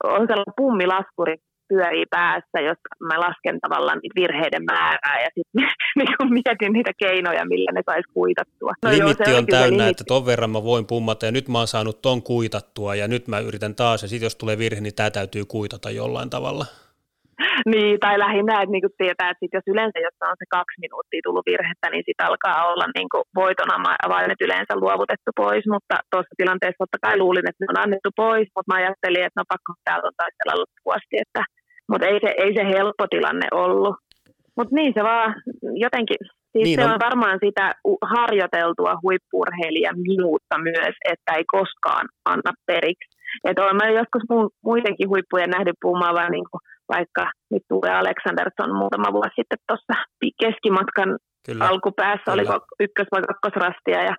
on 0.03 0.27
sellainen 0.27 0.57
pummilaskuri 0.57 1.35
pyörii 1.69 2.05
päässä, 2.09 2.59
jos 2.69 2.77
mä 2.99 3.19
lasken 3.19 3.59
tavallaan 3.61 3.99
niitä 4.03 4.21
virheiden 4.21 4.63
määrää 4.63 5.17
ja 5.23 5.29
sitten 5.35 5.69
niin 5.97 6.33
mietin 6.33 6.73
niitä 6.73 6.91
keinoja, 6.97 7.45
millä 7.45 7.71
ne 7.71 7.81
saisi 7.85 8.09
kuitattua. 8.13 8.71
No 8.83 8.91
Limitti 8.91 9.29
joo, 9.29 9.37
on 9.37 9.45
täynnä, 9.45 9.87
että 9.87 10.03
ton 10.07 10.25
verran 10.25 10.49
mä 10.49 10.63
voin 10.63 10.85
pummata 10.85 11.25
ja 11.25 11.31
nyt 11.31 11.47
mä 11.47 11.57
oon 11.57 11.67
saanut 11.67 12.01
ton 12.01 12.23
kuitattua 12.23 12.95
ja 12.95 13.07
nyt 13.07 13.27
mä 13.27 13.39
yritän 13.39 13.75
taas 13.75 14.01
ja 14.01 14.07
sitten 14.07 14.25
jos 14.25 14.35
tulee 14.35 14.57
virhe, 14.57 14.81
niin 14.81 14.95
tämä 14.95 15.11
täytyy 15.11 15.45
kuitata 15.45 15.91
jollain 15.91 16.29
tavalla. 16.29 16.65
niin, 17.73 17.93
tai 18.03 18.15
lähinnä, 18.25 18.61
että 18.61 18.73
niinku 18.73 18.91
tietää, 18.97 19.29
että 19.29 19.41
sit 19.41 19.53
jos 19.57 19.67
yleensä, 19.73 19.97
jos 19.99 20.17
on 20.21 20.39
se 20.41 20.47
kaksi 20.57 20.77
minuuttia 20.85 21.25
tullut 21.25 21.49
virhettä, 21.51 21.87
niin 21.89 22.05
sitten 22.07 22.27
alkaa 22.27 22.67
olla 22.71 22.85
niinku 22.95 23.19
voitona 23.41 23.75
avaimet 24.07 24.41
yleensä 24.45 24.73
luovutettu 24.83 25.31
pois, 25.41 25.65
mutta 25.73 25.95
tuossa 26.11 26.39
tilanteessa 26.41 26.81
totta 26.81 27.03
kai 27.05 27.15
luulin, 27.17 27.49
että 27.49 27.61
ne 27.61 27.71
on 27.73 27.83
annettu 27.83 28.09
pois, 28.23 28.47
mutta 28.55 28.69
mä 28.71 28.77
ajattelin, 28.81 29.23
että 29.25 29.39
no 29.39 29.43
pakko 29.53 29.71
täältä 29.87 30.07
on 30.09 30.19
taistella 30.21 30.59
loppuasti, 30.61 31.15
että, 31.23 31.41
mutta 31.89 32.05
ei 32.11 32.17
se, 32.23 32.29
ei 32.43 32.51
se 32.57 32.63
helppo 32.75 33.05
tilanne 33.07 33.47
ollut. 33.65 33.95
Mutta 34.57 34.75
niin 34.75 34.93
se 34.97 35.03
vaan 35.03 35.29
jotenkin, 35.85 36.19
siis 36.51 36.65
niin 36.65 36.77
se 36.79 36.85
on. 36.85 36.93
on 36.93 37.05
varmaan 37.07 37.37
sitä 37.45 37.65
harjoiteltua 38.15 38.93
huippurheilijan 39.03 39.99
minuutta 40.09 40.55
myös, 40.69 40.95
että 41.13 41.29
ei 41.37 41.45
koskaan 41.57 42.05
anna 42.25 42.51
periksi. 42.67 43.13
Että 43.47 43.63
olen 43.63 43.75
mä 43.75 43.99
joskus 43.99 44.23
muidenkin 44.69 45.09
huippujen 45.09 45.49
nähnyt 45.49 45.77
puhumaan 45.81 46.31
niin 46.31 46.47
kuin 46.51 46.61
vaikka 46.89 47.31
nyt 47.51 47.63
tulee 47.69 47.91
Alexanderson 47.91 48.75
muutama 48.75 49.13
vuosi 49.13 49.35
sitten 49.35 49.57
tuossa 49.67 49.95
keskimatkan 50.41 51.17
Kyllä. 51.45 51.67
alkupäässä, 51.67 52.31
Kyllä. 52.31 52.41
oliko 52.41 52.65
ykkös- 52.79 53.11
vai 53.11 53.21
kakkosrastia, 53.21 54.03
ja 54.09 54.15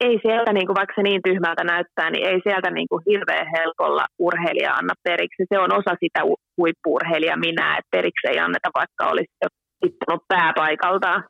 ei 0.00 0.18
sieltä, 0.22 0.52
niin 0.52 0.66
kuin, 0.66 0.76
vaikka 0.80 0.94
se 0.96 1.02
niin 1.02 1.22
tyhmältä 1.28 1.64
näyttää, 1.64 2.10
niin 2.10 2.26
ei 2.26 2.40
sieltä 2.46 2.70
niin 2.70 2.88
kuin, 2.88 3.02
hirveän 3.10 3.46
helpolla 3.56 4.04
urheilija 4.18 4.74
anna 4.74 4.94
periksi. 5.02 5.42
Se 5.52 5.58
on 5.58 5.72
osa 5.72 5.92
sitä 6.00 6.20
huippuurheilija 6.56 7.36
minä, 7.36 7.76
että 7.78 7.88
periksi 7.90 8.28
ei 8.28 8.38
anneta, 8.38 8.70
vaikka 8.74 9.06
olisi 9.12 9.32
jo 9.42 9.48
tippunut 9.80 10.22
pääpaikaltaan. 10.28 11.24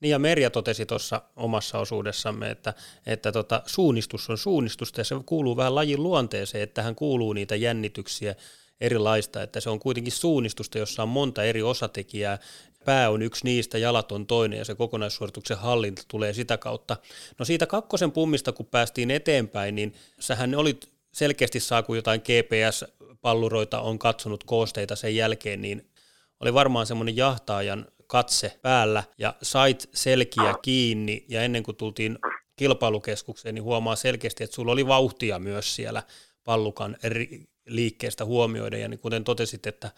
Niin 0.00 0.10
ja 0.10 0.18
Merja 0.18 0.50
totesi 0.50 0.86
tuossa 0.86 1.22
omassa 1.36 1.78
osuudessamme, 1.78 2.50
että, 2.50 2.74
että 3.06 3.32
tota, 3.32 3.62
suunnistus 3.66 4.30
on 4.30 4.38
suunnistusta 4.38 5.00
ja 5.00 5.04
se 5.04 5.14
kuuluu 5.26 5.56
vähän 5.56 5.74
lajin 5.74 6.02
luonteeseen, 6.02 6.64
että 6.64 6.74
tähän 6.74 6.94
kuuluu 6.94 7.32
niitä 7.32 7.56
jännityksiä 7.56 8.34
erilaista, 8.82 9.42
että 9.42 9.60
se 9.60 9.70
on 9.70 9.78
kuitenkin 9.78 10.12
suunnistusta, 10.12 10.78
jossa 10.78 11.02
on 11.02 11.08
monta 11.08 11.44
eri 11.44 11.62
osatekijää. 11.62 12.38
Pää 12.84 13.10
on 13.10 13.22
yksi 13.22 13.44
niistä, 13.44 13.78
jalat 13.78 14.12
on 14.12 14.26
toinen 14.26 14.58
ja 14.58 14.64
se 14.64 14.74
kokonaissuorituksen 14.74 15.58
hallinta 15.58 16.02
tulee 16.08 16.32
sitä 16.32 16.56
kautta. 16.58 16.96
No 17.38 17.44
siitä 17.44 17.66
kakkosen 17.66 18.12
pummista, 18.12 18.52
kun 18.52 18.66
päästiin 18.66 19.10
eteenpäin, 19.10 19.74
niin 19.74 19.94
sähän 20.20 20.54
olit 20.54 20.92
selkeästi 21.12 21.60
saa, 21.60 21.82
kun 21.82 21.96
jotain 21.96 22.20
GPS-palluroita 22.20 23.80
on 23.80 23.98
katsonut 23.98 24.44
koosteita 24.44 24.96
sen 24.96 25.16
jälkeen, 25.16 25.62
niin 25.62 25.90
oli 26.40 26.54
varmaan 26.54 26.86
semmoinen 26.86 27.16
jahtaajan 27.16 27.86
katse 28.06 28.58
päällä 28.62 29.04
ja 29.18 29.34
sait 29.42 29.88
selkiä 29.94 30.54
kiinni 30.62 31.24
ja 31.28 31.42
ennen 31.42 31.62
kuin 31.62 31.76
tultiin 31.76 32.18
kilpailukeskukseen, 32.56 33.54
niin 33.54 33.62
huomaa 33.62 33.96
selkeästi, 33.96 34.44
että 34.44 34.54
sulla 34.54 34.72
oli 34.72 34.86
vauhtia 34.86 35.38
myös 35.38 35.74
siellä 35.74 36.02
pallukan 36.44 36.96
liikkeestä 37.66 38.24
huomioida, 38.24 38.76
ja 38.76 38.88
niin 38.88 39.00
kuten 39.00 39.24
totesit, 39.24 39.66
että 39.66 39.90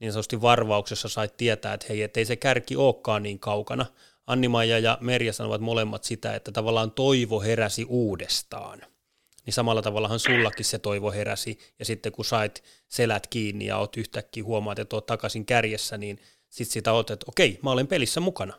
niin 0.00 0.12
sanotusti 0.12 0.42
varvauksessa 0.42 1.08
sait 1.08 1.36
tietää, 1.36 1.74
että 1.74 1.86
hei, 1.88 2.02
ettei 2.02 2.24
se 2.24 2.36
kärki 2.36 2.76
olekaan 2.76 3.22
niin 3.22 3.38
kaukana. 3.38 3.86
Anni-Maija 4.26 4.78
ja 4.78 4.98
Merja 5.00 5.32
sanovat 5.32 5.60
molemmat 5.60 6.04
sitä, 6.04 6.34
että 6.34 6.52
tavallaan 6.52 6.90
toivo 6.90 7.40
heräsi 7.40 7.86
uudestaan. 7.88 8.78
Niin 9.46 9.54
samalla 9.54 9.82
tavallahan 9.82 10.18
sullakin 10.18 10.64
se 10.64 10.78
toivo 10.78 11.10
heräsi, 11.10 11.58
ja 11.78 11.84
sitten 11.84 12.12
kun 12.12 12.24
sait 12.24 12.62
selät 12.88 13.26
kiinni 13.30 13.66
ja 13.66 13.76
oot 13.76 13.96
yhtäkkiä 13.96 14.44
huomaat, 14.44 14.78
että 14.78 14.96
oot 14.96 15.06
takaisin 15.06 15.46
kärjessä, 15.46 15.98
niin 15.98 16.18
sitten 16.48 16.72
sitä 16.72 16.92
oot, 16.92 17.10
että 17.10 17.26
okei, 17.28 17.58
mä 17.62 17.70
olen 17.70 17.86
pelissä 17.86 18.20
mukana. 18.20 18.54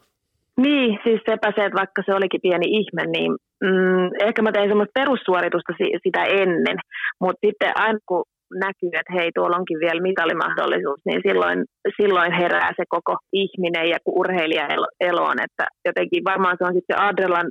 Niin, 0.57 0.99
siis 1.03 1.21
sepä 1.29 1.53
se, 1.55 1.65
että 1.65 1.79
vaikka 1.79 2.03
se 2.05 2.13
olikin 2.13 2.41
pieni 2.41 2.65
ihme, 2.79 3.05
niin 3.05 3.31
mm, 3.61 4.27
ehkä 4.27 4.41
mä 4.41 4.51
tein 4.51 4.69
semmoista 4.69 4.99
perussuoritusta 4.99 5.73
sitä 6.03 6.23
ennen, 6.23 6.77
mutta 7.19 7.47
sitten 7.47 7.71
aina 7.75 7.99
kun 8.05 8.23
näkyy, 8.65 8.93
että 8.99 9.13
hei, 9.17 9.29
tuolla 9.35 9.57
onkin 9.57 9.79
vielä 9.85 10.01
mitalimahdollisuus, 10.09 11.01
niin 11.05 11.21
silloin, 11.27 11.57
silloin 12.01 12.31
herää 12.41 12.71
se 12.77 12.83
koko 12.95 13.13
ihminen 13.33 13.89
ja 13.89 13.97
urheilija 14.05 14.67
eloon, 14.99 15.37
että 15.47 15.65
jotenkin 15.85 16.23
varmaan 16.23 16.55
se 16.57 16.63
on 16.67 16.73
sitten 16.73 17.01
adrelan, 17.01 17.47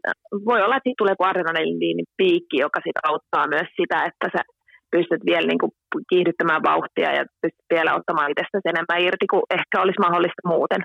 voi 0.48 0.60
olla, 0.62 0.76
että 0.76 0.86
siitä 0.86 1.00
tulee 1.00 1.14
kuin 1.16 1.30
adrenaliinin 1.30 2.06
piikki, 2.16 2.56
joka 2.66 2.80
sitten 2.84 3.08
auttaa 3.10 3.52
myös 3.54 3.68
sitä, 3.80 3.98
että 4.08 4.26
sä 4.34 4.42
pystyt 4.90 5.22
vielä 5.30 5.46
niin 5.46 5.62
kuin 5.62 5.72
kiihdyttämään 6.10 6.62
vauhtia 6.62 7.10
ja 7.18 7.24
pystyt 7.42 7.66
vielä 7.74 7.94
ottamaan 7.94 8.30
itsestäsi 8.30 8.68
enemmän 8.68 9.04
irti 9.06 9.26
kuin 9.32 9.42
ehkä 9.58 9.82
olisi 9.82 10.00
mahdollista 10.06 10.48
muuten. 10.52 10.80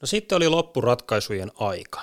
No 0.00 0.06
sitten 0.06 0.36
oli 0.36 0.48
loppuratkaisujen 0.48 1.50
aika. 1.60 2.00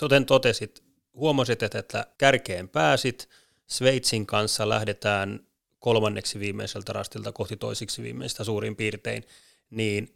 Toten 0.00 0.26
totesit, 0.26 0.82
huomasit, 1.14 1.62
että 1.62 2.04
kärkeen 2.18 2.68
pääsit, 2.68 3.28
Sveitsin 3.66 4.26
kanssa 4.26 4.68
lähdetään 4.68 5.40
kolmanneksi 5.78 6.40
viimeiseltä 6.40 6.92
rastilta 6.92 7.32
kohti 7.32 7.56
toisiksi 7.56 8.02
viimeistä 8.02 8.44
suurin 8.44 8.76
piirtein, 8.76 9.24
niin 9.70 10.08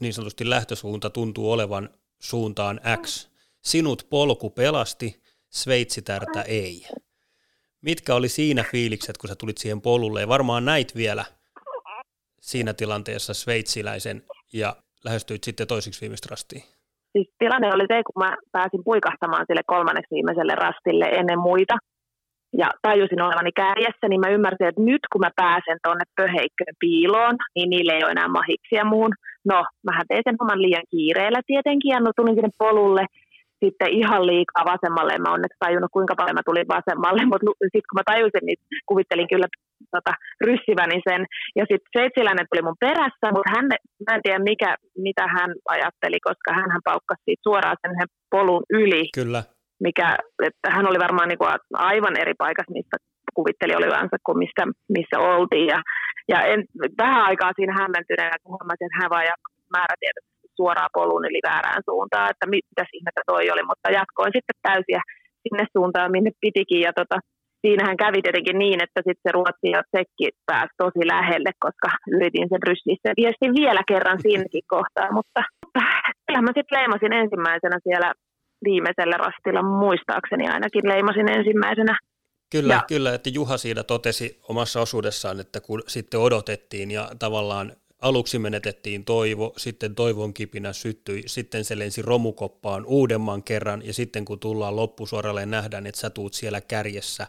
niin 0.00 0.14
sanotusti 0.14 0.50
lähtösuunta 0.50 1.10
tuntuu 1.10 1.52
olevan 1.52 1.88
suuntaan 2.18 2.80
X. 3.02 3.28
Sinut 3.62 4.06
polku 4.10 4.50
pelasti, 4.50 5.22
Sveitsitärtä 5.48 6.42
ei. 6.42 6.86
Mitkä 7.80 8.14
oli 8.14 8.28
siinä 8.28 8.64
fiilikset, 8.70 9.18
kun 9.18 9.28
sä 9.28 9.34
tulit 9.34 9.58
siihen 9.58 9.80
polulle? 9.80 10.20
Ja 10.20 10.28
varmaan 10.28 10.64
näit 10.64 10.96
vielä 10.96 11.24
siinä 12.40 12.74
tilanteessa 12.74 13.34
sveitsiläisen 13.34 14.22
ja 14.52 14.76
lähestyit 15.04 15.44
sitten 15.44 15.66
toisiksi 15.66 16.00
viimeistä 16.00 16.28
rastiin. 16.30 16.62
Siis 17.12 17.28
tilanne 17.38 17.68
oli 17.74 17.84
se, 17.88 18.02
kun 18.06 18.24
mä 18.24 18.36
pääsin 18.52 18.84
puikahtamaan 18.84 19.44
sille 19.48 19.62
kolmanneksi 19.66 20.14
viimeiselle 20.14 20.54
rastille 20.54 21.04
ennen 21.04 21.38
muita, 21.38 21.74
ja 22.58 22.68
tajusin 22.82 23.22
olevani 23.22 23.52
kärjessä, 23.52 24.06
niin 24.08 24.20
mä 24.20 24.34
ymmärsin, 24.36 24.66
että 24.66 24.88
nyt 24.90 25.02
kun 25.12 25.20
mä 25.26 25.30
pääsen 25.36 25.78
tuonne 25.84 26.04
pöheikköön 26.16 26.76
piiloon, 26.80 27.36
niin 27.54 27.70
niille 27.70 27.92
ei 27.92 28.04
ole 28.04 28.10
enää 28.16 28.28
mahiksia 28.28 28.84
muun. 28.84 29.12
No, 29.44 29.58
mähän 29.86 30.06
tein 30.08 30.22
sen 30.24 30.36
oman 30.40 30.62
liian 30.62 30.86
kiireellä 30.90 31.40
tietenkin, 31.46 31.90
ja 31.94 32.00
no, 32.00 32.10
tulin 32.16 32.34
sinne 32.34 32.52
polulle 32.58 33.04
sitten 33.64 33.90
ihan 34.00 34.26
liikaa 34.26 34.64
vasemmalle. 34.72 35.18
Mä 35.18 35.34
onneksi 35.36 35.62
tajunnut, 35.64 35.94
kuinka 35.96 36.14
paljon 36.16 36.38
mä 36.38 36.48
tulin 36.48 36.72
vasemmalle, 36.76 37.22
mutta 37.32 37.50
sitten 37.72 37.90
kun 37.90 37.98
mä 38.00 38.10
tajusin, 38.12 38.44
niin 38.46 38.58
kuvittelin 38.90 39.28
kyllä 39.32 39.48
tota, 39.94 40.12
ryssiväni 40.46 40.98
sen. 41.08 41.22
Ja 41.58 41.64
sitten 41.70 41.90
sveitsiläinen 41.92 42.46
tuli 42.48 42.62
mun 42.66 42.82
perässä, 42.86 43.26
mutta 43.34 43.52
hän, 43.54 43.66
mä 44.06 44.14
en 44.14 44.22
tiedä 44.22 44.38
mikä, 44.50 44.70
mitä 45.06 45.24
hän 45.36 45.50
ajatteli, 45.74 46.18
koska 46.28 46.48
hän 46.58 46.86
paukkasi 46.90 47.32
suoraan 47.46 47.76
sen 47.82 47.94
polun 48.30 48.64
yli. 48.70 49.04
Kyllä 49.14 49.42
mikä, 49.80 50.16
että 50.48 50.70
hän 50.70 50.88
oli 50.90 50.98
varmaan 50.98 51.28
niin 51.28 51.38
kuin 51.38 51.50
aivan 51.72 52.16
eri 52.22 52.34
paikassa, 52.38 52.72
mistä 52.72 52.96
kuvitteli 53.34 53.74
olivansa 53.76 54.16
kuin 54.26 54.38
missä, 54.38 54.64
missä 54.96 55.16
oltiin. 55.18 55.66
Ja, 55.66 55.78
ja 56.32 56.38
en, 56.42 56.60
vähän 56.98 57.22
aikaa 57.24 57.52
siinä 57.56 57.74
hämmentyneenä, 57.80 58.36
kun 58.42 58.52
huomasin, 58.54 58.86
että 58.86 59.00
hän 59.00 59.10
vaan 59.10 59.26
määrätietoisesti 59.76 60.48
suoraan 60.60 60.94
polun 60.98 61.28
yli 61.28 61.40
väärään 61.50 61.82
suuntaan, 61.88 62.30
että 62.30 62.46
mitä 62.54 62.82
ihmettä 62.98 63.22
toi 63.26 63.50
oli, 63.52 63.62
mutta 63.70 63.88
jatkoin 63.98 64.32
sitten 64.36 64.58
täysiä 64.68 65.00
sinne 65.42 65.64
suuntaan, 65.76 66.14
minne 66.16 66.30
pitikin. 66.40 66.80
Ja 66.86 66.92
tota, 67.00 67.16
siinähän 67.62 68.00
kävi 68.04 68.18
tietenkin 68.22 68.58
niin, 68.64 68.78
että 68.86 69.00
sitten 69.06 69.24
se 69.26 69.34
Ruotsi 69.36 69.68
ja 69.76 69.82
Tsekki 69.90 70.26
pääsi 70.50 70.72
tosi 70.82 71.02
lähelle, 71.14 71.52
koska 71.64 71.88
yritin 72.16 72.48
sen 72.50 72.62
ryssissä 72.68 73.08
viestin 73.20 73.52
vielä 73.60 73.82
kerran 73.92 74.20
siinäkin 74.24 74.66
kohtaa, 74.74 75.08
mutta 75.18 75.40
kyllä 76.26 76.42
mä 76.46 76.52
sitten 76.56 76.76
leimasin 76.76 77.14
ensimmäisenä 77.22 77.78
siellä 77.86 78.08
viimeisellä 78.64 79.16
rastilla 79.16 79.62
muistaakseni 79.62 80.48
ainakin 80.48 80.88
leimasin 80.88 81.30
ensimmäisenä. 81.30 81.98
Kyllä, 82.50 82.74
ja, 82.74 82.82
kyllä, 82.88 83.14
että 83.14 83.30
Juha 83.30 83.56
siinä 83.56 83.82
totesi 83.82 84.40
omassa 84.48 84.80
osuudessaan, 84.80 85.40
että 85.40 85.60
kun 85.60 85.82
sitten 85.86 86.20
odotettiin 86.20 86.90
ja 86.90 87.10
tavallaan 87.18 87.72
aluksi 88.02 88.38
menetettiin 88.38 89.04
toivo, 89.04 89.54
sitten 89.56 89.94
toivon 89.94 90.34
kipinä 90.34 90.72
syttyi, 90.72 91.22
sitten 91.26 91.64
se 91.64 91.78
lensi 91.78 92.02
romukoppaan 92.02 92.84
uudemman 92.86 93.42
kerran 93.42 93.86
ja 93.86 93.94
sitten 93.94 94.24
kun 94.24 94.40
tullaan 94.40 94.76
loppusuoralle 94.76 95.46
nähdään, 95.46 95.86
että 95.86 96.00
sä 96.00 96.10
tuut 96.10 96.34
siellä 96.34 96.60
kärjessä 96.60 97.26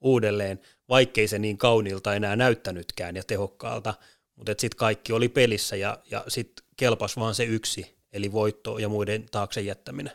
uudelleen, 0.00 0.60
vaikkei 0.88 1.28
se 1.28 1.38
niin 1.38 1.58
kauniilta 1.58 2.14
enää 2.14 2.36
näyttänytkään 2.36 3.16
ja 3.16 3.22
tehokkaalta, 3.26 3.94
mutta 4.36 4.54
sitten 4.58 4.78
kaikki 4.78 5.12
oli 5.12 5.28
pelissä 5.28 5.76
ja, 5.76 5.98
ja 6.10 6.24
sitten 6.28 6.64
kelpas 6.76 7.16
vaan 7.16 7.34
se 7.34 7.44
yksi, 7.44 7.96
eli 8.12 8.32
voitto 8.32 8.78
ja 8.78 8.88
muiden 8.88 9.26
taakse 9.30 9.60
jättäminen. 9.60 10.12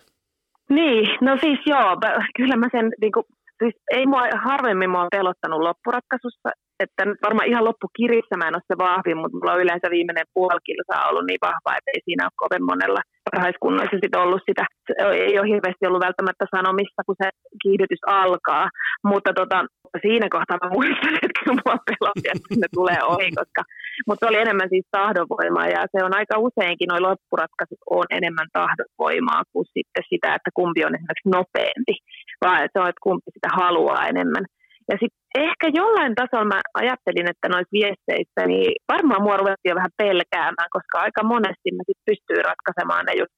Niin, 0.70 1.18
no 1.22 1.38
siis 1.43 1.59
joo, 1.66 1.97
kyllä 2.38 2.55
mä 2.55 2.68
sen, 2.72 2.91
niin 3.01 3.11
kuin, 3.11 3.26
siis 3.64 3.76
ei 3.97 4.05
mua 4.05 4.24
harvemmin 4.43 4.89
mua 4.89 5.07
pelottanut 5.11 5.61
loppuratkaisussa, 5.61 6.49
että 6.84 7.05
nyt 7.05 7.20
varmaan 7.28 7.49
ihan 7.51 7.66
loppukirissä 7.66 8.36
mä 8.38 8.47
en 8.47 8.57
ole 8.57 8.70
se 8.72 8.76
vahvin, 8.88 9.18
mutta 9.18 9.38
mulla 9.38 9.53
on 9.53 9.64
yleensä 9.64 9.88
viimeinen 9.95 10.32
puoli 10.34 10.68
kilsaa 10.68 11.09
ollut 11.09 11.26
niin 11.28 11.43
vahva, 11.47 11.78
että 11.78 11.91
ei 11.93 12.01
siinä 12.05 12.26
ole 12.26 12.41
kovin 12.43 12.66
monella 12.72 13.01
parhaiskunnoissa 13.28 13.97
sit 14.03 14.16
ollut 14.16 14.45
sitä. 14.49 14.64
Se 14.88 14.93
ei 15.28 15.39
ole 15.39 15.51
hirveästi 15.53 15.88
ollut 15.88 16.05
välttämättä 16.07 16.45
sanomista, 16.55 17.05
kun 17.07 17.20
se 17.22 17.28
kiihdytys 17.64 18.03
alkaa, 18.07 18.66
mutta 19.11 19.32
tota, 19.39 19.59
siinä 20.01 20.27
kohtaa 20.35 20.61
mä 20.63 20.75
muistan, 20.77 21.13
että 21.23 21.37
kyllä 21.39 21.61
mua 21.65 21.77
pelotti, 21.89 22.27
että 22.33 22.55
ne 22.61 22.67
tulee 22.77 23.01
ohi, 23.13 23.29
koska, 23.41 23.61
mutta 24.07 24.27
oli 24.27 24.37
enemmän 24.45 24.69
siis 24.69 24.87
tahdonvoimaa 24.91 25.67
ja 25.75 25.81
se 25.91 25.99
on 26.05 26.13
aika 26.19 26.35
useinkin, 26.47 26.87
noin 26.87 27.07
loppuratkaisut 27.09 27.81
on 27.97 28.07
enemmän 28.19 28.49
tahdonvoimaa 28.59 29.41
kuin 29.51 29.65
sitten 29.75 30.03
sitä, 30.09 30.35
että 30.35 30.49
kumpi 30.59 30.81
on 30.85 30.95
esimerkiksi 30.95 31.33
nopeampi, 31.37 31.95
vaan 32.43 32.59
se 32.73 32.79
on, 32.79 32.89
että 32.89 33.05
kumpi 33.07 33.29
sitä 33.33 33.49
haluaa 33.61 34.07
enemmän. 34.11 34.45
Ja 34.91 34.95
sitten 35.01 35.23
ehkä 35.47 35.65
jollain 35.79 36.15
tasolla 36.15 36.51
mä 36.53 36.59
ajattelin, 36.81 37.27
että 37.31 37.47
noissa 37.49 37.77
viesteissä, 37.79 38.41
niin 38.51 38.71
varmaan 38.93 39.23
mua 39.25 39.37
ruvettiin 39.37 39.71
jo 39.71 39.79
vähän 39.79 39.99
pelkäämään, 40.03 40.69
koska 40.75 40.95
aika 41.05 41.21
monesti 41.33 41.69
mä 41.71 41.83
sit 41.87 42.01
pystyy 42.09 42.39
ratkaisemaan 42.49 43.05
ne 43.05 43.13
just 43.21 43.37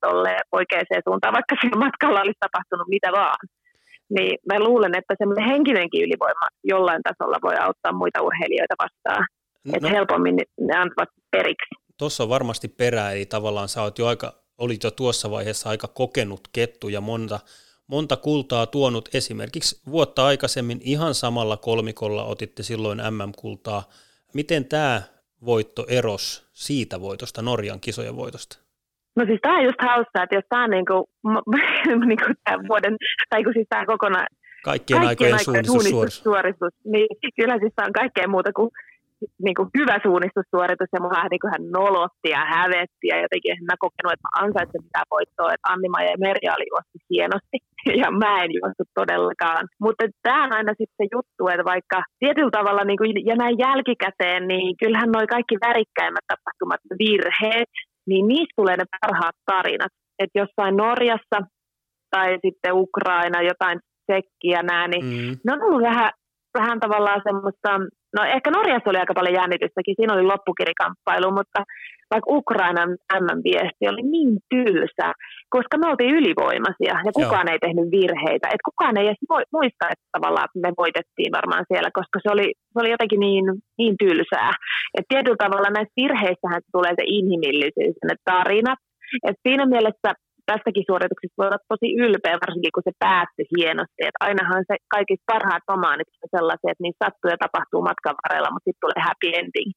oikeaan 0.58 1.03
suuntaan, 1.08 1.38
vaikka 1.38 1.56
siinä 1.62 1.84
matkalla 1.86 2.24
olisi 2.24 2.43
tapahtunut 2.45 2.88
mitä 2.95 3.10
vaan. 3.22 3.41
Niin 4.10 4.38
mä 4.53 4.60
luulen, 4.60 4.97
että 4.97 5.16
semmoinen 5.18 5.49
henkinenkin 5.49 6.03
ylivoima 6.03 6.47
jollain 6.64 7.01
tasolla 7.03 7.38
voi 7.43 7.56
auttaa 7.56 7.91
muita 7.91 8.22
urheilijoita 8.22 8.76
vastaan. 8.80 9.26
No, 9.64 9.74
että 9.76 9.89
helpommin 9.89 10.36
ne 10.62 10.78
antavat 10.78 11.10
periksi. 11.32 11.76
Tuossa 11.97 12.24
on 12.24 12.30
varmasti 12.30 12.68
perää, 12.68 13.12
eli 13.12 13.26
tavallaan 13.26 13.68
sä 13.70 13.82
oot 13.82 13.99
jo 13.99 14.08
aika, 14.08 14.34
olit 14.58 14.84
jo 14.84 14.91
tuossa 14.91 15.32
vaiheessa 15.32 15.70
aika 15.70 15.88
kokenut 15.88 16.47
kettu 16.53 16.89
ja 16.89 17.01
monta 17.01 17.39
monta 17.88 18.18
kultaa 18.18 18.66
tuonut. 18.66 19.10
Esimerkiksi 19.14 19.82
vuotta 19.91 20.26
aikaisemmin 20.26 20.80
ihan 20.84 21.14
samalla 21.14 21.58
kolmikolla 21.58 22.24
otitte 22.24 22.64
silloin 22.64 22.97
MM-kultaa. 22.97 23.84
Miten 24.34 24.66
tämä 24.66 25.01
voitto 25.45 25.86
eros 25.88 26.47
siitä 26.53 27.01
voitosta, 27.01 27.41
Norjan 27.41 27.80
kisojen 27.80 28.16
voitosta? 28.16 28.64
No 29.16 29.26
siis 29.26 29.39
tämä 29.41 29.57
on 29.57 29.63
just 29.63 29.82
hauska, 29.82 30.24
että 30.24 30.36
jos 30.36 30.47
tämä 30.49 30.68
niinku, 30.68 31.09
niinku 32.07 32.26
tämän 32.43 32.68
vuoden, 32.68 32.95
tai 33.30 33.43
kun 33.43 33.53
siis 33.53 33.68
tämä 33.70 33.86
kokonaan 33.86 34.28
Kaikkien, 34.72 35.01
kaikkien 35.01 35.34
aikojen 35.39 35.66
suunnistussuoritus. 35.66 36.74
Niin 36.93 37.07
kyllä 37.38 37.55
siis 37.59 37.74
tämä 37.76 37.88
on 37.89 37.99
kaikkea 38.01 38.28
muuta 38.36 38.51
kuin 38.57 38.70
niin 39.45 39.57
kuin 39.57 39.70
hyvä 39.80 39.95
suunnistussuoritus 40.05 40.91
ja 40.93 41.01
mua 41.01 41.28
niin 41.32 41.43
kuin 41.43 41.53
hän 41.53 41.66
nolotti 41.78 42.30
ja 42.36 42.41
hävetti 42.53 43.05
ja 43.11 43.18
jotenkin 43.24 43.51
en 43.51 43.66
mä 43.70 43.84
kokenut, 43.86 44.13
että 44.13 44.28
mä 44.28 44.41
ansaitsen 44.43 44.86
mitään 44.88 45.09
voittoa, 45.16 45.53
että 45.53 45.70
Anni 45.72 45.89
ja 46.11 46.18
Merja 46.26 46.55
oli 46.57 46.68
juossut 46.74 47.03
hienosti 47.13 47.57
ja 48.01 48.07
mä 48.24 48.34
en 48.43 48.51
juossut 48.59 48.89
todellakaan. 48.99 49.63
Mutta 49.86 50.03
tämä 50.26 50.43
on 50.45 50.51
aina 50.57 50.72
sitten 50.80 50.99
se 50.99 51.05
juttu, 51.16 51.43
että 51.47 51.72
vaikka 51.74 51.97
tietyllä 52.22 52.55
tavalla 52.59 52.84
niin 52.86 52.99
kuin, 53.01 53.11
ja 53.30 53.36
näin 53.41 53.57
jälkikäteen, 53.66 54.41
niin 54.51 54.68
kyllähän 54.82 55.11
noi 55.16 55.28
kaikki 55.36 55.55
värikkäimmät 55.66 56.26
tapahtumat, 56.32 56.82
virheet, 57.03 57.74
niin 58.08 58.28
niistä 58.28 58.53
tulee 58.56 58.78
ne 58.78 58.86
parhaat 59.01 59.36
tarinat. 59.45 59.91
Että 60.20 60.39
jossain 60.39 60.78
Norjassa 60.78 61.39
tai 62.12 62.30
sitten 62.45 62.74
Ukraina, 62.74 63.41
jotain 63.41 63.80
sekkiä 64.12 64.64
nää, 64.64 64.88
niin 64.88 65.06
mm. 65.06 65.38
ne 65.45 65.53
on 65.53 65.64
ollut 65.64 65.82
vähän, 65.82 66.12
vähän 66.60 66.80
tavallaan 66.80 67.22
semmoista 67.24 67.70
No 68.16 68.24
ehkä 68.36 68.49
Norjassa 68.51 68.89
oli 68.89 69.01
aika 69.01 69.13
paljon 69.13 69.39
jännitystäkin, 69.41 69.95
siinä 69.95 70.13
oli 70.13 70.24
loppukirikamppailu, 70.24 71.32
mutta 71.39 71.59
vaikka 72.11 72.34
Ukrainan 72.39 72.89
MM-viesti 73.24 73.84
oli 73.91 74.03
niin 74.16 74.34
tylsä, 74.53 75.07
koska 75.55 75.78
me 75.78 75.88
oltiin 75.89 76.16
ylivoimaisia 76.20 76.95
ja 77.07 77.11
kukaan 77.20 77.47
Joo. 77.47 77.53
ei 77.53 77.63
tehnyt 77.66 77.88
virheitä. 77.97 78.47
Et 78.53 78.66
kukaan 78.70 78.97
ei 78.97 79.07
edes 79.07 79.24
muista, 79.57 79.86
että 79.91 80.07
tavallaan 80.16 80.49
me 80.63 80.72
voitettiin 80.82 81.32
varmaan 81.38 81.66
siellä, 81.72 81.89
koska 81.99 82.18
se 82.24 82.30
oli, 82.36 82.47
se 82.72 82.78
oli 82.82 82.89
jotenkin 82.95 83.20
niin, 83.28 83.45
niin 83.80 83.95
tylsää. 84.03 84.51
Et 84.97 85.05
tietyllä 85.11 85.43
tavalla 85.43 85.70
näistä 85.70 85.99
virheissähän 86.01 86.61
tulee 86.76 86.93
se 86.99 87.05
inhimillisyys, 87.20 87.97
ne 88.07 88.16
tarinat. 88.30 88.80
Et 89.28 89.38
siinä 89.47 89.66
mielessä 89.74 90.09
tästäkin 90.52 90.88
suorituksesta 90.89 91.38
voi 91.39 91.48
olla 91.48 91.68
tosi 91.72 91.89
ylpeä, 92.04 92.43
varsinkin 92.43 92.76
kun 92.76 92.88
se 92.88 92.93
päättyi 93.06 93.46
hienosti. 93.58 94.02
Et 94.10 94.18
ainahan 94.28 94.64
se 94.70 94.76
kaikista 94.96 95.30
parhaat 95.32 95.64
romaanit 95.72 96.08
on 96.24 96.30
sellaisia, 96.38 96.72
että 96.72 96.84
niissä 96.84 97.04
sattuu 97.04 97.30
ja 97.32 97.43
tapahtuu 97.46 97.82
matkan 97.89 98.16
varrella, 98.22 98.52
mutta 98.52 98.68
sitten 98.68 98.84
tulee 98.84 99.02
happy 99.08 99.30
ending. 99.41 99.72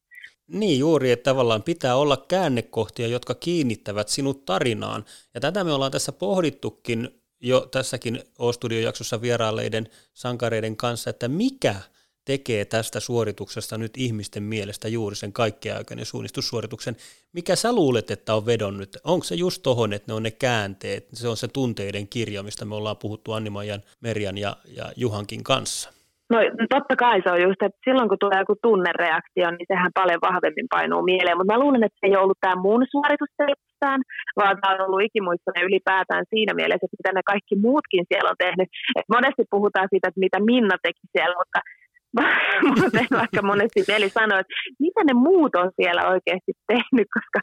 Niin 0.60 0.78
juuri, 0.78 1.10
että 1.10 1.30
tavallaan 1.30 1.68
pitää 1.70 1.94
olla 1.96 2.18
käännekohtia, 2.34 3.08
jotka 3.16 3.34
kiinnittävät 3.34 4.08
sinut 4.08 4.44
tarinaan. 4.44 5.04
Ja 5.34 5.40
tätä 5.40 5.64
me 5.64 5.72
ollaan 5.72 5.92
tässä 5.96 6.12
pohdittukin 6.12 7.08
jo 7.40 7.60
tässäkin 7.60 8.18
O-studio-jaksossa 8.38 9.22
vierailleiden 9.22 9.86
sankareiden 10.14 10.76
kanssa, 10.76 11.10
että 11.10 11.28
mikä– 11.28 11.74
tekee 12.32 12.64
tästä 12.64 13.00
suorituksesta 13.00 13.78
nyt 13.78 13.94
ihmisten 13.96 14.42
mielestä 14.42 14.88
juuri 14.88 15.16
sen 15.16 15.32
kaikkeaikainen 15.32 16.06
suunnistussuorituksen. 16.06 16.94
Mikä 17.32 17.56
sä 17.56 17.72
luulet, 17.72 18.10
että 18.10 18.34
on 18.34 18.46
vedonnut? 18.46 18.88
Onko 19.04 19.24
se 19.24 19.34
just 19.34 19.62
tohon, 19.62 19.92
että 19.92 20.08
ne 20.08 20.14
on 20.14 20.22
ne 20.22 20.30
käänteet, 20.30 21.04
se 21.12 21.28
on 21.28 21.36
se 21.36 21.48
tunteiden 21.48 22.08
kirja, 22.08 22.42
mistä 22.42 22.64
me 22.64 22.74
ollaan 22.74 23.02
puhuttu 23.04 23.32
Annimajan, 23.32 23.80
Merjan 24.06 24.38
ja, 24.38 24.52
ja 24.76 24.84
Juhankin 24.96 25.44
kanssa? 25.44 25.90
No 26.32 26.38
totta 26.76 26.94
kai 26.96 27.18
se 27.22 27.30
on 27.34 27.42
just, 27.46 27.62
että 27.62 27.80
silloin 27.84 28.08
kun 28.08 28.22
tulee 28.24 28.38
joku 28.38 28.56
tunnereaktio, 28.62 29.50
niin 29.50 29.70
sehän 29.72 29.92
paljon 30.00 30.24
vahvemmin 30.28 30.68
painuu 30.76 31.02
mieleen. 31.10 31.36
Mutta 31.36 31.52
mä 31.52 31.62
luulen, 31.62 31.84
että 31.84 31.98
se 32.00 32.06
ei 32.06 32.16
ollut 32.16 32.40
tämä 32.40 32.62
mun 32.66 32.82
suoritus 32.92 33.32
vaan 34.38 34.54
tämä 34.60 34.74
on 34.74 34.84
ollut 34.84 35.06
ikimuistoinen 35.08 35.68
ylipäätään 35.68 36.24
siinä 36.32 36.52
mielessä, 36.58 36.84
että 36.86 37.00
mitä 37.00 37.12
ne 37.12 37.22
kaikki 37.32 37.54
muutkin 37.66 38.04
siellä 38.10 38.30
on 38.30 38.42
tehnyt. 38.44 38.68
Et 38.98 39.08
monesti 39.16 39.42
puhutaan 39.54 39.88
siitä, 39.90 40.08
että 40.08 40.24
mitä 40.26 40.38
Minna 40.50 40.76
teki 40.82 41.04
siellä, 41.14 41.34
mutta 41.40 41.58
Aika 43.22 43.42
monesti 43.42 43.84
mieli 43.88 44.08
sanoa, 44.08 44.38
että 44.38 44.54
mitä 44.78 45.04
ne 45.04 45.12
muut 45.12 45.54
on 45.54 45.70
siellä 45.76 46.08
oikeasti 46.08 46.52
tehnyt, 46.66 47.08
koska 47.14 47.38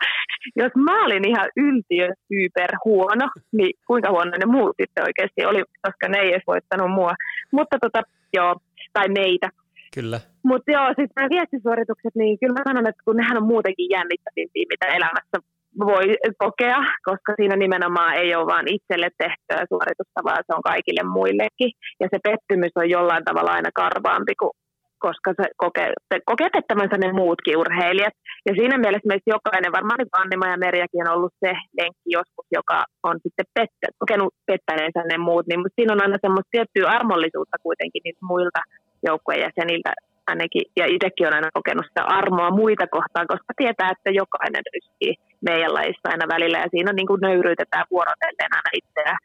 jos 0.56 0.72
mä 0.76 1.06
olin 1.06 1.28
ihan 1.28 1.50
yltiö 1.58 2.08
super 2.28 2.72
huono, 2.86 3.30
niin 3.52 3.74
kuinka 3.88 4.10
huono 4.10 4.32
ne 4.32 4.46
muut 4.46 4.76
sitten 4.82 5.04
oikeasti 5.04 5.46
oli, 5.46 5.64
koska 5.82 6.08
ne 6.08 6.18
ei 6.18 6.30
edes 6.30 6.44
voittanut 6.48 6.92
mua. 6.92 7.14
Mutta 7.52 7.78
tota, 7.82 8.02
joo, 8.34 8.56
tai 8.94 9.08
meitä. 9.10 9.50
Kyllä. 9.96 10.20
Mutta 10.44 10.72
joo, 10.72 10.88
sitten 10.88 11.16
nämä 11.16 11.30
viestisuoritukset, 11.30 12.16
niin 12.16 12.40
kyllä 12.40 12.54
mä 12.54 12.64
sanon, 12.68 12.88
että 12.88 13.02
kun 13.06 13.18
nehän 13.18 13.38
on 13.38 13.52
muutenkin 13.52 13.90
jännittävimpiä, 13.90 14.66
mitä 14.74 14.86
elämässä 14.98 15.38
voi 15.80 16.06
kokea, 16.38 16.80
koska 17.08 17.32
siinä 17.36 17.56
nimenomaan 17.56 18.14
ei 18.14 18.36
ole 18.36 18.46
vain 18.46 18.68
itselle 18.76 19.10
tehtyä 19.18 19.66
suoritusta, 19.70 20.24
vaan 20.24 20.44
se 20.46 20.56
on 20.56 20.64
kaikille 20.72 21.04
muillekin. 21.04 21.72
Ja 22.00 22.08
se 22.12 22.20
pettymys 22.24 22.72
on 22.76 22.90
jollain 22.90 23.26
tavalla 23.26 23.52
aina 23.52 23.70
karvaampi, 23.82 24.34
kuin, 24.40 24.52
koska 25.00 25.30
se 25.40 25.46
kokee, 25.58 25.90
kokee 26.32 26.50
pettämänsä 26.58 26.98
ne 26.98 27.12
muutkin 27.22 27.58
urheilijat. 27.58 28.16
Ja 28.48 28.54
siinä 28.60 28.78
mielessä 28.78 29.12
meistä 29.12 29.34
jokainen, 29.36 29.76
varmaan 29.78 29.98
niin 30.00 30.20
Annima 30.22 30.48
ja 30.54 30.58
Merjakin 30.64 31.08
on 31.08 31.16
ollut 31.16 31.34
se 31.44 31.52
lenkki 31.80 32.10
joskus, 32.18 32.48
joka 32.58 32.78
on 33.08 33.16
sitten 33.24 33.46
pettä, 33.56 33.86
kokenut 34.02 34.34
pettäneensä 34.50 35.00
ne 35.04 35.18
muut, 35.18 35.46
niin 35.48 35.60
mutta 35.60 35.78
siinä 35.78 35.94
on 35.94 36.04
aina 36.04 36.18
semmoista 36.26 36.54
tiettyä 36.54 36.88
armollisuutta 36.98 37.58
kuitenkin 37.66 38.02
niitä 38.04 38.24
muilta 38.32 38.62
joukkueen 39.08 39.44
jäseniltä 39.46 39.92
ainakin, 40.32 40.64
ja 40.80 40.86
itsekin 40.96 41.28
on 41.28 41.38
aina 41.38 41.58
kokenut 41.60 41.86
sitä 41.88 42.04
armoa 42.20 42.58
muita 42.62 42.86
kohtaan, 42.96 43.28
koska 43.34 43.52
tietää, 43.58 43.94
että 43.96 44.10
jokainen 44.22 44.64
ryskii 44.74 45.14
meidän 45.42 45.74
laissa 45.74 46.10
aina 46.12 46.26
välillä, 46.36 46.58
ja 46.58 46.72
siinä 46.72 46.90
on 46.92 46.96
niin 46.96 47.12
kuin 47.12 47.22
nöyryytetään 47.22 47.86
vuorotellen 47.92 48.52
aina 48.58 48.72
itseään. 48.80 49.18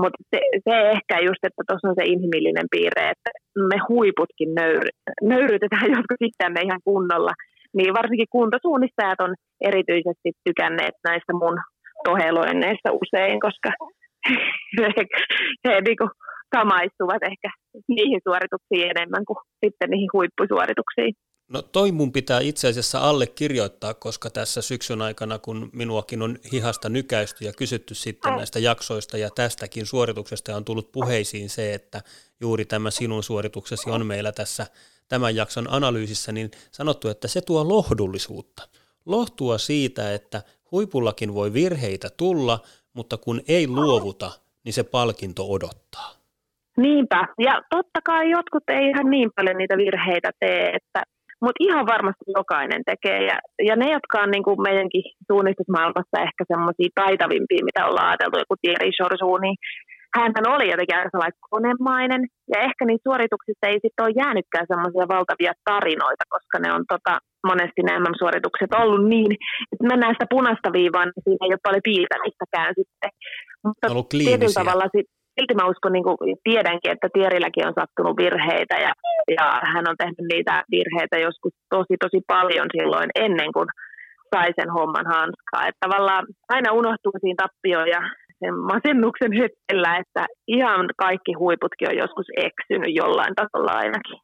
Mutta 0.00 0.18
se, 0.30 0.40
se 0.66 0.74
ehkä 0.94 1.14
just, 1.28 1.42
että 1.44 1.62
tuossa 1.68 1.88
on 1.88 1.98
se 1.98 2.04
inhimillinen 2.14 2.68
piirre, 2.70 3.04
että 3.14 3.30
me 3.70 3.78
huiputkin 3.88 4.54
nöyry, 4.54 4.90
nöyryytetään 5.22 5.90
joskus 5.96 6.20
itseämme 6.20 6.60
ihan 6.60 6.82
kunnolla. 6.84 7.32
Niin 7.76 7.94
varsinkin 7.94 8.34
kuntosuunnistajat 8.36 9.20
on 9.20 9.34
erityisesti 9.60 10.28
tykänneet 10.44 10.96
näistä 11.08 11.32
mun 11.32 11.56
toheloinneista 12.04 12.88
usein, 13.02 13.40
koska 13.40 13.68
he, 14.78 15.04
he 15.64 15.80
niinku 15.80 16.08
samaistuvat 16.56 17.22
ehkä 17.30 17.48
niihin 17.88 18.20
suorituksiin 18.26 18.90
enemmän 18.94 19.24
kuin 19.28 19.38
sitten 19.64 19.90
niihin 19.90 20.10
huippusuorituksiin. 20.12 21.14
No 21.52 21.62
toi 21.62 21.92
mun 21.92 22.12
pitää 22.12 22.40
itse 22.40 22.68
asiassa 22.68 22.98
allekirjoittaa, 22.98 23.94
koska 23.94 24.30
tässä 24.30 24.62
syksyn 24.62 25.02
aikana, 25.02 25.38
kun 25.38 25.70
minuakin 25.72 26.22
on 26.22 26.38
hihasta 26.52 26.88
nykäisty 26.88 27.44
ja 27.44 27.52
kysytty 27.52 27.94
sitten 27.94 28.36
näistä 28.36 28.58
jaksoista 28.58 29.18
ja 29.18 29.30
tästäkin 29.34 29.86
suorituksesta 29.86 30.56
on 30.56 30.64
tullut 30.64 30.92
puheisiin 30.92 31.50
se, 31.50 31.74
että 31.74 32.00
juuri 32.40 32.64
tämä 32.64 32.90
sinun 32.90 33.22
suorituksesi 33.22 33.90
on 33.90 34.06
meillä 34.06 34.32
tässä 34.32 34.66
tämän 35.08 35.36
jakson 35.36 35.66
analyysissä, 35.70 36.32
niin 36.32 36.50
sanottu, 36.70 37.08
että 37.08 37.28
se 37.28 37.40
tuo 37.40 37.68
lohdullisuutta. 37.68 38.68
Lohtua 39.06 39.58
siitä, 39.58 40.14
että 40.14 40.42
huipullakin 40.72 41.34
voi 41.34 41.52
virheitä 41.52 42.08
tulla, 42.16 42.60
mutta 42.92 43.16
kun 43.16 43.40
ei 43.48 43.68
luovuta, 43.68 44.30
niin 44.64 44.72
se 44.72 44.82
palkinto 44.82 45.44
odottaa. 45.50 46.12
Niinpä, 46.76 47.28
ja 47.38 47.62
totta 47.70 48.00
kai 48.04 48.30
jotkut 48.30 48.62
ei 48.68 48.88
ihan 48.88 49.10
niin 49.10 49.30
paljon 49.36 49.56
niitä 49.56 49.76
virheitä 49.76 50.30
tee, 50.40 50.70
että 50.74 51.02
mutta 51.42 51.64
ihan 51.66 51.86
varmasti 51.94 52.24
jokainen 52.40 52.82
tekee. 52.90 53.20
Ja, 53.30 53.36
ja 53.68 53.74
ne, 53.76 53.86
jotka 53.96 54.16
on 54.24 54.30
niin 54.30 54.46
kuin 54.48 54.62
meidänkin 54.68 55.04
suunnistusmaailmassa 55.30 56.24
ehkä 56.26 56.42
semmoisia 56.52 56.96
taitavimpia, 57.00 57.68
mitä 57.68 57.86
ollaan 57.86 58.08
ajateltu, 58.08 58.38
joku 58.38 58.56
Thierry 58.60 58.90
Chorsu, 58.96 59.36
niin 59.44 59.56
hän 60.16 60.32
oli 60.54 60.66
jotenkin 60.70 60.96
aika 60.96 61.10
sellainen 61.12 61.44
konemainen, 61.50 62.22
ja 62.52 62.58
ehkä 62.68 62.82
niissä 62.84 63.06
suorituksissa 63.08 63.66
ei 63.68 63.78
sitten 63.82 64.04
ole 64.04 64.18
jäänytkään 64.22 64.70
semmoisia 64.72 65.12
valtavia 65.14 65.52
tarinoita, 65.70 66.24
koska 66.34 66.56
ne 66.58 66.68
on 66.76 66.84
tota, 66.92 67.14
monesti 67.50 67.82
nämä 67.82 68.20
suoritukset 68.22 68.72
ollut 68.82 69.04
niin, 69.14 69.32
että 69.72 69.84
mennään 69.90 70.14
sitä 70.14 70.34
punaista 70.36 70.68
viivaa, 70.78 71.04
niin 71.04 71.24
siinä 71.24 71.42
ei 71.44 71.54
ole 71.54 71.66
paljon 71.66 71.88
piirtämistäkään 71.90 72.72
sitten. 72.78 73.10
Mutta 73.64 73.86
tietyllä 74.24 74.58
tavalla 74.60 74.86
sit, 74.94 75.08
silti 75.34 75.54
mä 75.54 75.70
uskon, 75.72 75.92
niin 75.92 76.04
kuin 76.04 76.16
tiedänkin, 76.44 76.92
että 76.92 77.08
Tierilläkin 77.12 77.66
on 77.66 77.78
sattunut 77.80 78.16
virheitä 78.16 78.76
ja, 78.86 78.92
ja 79.36 79.46
hän 79.72 79.88
on 79.90 79.96
tehnyt 79.98 80.26
niitä 80.32 80.64
virheitä 80.70 81.18
joskus 81.18 81.52
tosi 81.74 81.94
tosi 82.04 82.20
paljon 82.26 82.68
silloin 82.76 83.10
ennen 83.24 83.52
kuin 83.52 83.68
sai 84.34 84.50
sen 84.58 84.70
homman 84.76 85.06
hanskaa. 85.14 85.66
Että 85.68 85.82
tavallaan 85.86 86.26
aina 86.48 86.72
unohtuu 86.72 87.12
siinä 87.20 87.42
tappio 87.42 87.80
ja 87.94 88.00
sen 88.40 88.54
masennuksen 88.72 89.32
hetkellä, 89.32 89.96
että 89.96 90.26
ihan 90.48 90.86
kaikki 90.96 91.32
huiputkin 91.32 91.88
on 91.88 91.96
joskus 91.96 92.26
eksynyt 92.36 92.94
jollain 92.94 93.34
tasolla 93.34 93.72
ainakin. 93.72 94.18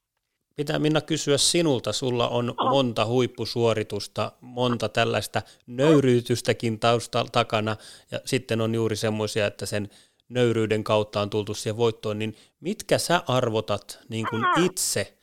Pitää 0.56 0.78
Minna 0.78 1.00
kysyä 1.00 1.36
sinulta, 1.36 1.92
sulla 1.92 2.28
on 2.28 2.54
monta 2.70 3.06
huippusuoritusta, 3.06 4.32
monta 4.40 4.88
tällaista 4.88 5.42
nöyryytystäkin 5.66 6.78
taustalla 6.80 7.30
takana, 7.32 7.76
ja 8.10 8.18
sitten 8.24 8.60
on 8.60 8.74
juuri 8.74 8.96
semmoisia, 8.96 9.46
että 9.46 9.66
sen 9.66 9.88
nöyryyden 10.28 10.84
kautta 10.84 11.20
on 11.20 11.30
tultu 11.30 11.54
siihen 11.54 11.76
voittoon, 11.76 12.18
niin 12.18 12.34
mitkä 12.60 12.98
sä 12.98 13.22
arvotat 13.28 14.00
niin 14.08 14.26
kuin 14.30 14.44
itse 14.64 15.18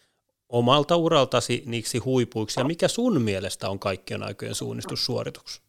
omalta 0.50 0.96
uraltasi 0.96 1.64
niiksi 1.66 1.98
huipuiksi, 1.98 2.60
ja 2.60 2.66
mikä 2.66 2.88
sun 2.88 3.22
mielestä 3.22 3.70
on 3.70 3.80
kaikkien 3.80 4.24
aikojen 4.24 4.56
suunnistussuoritus? 4.56 5.66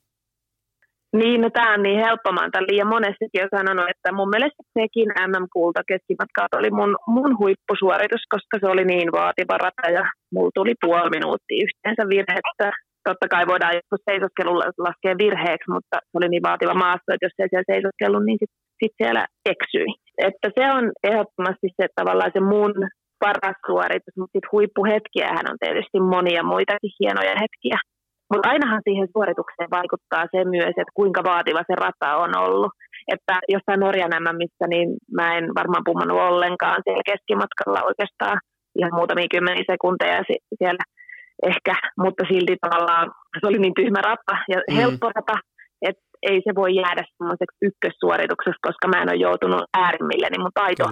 Niin, 1.20 1.40
no 1.40 1.48
tämä 1.50 1.74
on 1.74 1.82
niin 1.82 2.00
helppo. 2.06 2.32
Mä 2.32 2.40
oon 2.40 2.66
liian 2.70 2.94
monestikin 2.96 3.42
jo 3.44 3.48
sanonut, 3.56 3.90
että 3.92 4.12
mun 4.18 4.30
mielestä 4.34 4.62
sekin 4.78 5.08
MM-kulta 5.30 5.82
keskimatkaa 5.90 6.58
oli 6.60 6.70
mun, 6.78 6.92
mun 7.16 7.32
huippusuoritus, 7.40 8.24
koska 8.34 8.54
se 8.60 8.66
oli 8.74 8.84
niin 8.84 9.10
vaativa 9.20 9.58
rata 9.64 9.86
ja 9.98 10.04
mulla 10.32 10.50
tuli 10.54 10.74
puoli 10.84 11.10
minuuttia 11.16 11.64
yhteensä 11.66 12.02
virhettä. 12.14 12.66
Totta 13.08 13.26
kai 13.34 13.44
voidaan 13.52 13.76
joskus 13.78 14.02
seisoskelulla 14.10 14.64
laskea 14.86 15.14
virheeksi, 15.24 15.68
mutta 15.74 15.96
se 16.08 16.14
oli 16.18 16.28
niin 16.28 16.46
vaativa 16.50 16.74
maasto, 16.84 17.08
että 17.10 17.26
jos 17.26 17.36
ei 17.38 17.48
siellä 17.50 17.70
seisoskellut, 17.72 18.24
niin 18.24 18.38
sitten 18.78 18.88
sit 18.88 18.94
siellä 19.00 19.24
eksyi. 19.52 19.88
Että 20.28 20.48
se 20.56 20.64
on 20.76 20.84
ehdottomasti 21.10 21.68
se 21.76 21.86
tavallaan 21.94 22.30
se 22.34 22.40
mun 22.40 22.74
paras 23.24 23.58
suoritus, 23.66 24.16
mutta 24.16 24.34
sitten 24.34 24.52
huippuhetkiähän 24.52 25.50
on 25.50 25.58
tietysti 25.60 25.98
monia 26.00 26.42
muitakin 26.42 26.96
hienoja 27.00 27.34
hetkiä. 27.42 27.78
Mutta 28.30 28.48
ainahan 28.48 28.82
siihen 28.86 29.08
suoritukseen 29.14 29.70
vaikuttaa 29.78 30.24
se 30.32 30.40
myös, 30.56 30.74
että 30.80 30.96
kuinka 31.00 31.20
vaativa 31.32 31.68
se 31.70 31.74
rata 31.84 32.16
on 32.24 32.32
ollut. 32.44 32.72
Että 33.14 33.34
jossain 33.54 33.80
Norjan 33.80 34.36
missä 34.42 34.66
niin 34.72 34.88
mä 35.18 35.36
en 35.38 35.44
varmaan 35.58 35.86
pummannut 35.88 36.20
ollenkaan 36.28 36.80
siellä 36.84 37.08
keskimatkalla 37.10 37.86
oikeastaan 37.90 38.36
ihan 38.78 38.94
muutamia 38.94 39.32
kymmeniä 39.34 39.70
sekunteja 39.72 40.22
siellä 40.60 40.84
ehkä, 41.50 41.74
mutta 42.02 42.22
silti 42.30 42.56
tavallaan 42.60 43.06
se 43.40 43.46
oli 43.46 43.58
niin 43.58 43.78
tyhmä 43.80 44.00
rata 44.10 44.34
ja 44.52 44.58
mm. 44.58 44.76
helppo 44.76 45.06
rata, 45.16 45.36
että 45.82 46.02
ei 46.22 46.38
se 46.46 46.54
voi 46.60 46.74
jäädä 46.82 47.02
semmoiseksi 47.16 47.58
ykkössuoritukseksi, 47.68 48.66
koska 48.68 48.88
mä 48.88 49.02
en 49.02 49.12
ole 49.12 49.24
joutunut 49.28 49.62
äärimmilleni 49.82 50.38
mun 50.38 50.58
taito, 50.60 50.84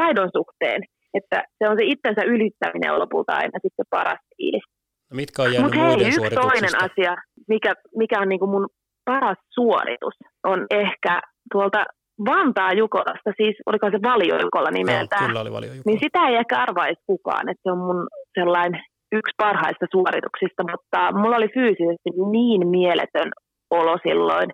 taidon 0.00 0.30
suhteen. 0.38 0.80
Että 1.18 1.38
se 1.58 1.68
on 1.70 1.76
se 1.78 1.84
itsensä 1.84 2.22
ylittäminen 2.34 2.92
on 2.92 2.98
lopulta 2.98 3.32
aina 3.32 3.58
sitten 3.62 3.86
paras 3.90 4.22
fiilis. 4.36 4.66
No 5.10 5.14
mitkä 5.20 5.42
on 5.42 5.52
jäänyt 5.52 5.74
Mut 5.74 5.80
hei, 5.82 6.08
yksi 6.08 6.34
toinen 6.34 6.76
asia, 6.86 7.12
mikä, 7.48 7.74
mikä 7.96 8.20
on 8.20 8.28
niinku 8.28 8.46
mun 8.46 8.66
paras 9.04 9.38
suoritus, 9.50 10.16
on 10.44 10.66
ehkä 10.70 11.20
tuolta 11.52 11.84
Vantaa 12.28 12.72
Jukolasta, 12.72 13.30
siis 13.36 13.56
oliko 13.66 13.90
se 13.90 13.98
Valiojukola 14.02 14.70
nimeltään. 14.70 15.22
Joo, 15.22 15.28
kyllä 15.28 15.40
oli 15.40 15.52
Valiojukola. 15.52 15.82
Niin 15.86 16.00
sitä 16.04 16.28
ei 16.28 16.36
ehkä 16.36 16.62
arvaisi 16.62 17.02
kukaan, 17.06 17.48
että 17.48 17.62
se 17.62 17.72
on 17.72 17.78
mun 17.78 18.06
sellainen 18.38 18.80
yksi 19.12 19.34
parhaista 19.36 19.86
suorituksista, 19.94 20.62
mutta 20.72 20.98
mulla 21.20 21.36
oli 21.36 21.50
fyysisesti 21.58 22.10
niin 22.30 22.68
mieletön 22.68 23.30
olo 23.70 23.98
silloin, 24.08 24.48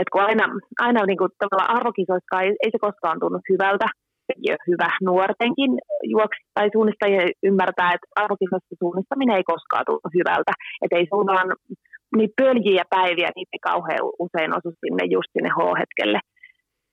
että 0.00 0.12
kun 0.12 0.28
aina, 0.30 0.44
aina 0.86 1.00
niin 1.06 1.20
kuin 1.20 1.30
tavallaan 1.38 1.76
arvokisoissa 1.76 2.40
ei, 2.42 2.50
ei 2.64 2.70
se 2.72 2.78
koskaan 2.86 3.20
tunnu 3.20 3.40
hyvältä, 3.52 3.86
hyvä 4.70 4.88
nuortenkin 5.08 5.72
juoksi 6.14 6.40
tai 6.54 6.66
suunnistajien 6.72 7.30
ymmärtää, 7.42 7.92
että 7.94 8.06
arvokisossa 8.22 8.80
suunnistaminen 8.82 9.36
ei 9.36 9.50
koskaan 9.52 9.84
tule 9.86 10.10
hyvältä. 10.18 10.52
Että 10.82 10.96
ei 10.96 11.06
suunnan 11.12 11.48
niin 12.16 12.30
pöljiä 12.40 12.84
päiviä, 12.96 13.28
niitä 13.36 13.54
ei 13.56 13.66
kauhean 13.70 14.04
usein 14.24 14.56
osu 14.58 14.70
sinne 14.80 15.04
just 15.14 15.30
sinne 15.32 15.50
H-hetkelle. 15.58 16.20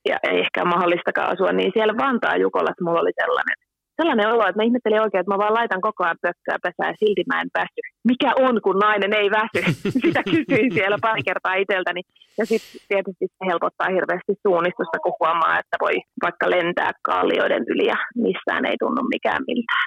Ja 0.08 0.16
ei 0.30 0.38
ehkä 0.40 0.64
mahdollistakaan 0.64 1.32
asua, 1.32 1.52
niin 1.52 1.70
siellä 1.74 1.94
Vantaa 2.02 2.36
Jukolassa 2.36 2.84
mulla 2.84 3.00
oli 3.00 3.14
sellainen 3.22 3.56
sellainen 4.00 4.32
olo, 4.32 4.42
että 4.46 4.60
mä 4.60 4.68
ihmettelin 4.68 5.04
oikein, 5.04 5.20
että 5.20 5.32
mä 5.32 5.42
vaan 5.42 5.58
laitan 5.58 5.86
koko 5.88 6.00
ajan 6.04 6.22
pökköä 6.24 6.58
pesään 6.66 6.92
ja 6.92 7.00
silti 7.00 7.24
mä 7.30 7.40
en 7.42 7.50
väsy. 7.58 7.82
Mikä 8.10 8.30
on, 8.46 8.54
kun 8.64 8.78
nainen 8.86 9.12
ei 9.20 9.28
väsy? 9.38 9.60
Sitä 10.04 10.22
kysyin 10.32 10.70
siellä 10.76 10.98
pari 11.06 11.22
kertaa 11.28 11.54
itseltäni. 11.62 12.02
Ja 12.38 12.44
sitten 12.50 12.80
tietysti 12.90 13.24
se 13.26 13.44
helpottaa 13.50 13.94
hirveästi 13.96 14.32
suunnistusta, 14.46 14.98
kun 15.02 15.18
huomaa, 15.20 15.58
että 15.60 15.76
voi 15.84 15.94
vaikka 16.26 16.50
lentää 16.50 16.92
kallioiden 17.02 17.64
yli 17.72 17.86
ja 17.92 17.98
missään 18.26 18.64
ei 18.70 18.76
tunnu 18.82 19.02
mikään 19.14 19.42
miltään. 19.46 19.86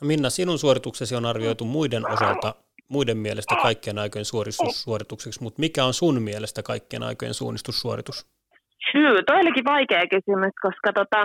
No 0.00 0.02
Minna, 0.10 0.30
sinun 0.30 0.58
suorituksesi 0.58 1.14
on 1.16 1.26
arvioitu 1.26 1.64
muiden 1.64 2.04
osalta 2.14 2.54
muiden 2.88 3.18
mielestä 3.18 3.54
kaikkien 3.62 3.98
aikojen 3.98 4.24
suoritussuoritukseksi, 4.24 5.42
mutta 5.42 5.60
mikä 5.60 5.84
on 5.84 5.94
sun 5.94 6.22
mielestä 6.22 6.62
kaikkien 6.62 7.02
aikojen 7.02 7.34
suunnistussuoritus? 7.34 8.26
Syy, 8.92 9.22
toi 9.26 9.40
olikin 9.40 9.64
vaikea 9.64 10.02
kysymys, 10.10 10.52
koska 10.62 10.92
tota, 10.92 11.20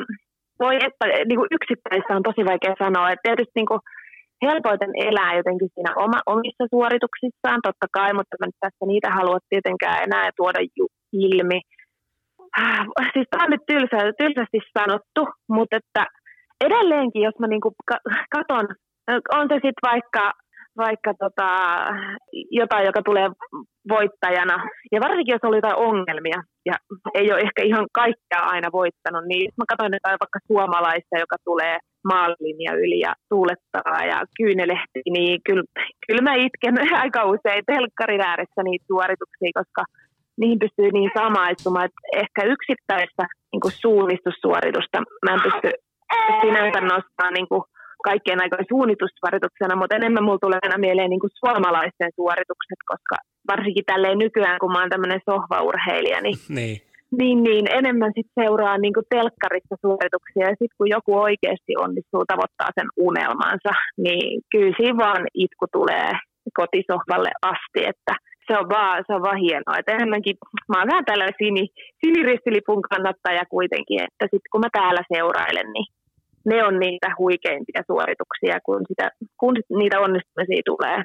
voi 0.63 0.75
että 0.87 1.05
niin 1.27 1.39
kuin 1.39 1.53
yksittäistä 1.57 2.15
on 2.17 2.23
tosi 2.29 2.41
vaikea 2.51 2.75
sanoa. 2.83 3.11
Että 3.11 3.25
tietysti 3.27 3.57
niin 3.59 3.71
kuin 3.71 3.81
helpoiten 4.45 4.91
elää 5.07 5.31
jotenkin 5.39 5.69
siinä 5.73 5.91
oma, 6.05 6.19
omissa 6.35 6.65
suorituksissaan, 6.73 7.59
totta 7.67 7.87
kai, 7.97 8.11
mutta 8.13 8.35
mä 8.39 8.45
nyt 8.45 8.61
tässä 8.65 8.85
niitä 8.85 9.09
halua 9.17 9.37
tietenkään 9.49 10.03
enää 10.03 10.29
tuoda 10.37 10.59
ilmi. 11.13 11.59
Ah, 12.57 12.85
siis 13.13 13.27
tämä 13.29 13.43
on 13.45 13.51
nyt 13.53 13.65
tylsä, 13.71 13.97
tylsästi 14.21 14.59
sanottu, 14.79 15.21
mutta 15.55 15.75
että 15.79 16.03
edelleenkin, 16.65 17.21
jos 17.27 17.37
mä 17.39 17.47
niin 17.47 17.61
kuin 17.65 17.75
katon, 18.35 18.65
on 19.37 19.45
se 19.49 19.55
sitten 19.55 19.87
vaikka 19.91 20.23
vaikka 20.77 21.13
tota, 21.19 21.49
jotain, 22.51 22.85
joka 22.85 23.01
tulee 23.03 23.29
voittajana. 23.89 24.57
Ja 24.91 24.99
varsinkin, 25.01 25.33
jos 25.33 25.43
oli 25.43 25.57
jotain 25.57 25.83
ongelmia 25.89 26.39
ja 26.65 26.75
ei 27.13 27.31
ole 27.31 27.39
ehkä 27.39 27.61
ihan 27.63 27.87
kaikkea 27.93 28.41
aina 28.53 28.69
voittanut, 28.71 29.25
niin 29.27 29.51
mä 29.57 29.65
katsoin 29.67 29.93
jotain 29.93 30.21
vaikka 30.23 30.39
suomalaista, 30.47 31.15
joka 31.23 31.35
tulee 31.43 31.77
maalinja 32.11 32.73
yli 32.83 32.99
ja 32.99 33.13
tuulettaa 33.29 34.05
ja 34.11 34.17
kyynelehti, 34.37 35.01
niin 35.09 35.39
kyllä, 35.45 35.63
kyllä 36.07 36.21
mä 36.21 36.33
itken 36.35 36.75
aika 37.03 37.25
usein 37.25 37.63
telkkarin 37.65 38.21
ääressä 38.21 38.63
niitä 38.63 38.85
suorituksia, 38.87 39.59
koska 39.61 39.83
niihin 40.39 40.59
pystyy 40.59 40.89
niin 40.91 41.11
samaistumaan, 41.13 41.85
että 41.85 42.01
ehkä 42.23 42.41
yksittäistä 42.53 43.23
niin 43.51 43.71
suunnistussuoritusta 43.83 44.97
mä 45.25 45.33
en 45.33 45.41
pysty 45.47 45.69
sinänsä 46.41 46.81
nostaa 46.81 47.31
niin 47.31 47.47
kuin 47.47 47.63
kaikkien 48.09 48.41
aikojen 48.41 48.71
suunnitussuorituksena, 48.71 49.75
mutta 49.75 49.95
enemmän 49.95 50.23
mulla 50.23 50.45
tulee 50.45 50.59
aina 50.63 50.83
mieleen 50.85 51.09
niin 51.09 51.23
kuin 51.23 51.39
suomalaisten 51.41 52.11
suoritukset, 52.15 52.81
koska 52.91 53.15
varsinkin 53.51 53.85
tälleen 53.85 54.17
nykyään, 54.25 54.59
kun 54.59 54.71
mä 54.71 54.79
oon 54.79 54.93
tämmöinen 54.93 55.21
sohvaurheilija, 55.29 56.21
niin, 56.21 56.39
niin. 56.57 56.77
niin, 57.19 57.37
niin 57.47 57.65
enemmän 57.79 58.11
sit 58.15 58.29
seuraa 58.39 58.77
niin 58.77 58.93
kuin 58.93 59.09
telkkarissa 59.15 59.75
suorituksia, 59.85 60.45
ja 60.49 60.59
sitten 60.59 60.77
kun 60.77 60.89
joku 60.95 61.11
oikeasti 61.27 61.73
onnistuu 61.85 62.23
tavoittaa 62.25 62.69
sen 62.77 62.89
unelmansa, 63.07 63.73
niin 64.05 64.41
kyllä 64.51 64.73
siinä 64.77 64.97
vaan 65.03 65.23
itku 65.33 65.65
tulee 65.71 66.11
kotisohvalle 66.59 67.31
asti, 67.53 67.81
että 67.91 68.13
se 68.47 68.57
on 68.59 68.69
vaan, 68.69 69.03
se 69.07 69.13
on 69.13 69.21
vaan 69.27 69.43
hienoa. 69.45 69.79
Että 69.79 69.95
enemmänkin, 69.97 70.35
mä 70.69 70.79
oon 70.79 70.91
vähän 70.91 71.05
tällainen 71.05 71.41
sini, 71.43 71.63
siniristilipun 72.01 72.81
kannattaja 72.81 73.43
kuitenkin, 73.55 73.99
että 74.07 74.25
sitten 74.31 74.51
kun 74.51 74.61
mä 74.61 74.69
täällä 74.71 75.03
seurailen, 75.13 75.69
niin 75.73 75.87
ne 76.45 76.63
on 76.67 76.79
niitä 76.79 77.07
huikeimpia 77.17 77.81
suorituksia, 77.91 78.55
kun, 78.65 78.81
sitä, 78.87 79.05
kun 79.39 79.55
niitä 79.79 79.99
onnistumisia 79.99 80.61
tulee. 80.71 80.99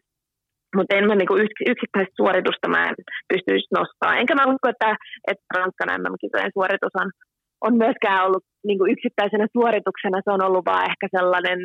Mutta 0.77 0.97
en 0.97 1.07
mä 1.07 1.15
niinku 1.15 1.37
yksittäistä 1.73 2.15
suoritusta 2.21 2.69
mä 2.69 2.89
en 2.89 2.95
pystyisi 3.33 3.69
nostaa. 3.79 4.19
Enkä 4.21 4.35
mä 4.35 4.51
usko, 4.53 4.69
että, 4.69 4.97
että 5.31 5.47
Ranskan 5.57 6.01
MM-kisojen 6.01 6.57
suoritus 6.57 6.95
on, 7.03 7.09
on 7.67 7.73
myöskään 7.83 8.25
ollut 8.27 8.45
niinku 8.69 8.85
yksittäisenä 8.95 9.47
suorituksena. 9.57 10.25
Se 10.25 10.31
on 10.37 10.43
ollut 10.47 10.65
vaan 10.71 10.91
ehkä 10.91 11.07
sellainen 11.17 11.61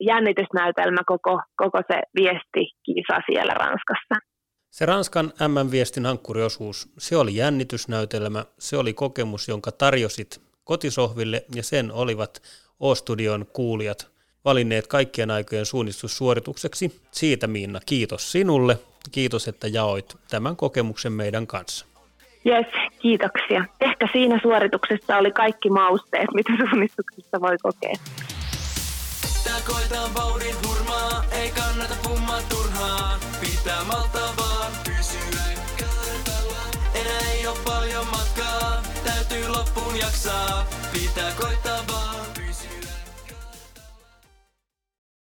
jännitysnäytelmä 0.00 1.02
koko, 1.06 1.34
koko 1.56 1.78
se 1.90 1.96
viestikisa 2.20 3.16
siellä 3.28 3.54
Ranskassa. 3.54 4.16
Se 4.70 4.86
Ranskan 4.86 5.26
MM-viestin 5.48 6.06
hankkuriosuus, 6.06 6.92
se 6.98 7.16
oli 7.16 7.36
jännitysnäytelmä, 7.36 8.44
se 8.58 8.76
oli 8.76 8.92
kokemus, 8.92 9.48
jonka 9.48 9.72
tarjosit 9.72 10.40
kotisohville 10.64 11.44
ja 11.54 11.62
sen 11.62 11.92
olivat 11.92 12.42
O-studion 12.82 13.46
kuulijat 13.52 14.08
valinneet 14.44 14.86
kaikkien 14.86 15.30
aikojen 15.30 15.66
suunnistussuoritukseksi. 15.66 17.00
Siitä 17.10 17.46
Miina, 17.46 17.80
kiitos 17.86 18.32
sinulle. 18.32 18.78
Kiitos, 19.12 19.48
että 19.48 19.68
jaoit 19.68 20.16
tämän 20.30 20.56
kokemuksen 20.56 21.12
meidän 21.12 21.46
kanssa. 21.46 21.86
Yes, 22.46 22.66
Kiitoksia. 22.98 23.64
Ehkä 23.80 24.08
siinä 24.12 24.40
suorituksessa 24.42 25.16
oli 25.16 25.30
kaikki 25.30 25.70
mausteet, 25.70 26.28
mitä 26.34 26.52
suunnistuksessa 26.56 27.40
voi 27.40 27.56
kokea. 27.62 27.94
Tää 29.44 29.60
koetaan 29.66 30.14
vauhdin 30.14 30.54
hurmaa, 30.68 31.24
ei 31.32 31.50
kannata 31.50 31.94
pummaa 32.02 32.42
turhaan. 32.48 33.20
Pitää 33.40 33.84
maltaa 33.84 34.34
vaan 34.38 34.72
pysyä 34.84 35.42
kartalla. 35.80 36.62
Enää 36.94 37.32
ei 37.32 37.46
oo 37.46 37.56
paljon 37.64 38.06
matkaa, 38.06 38.82
täytyy 39.04 39.48
loppuun 39.48 39.98
jaksaa. 39.98 40.66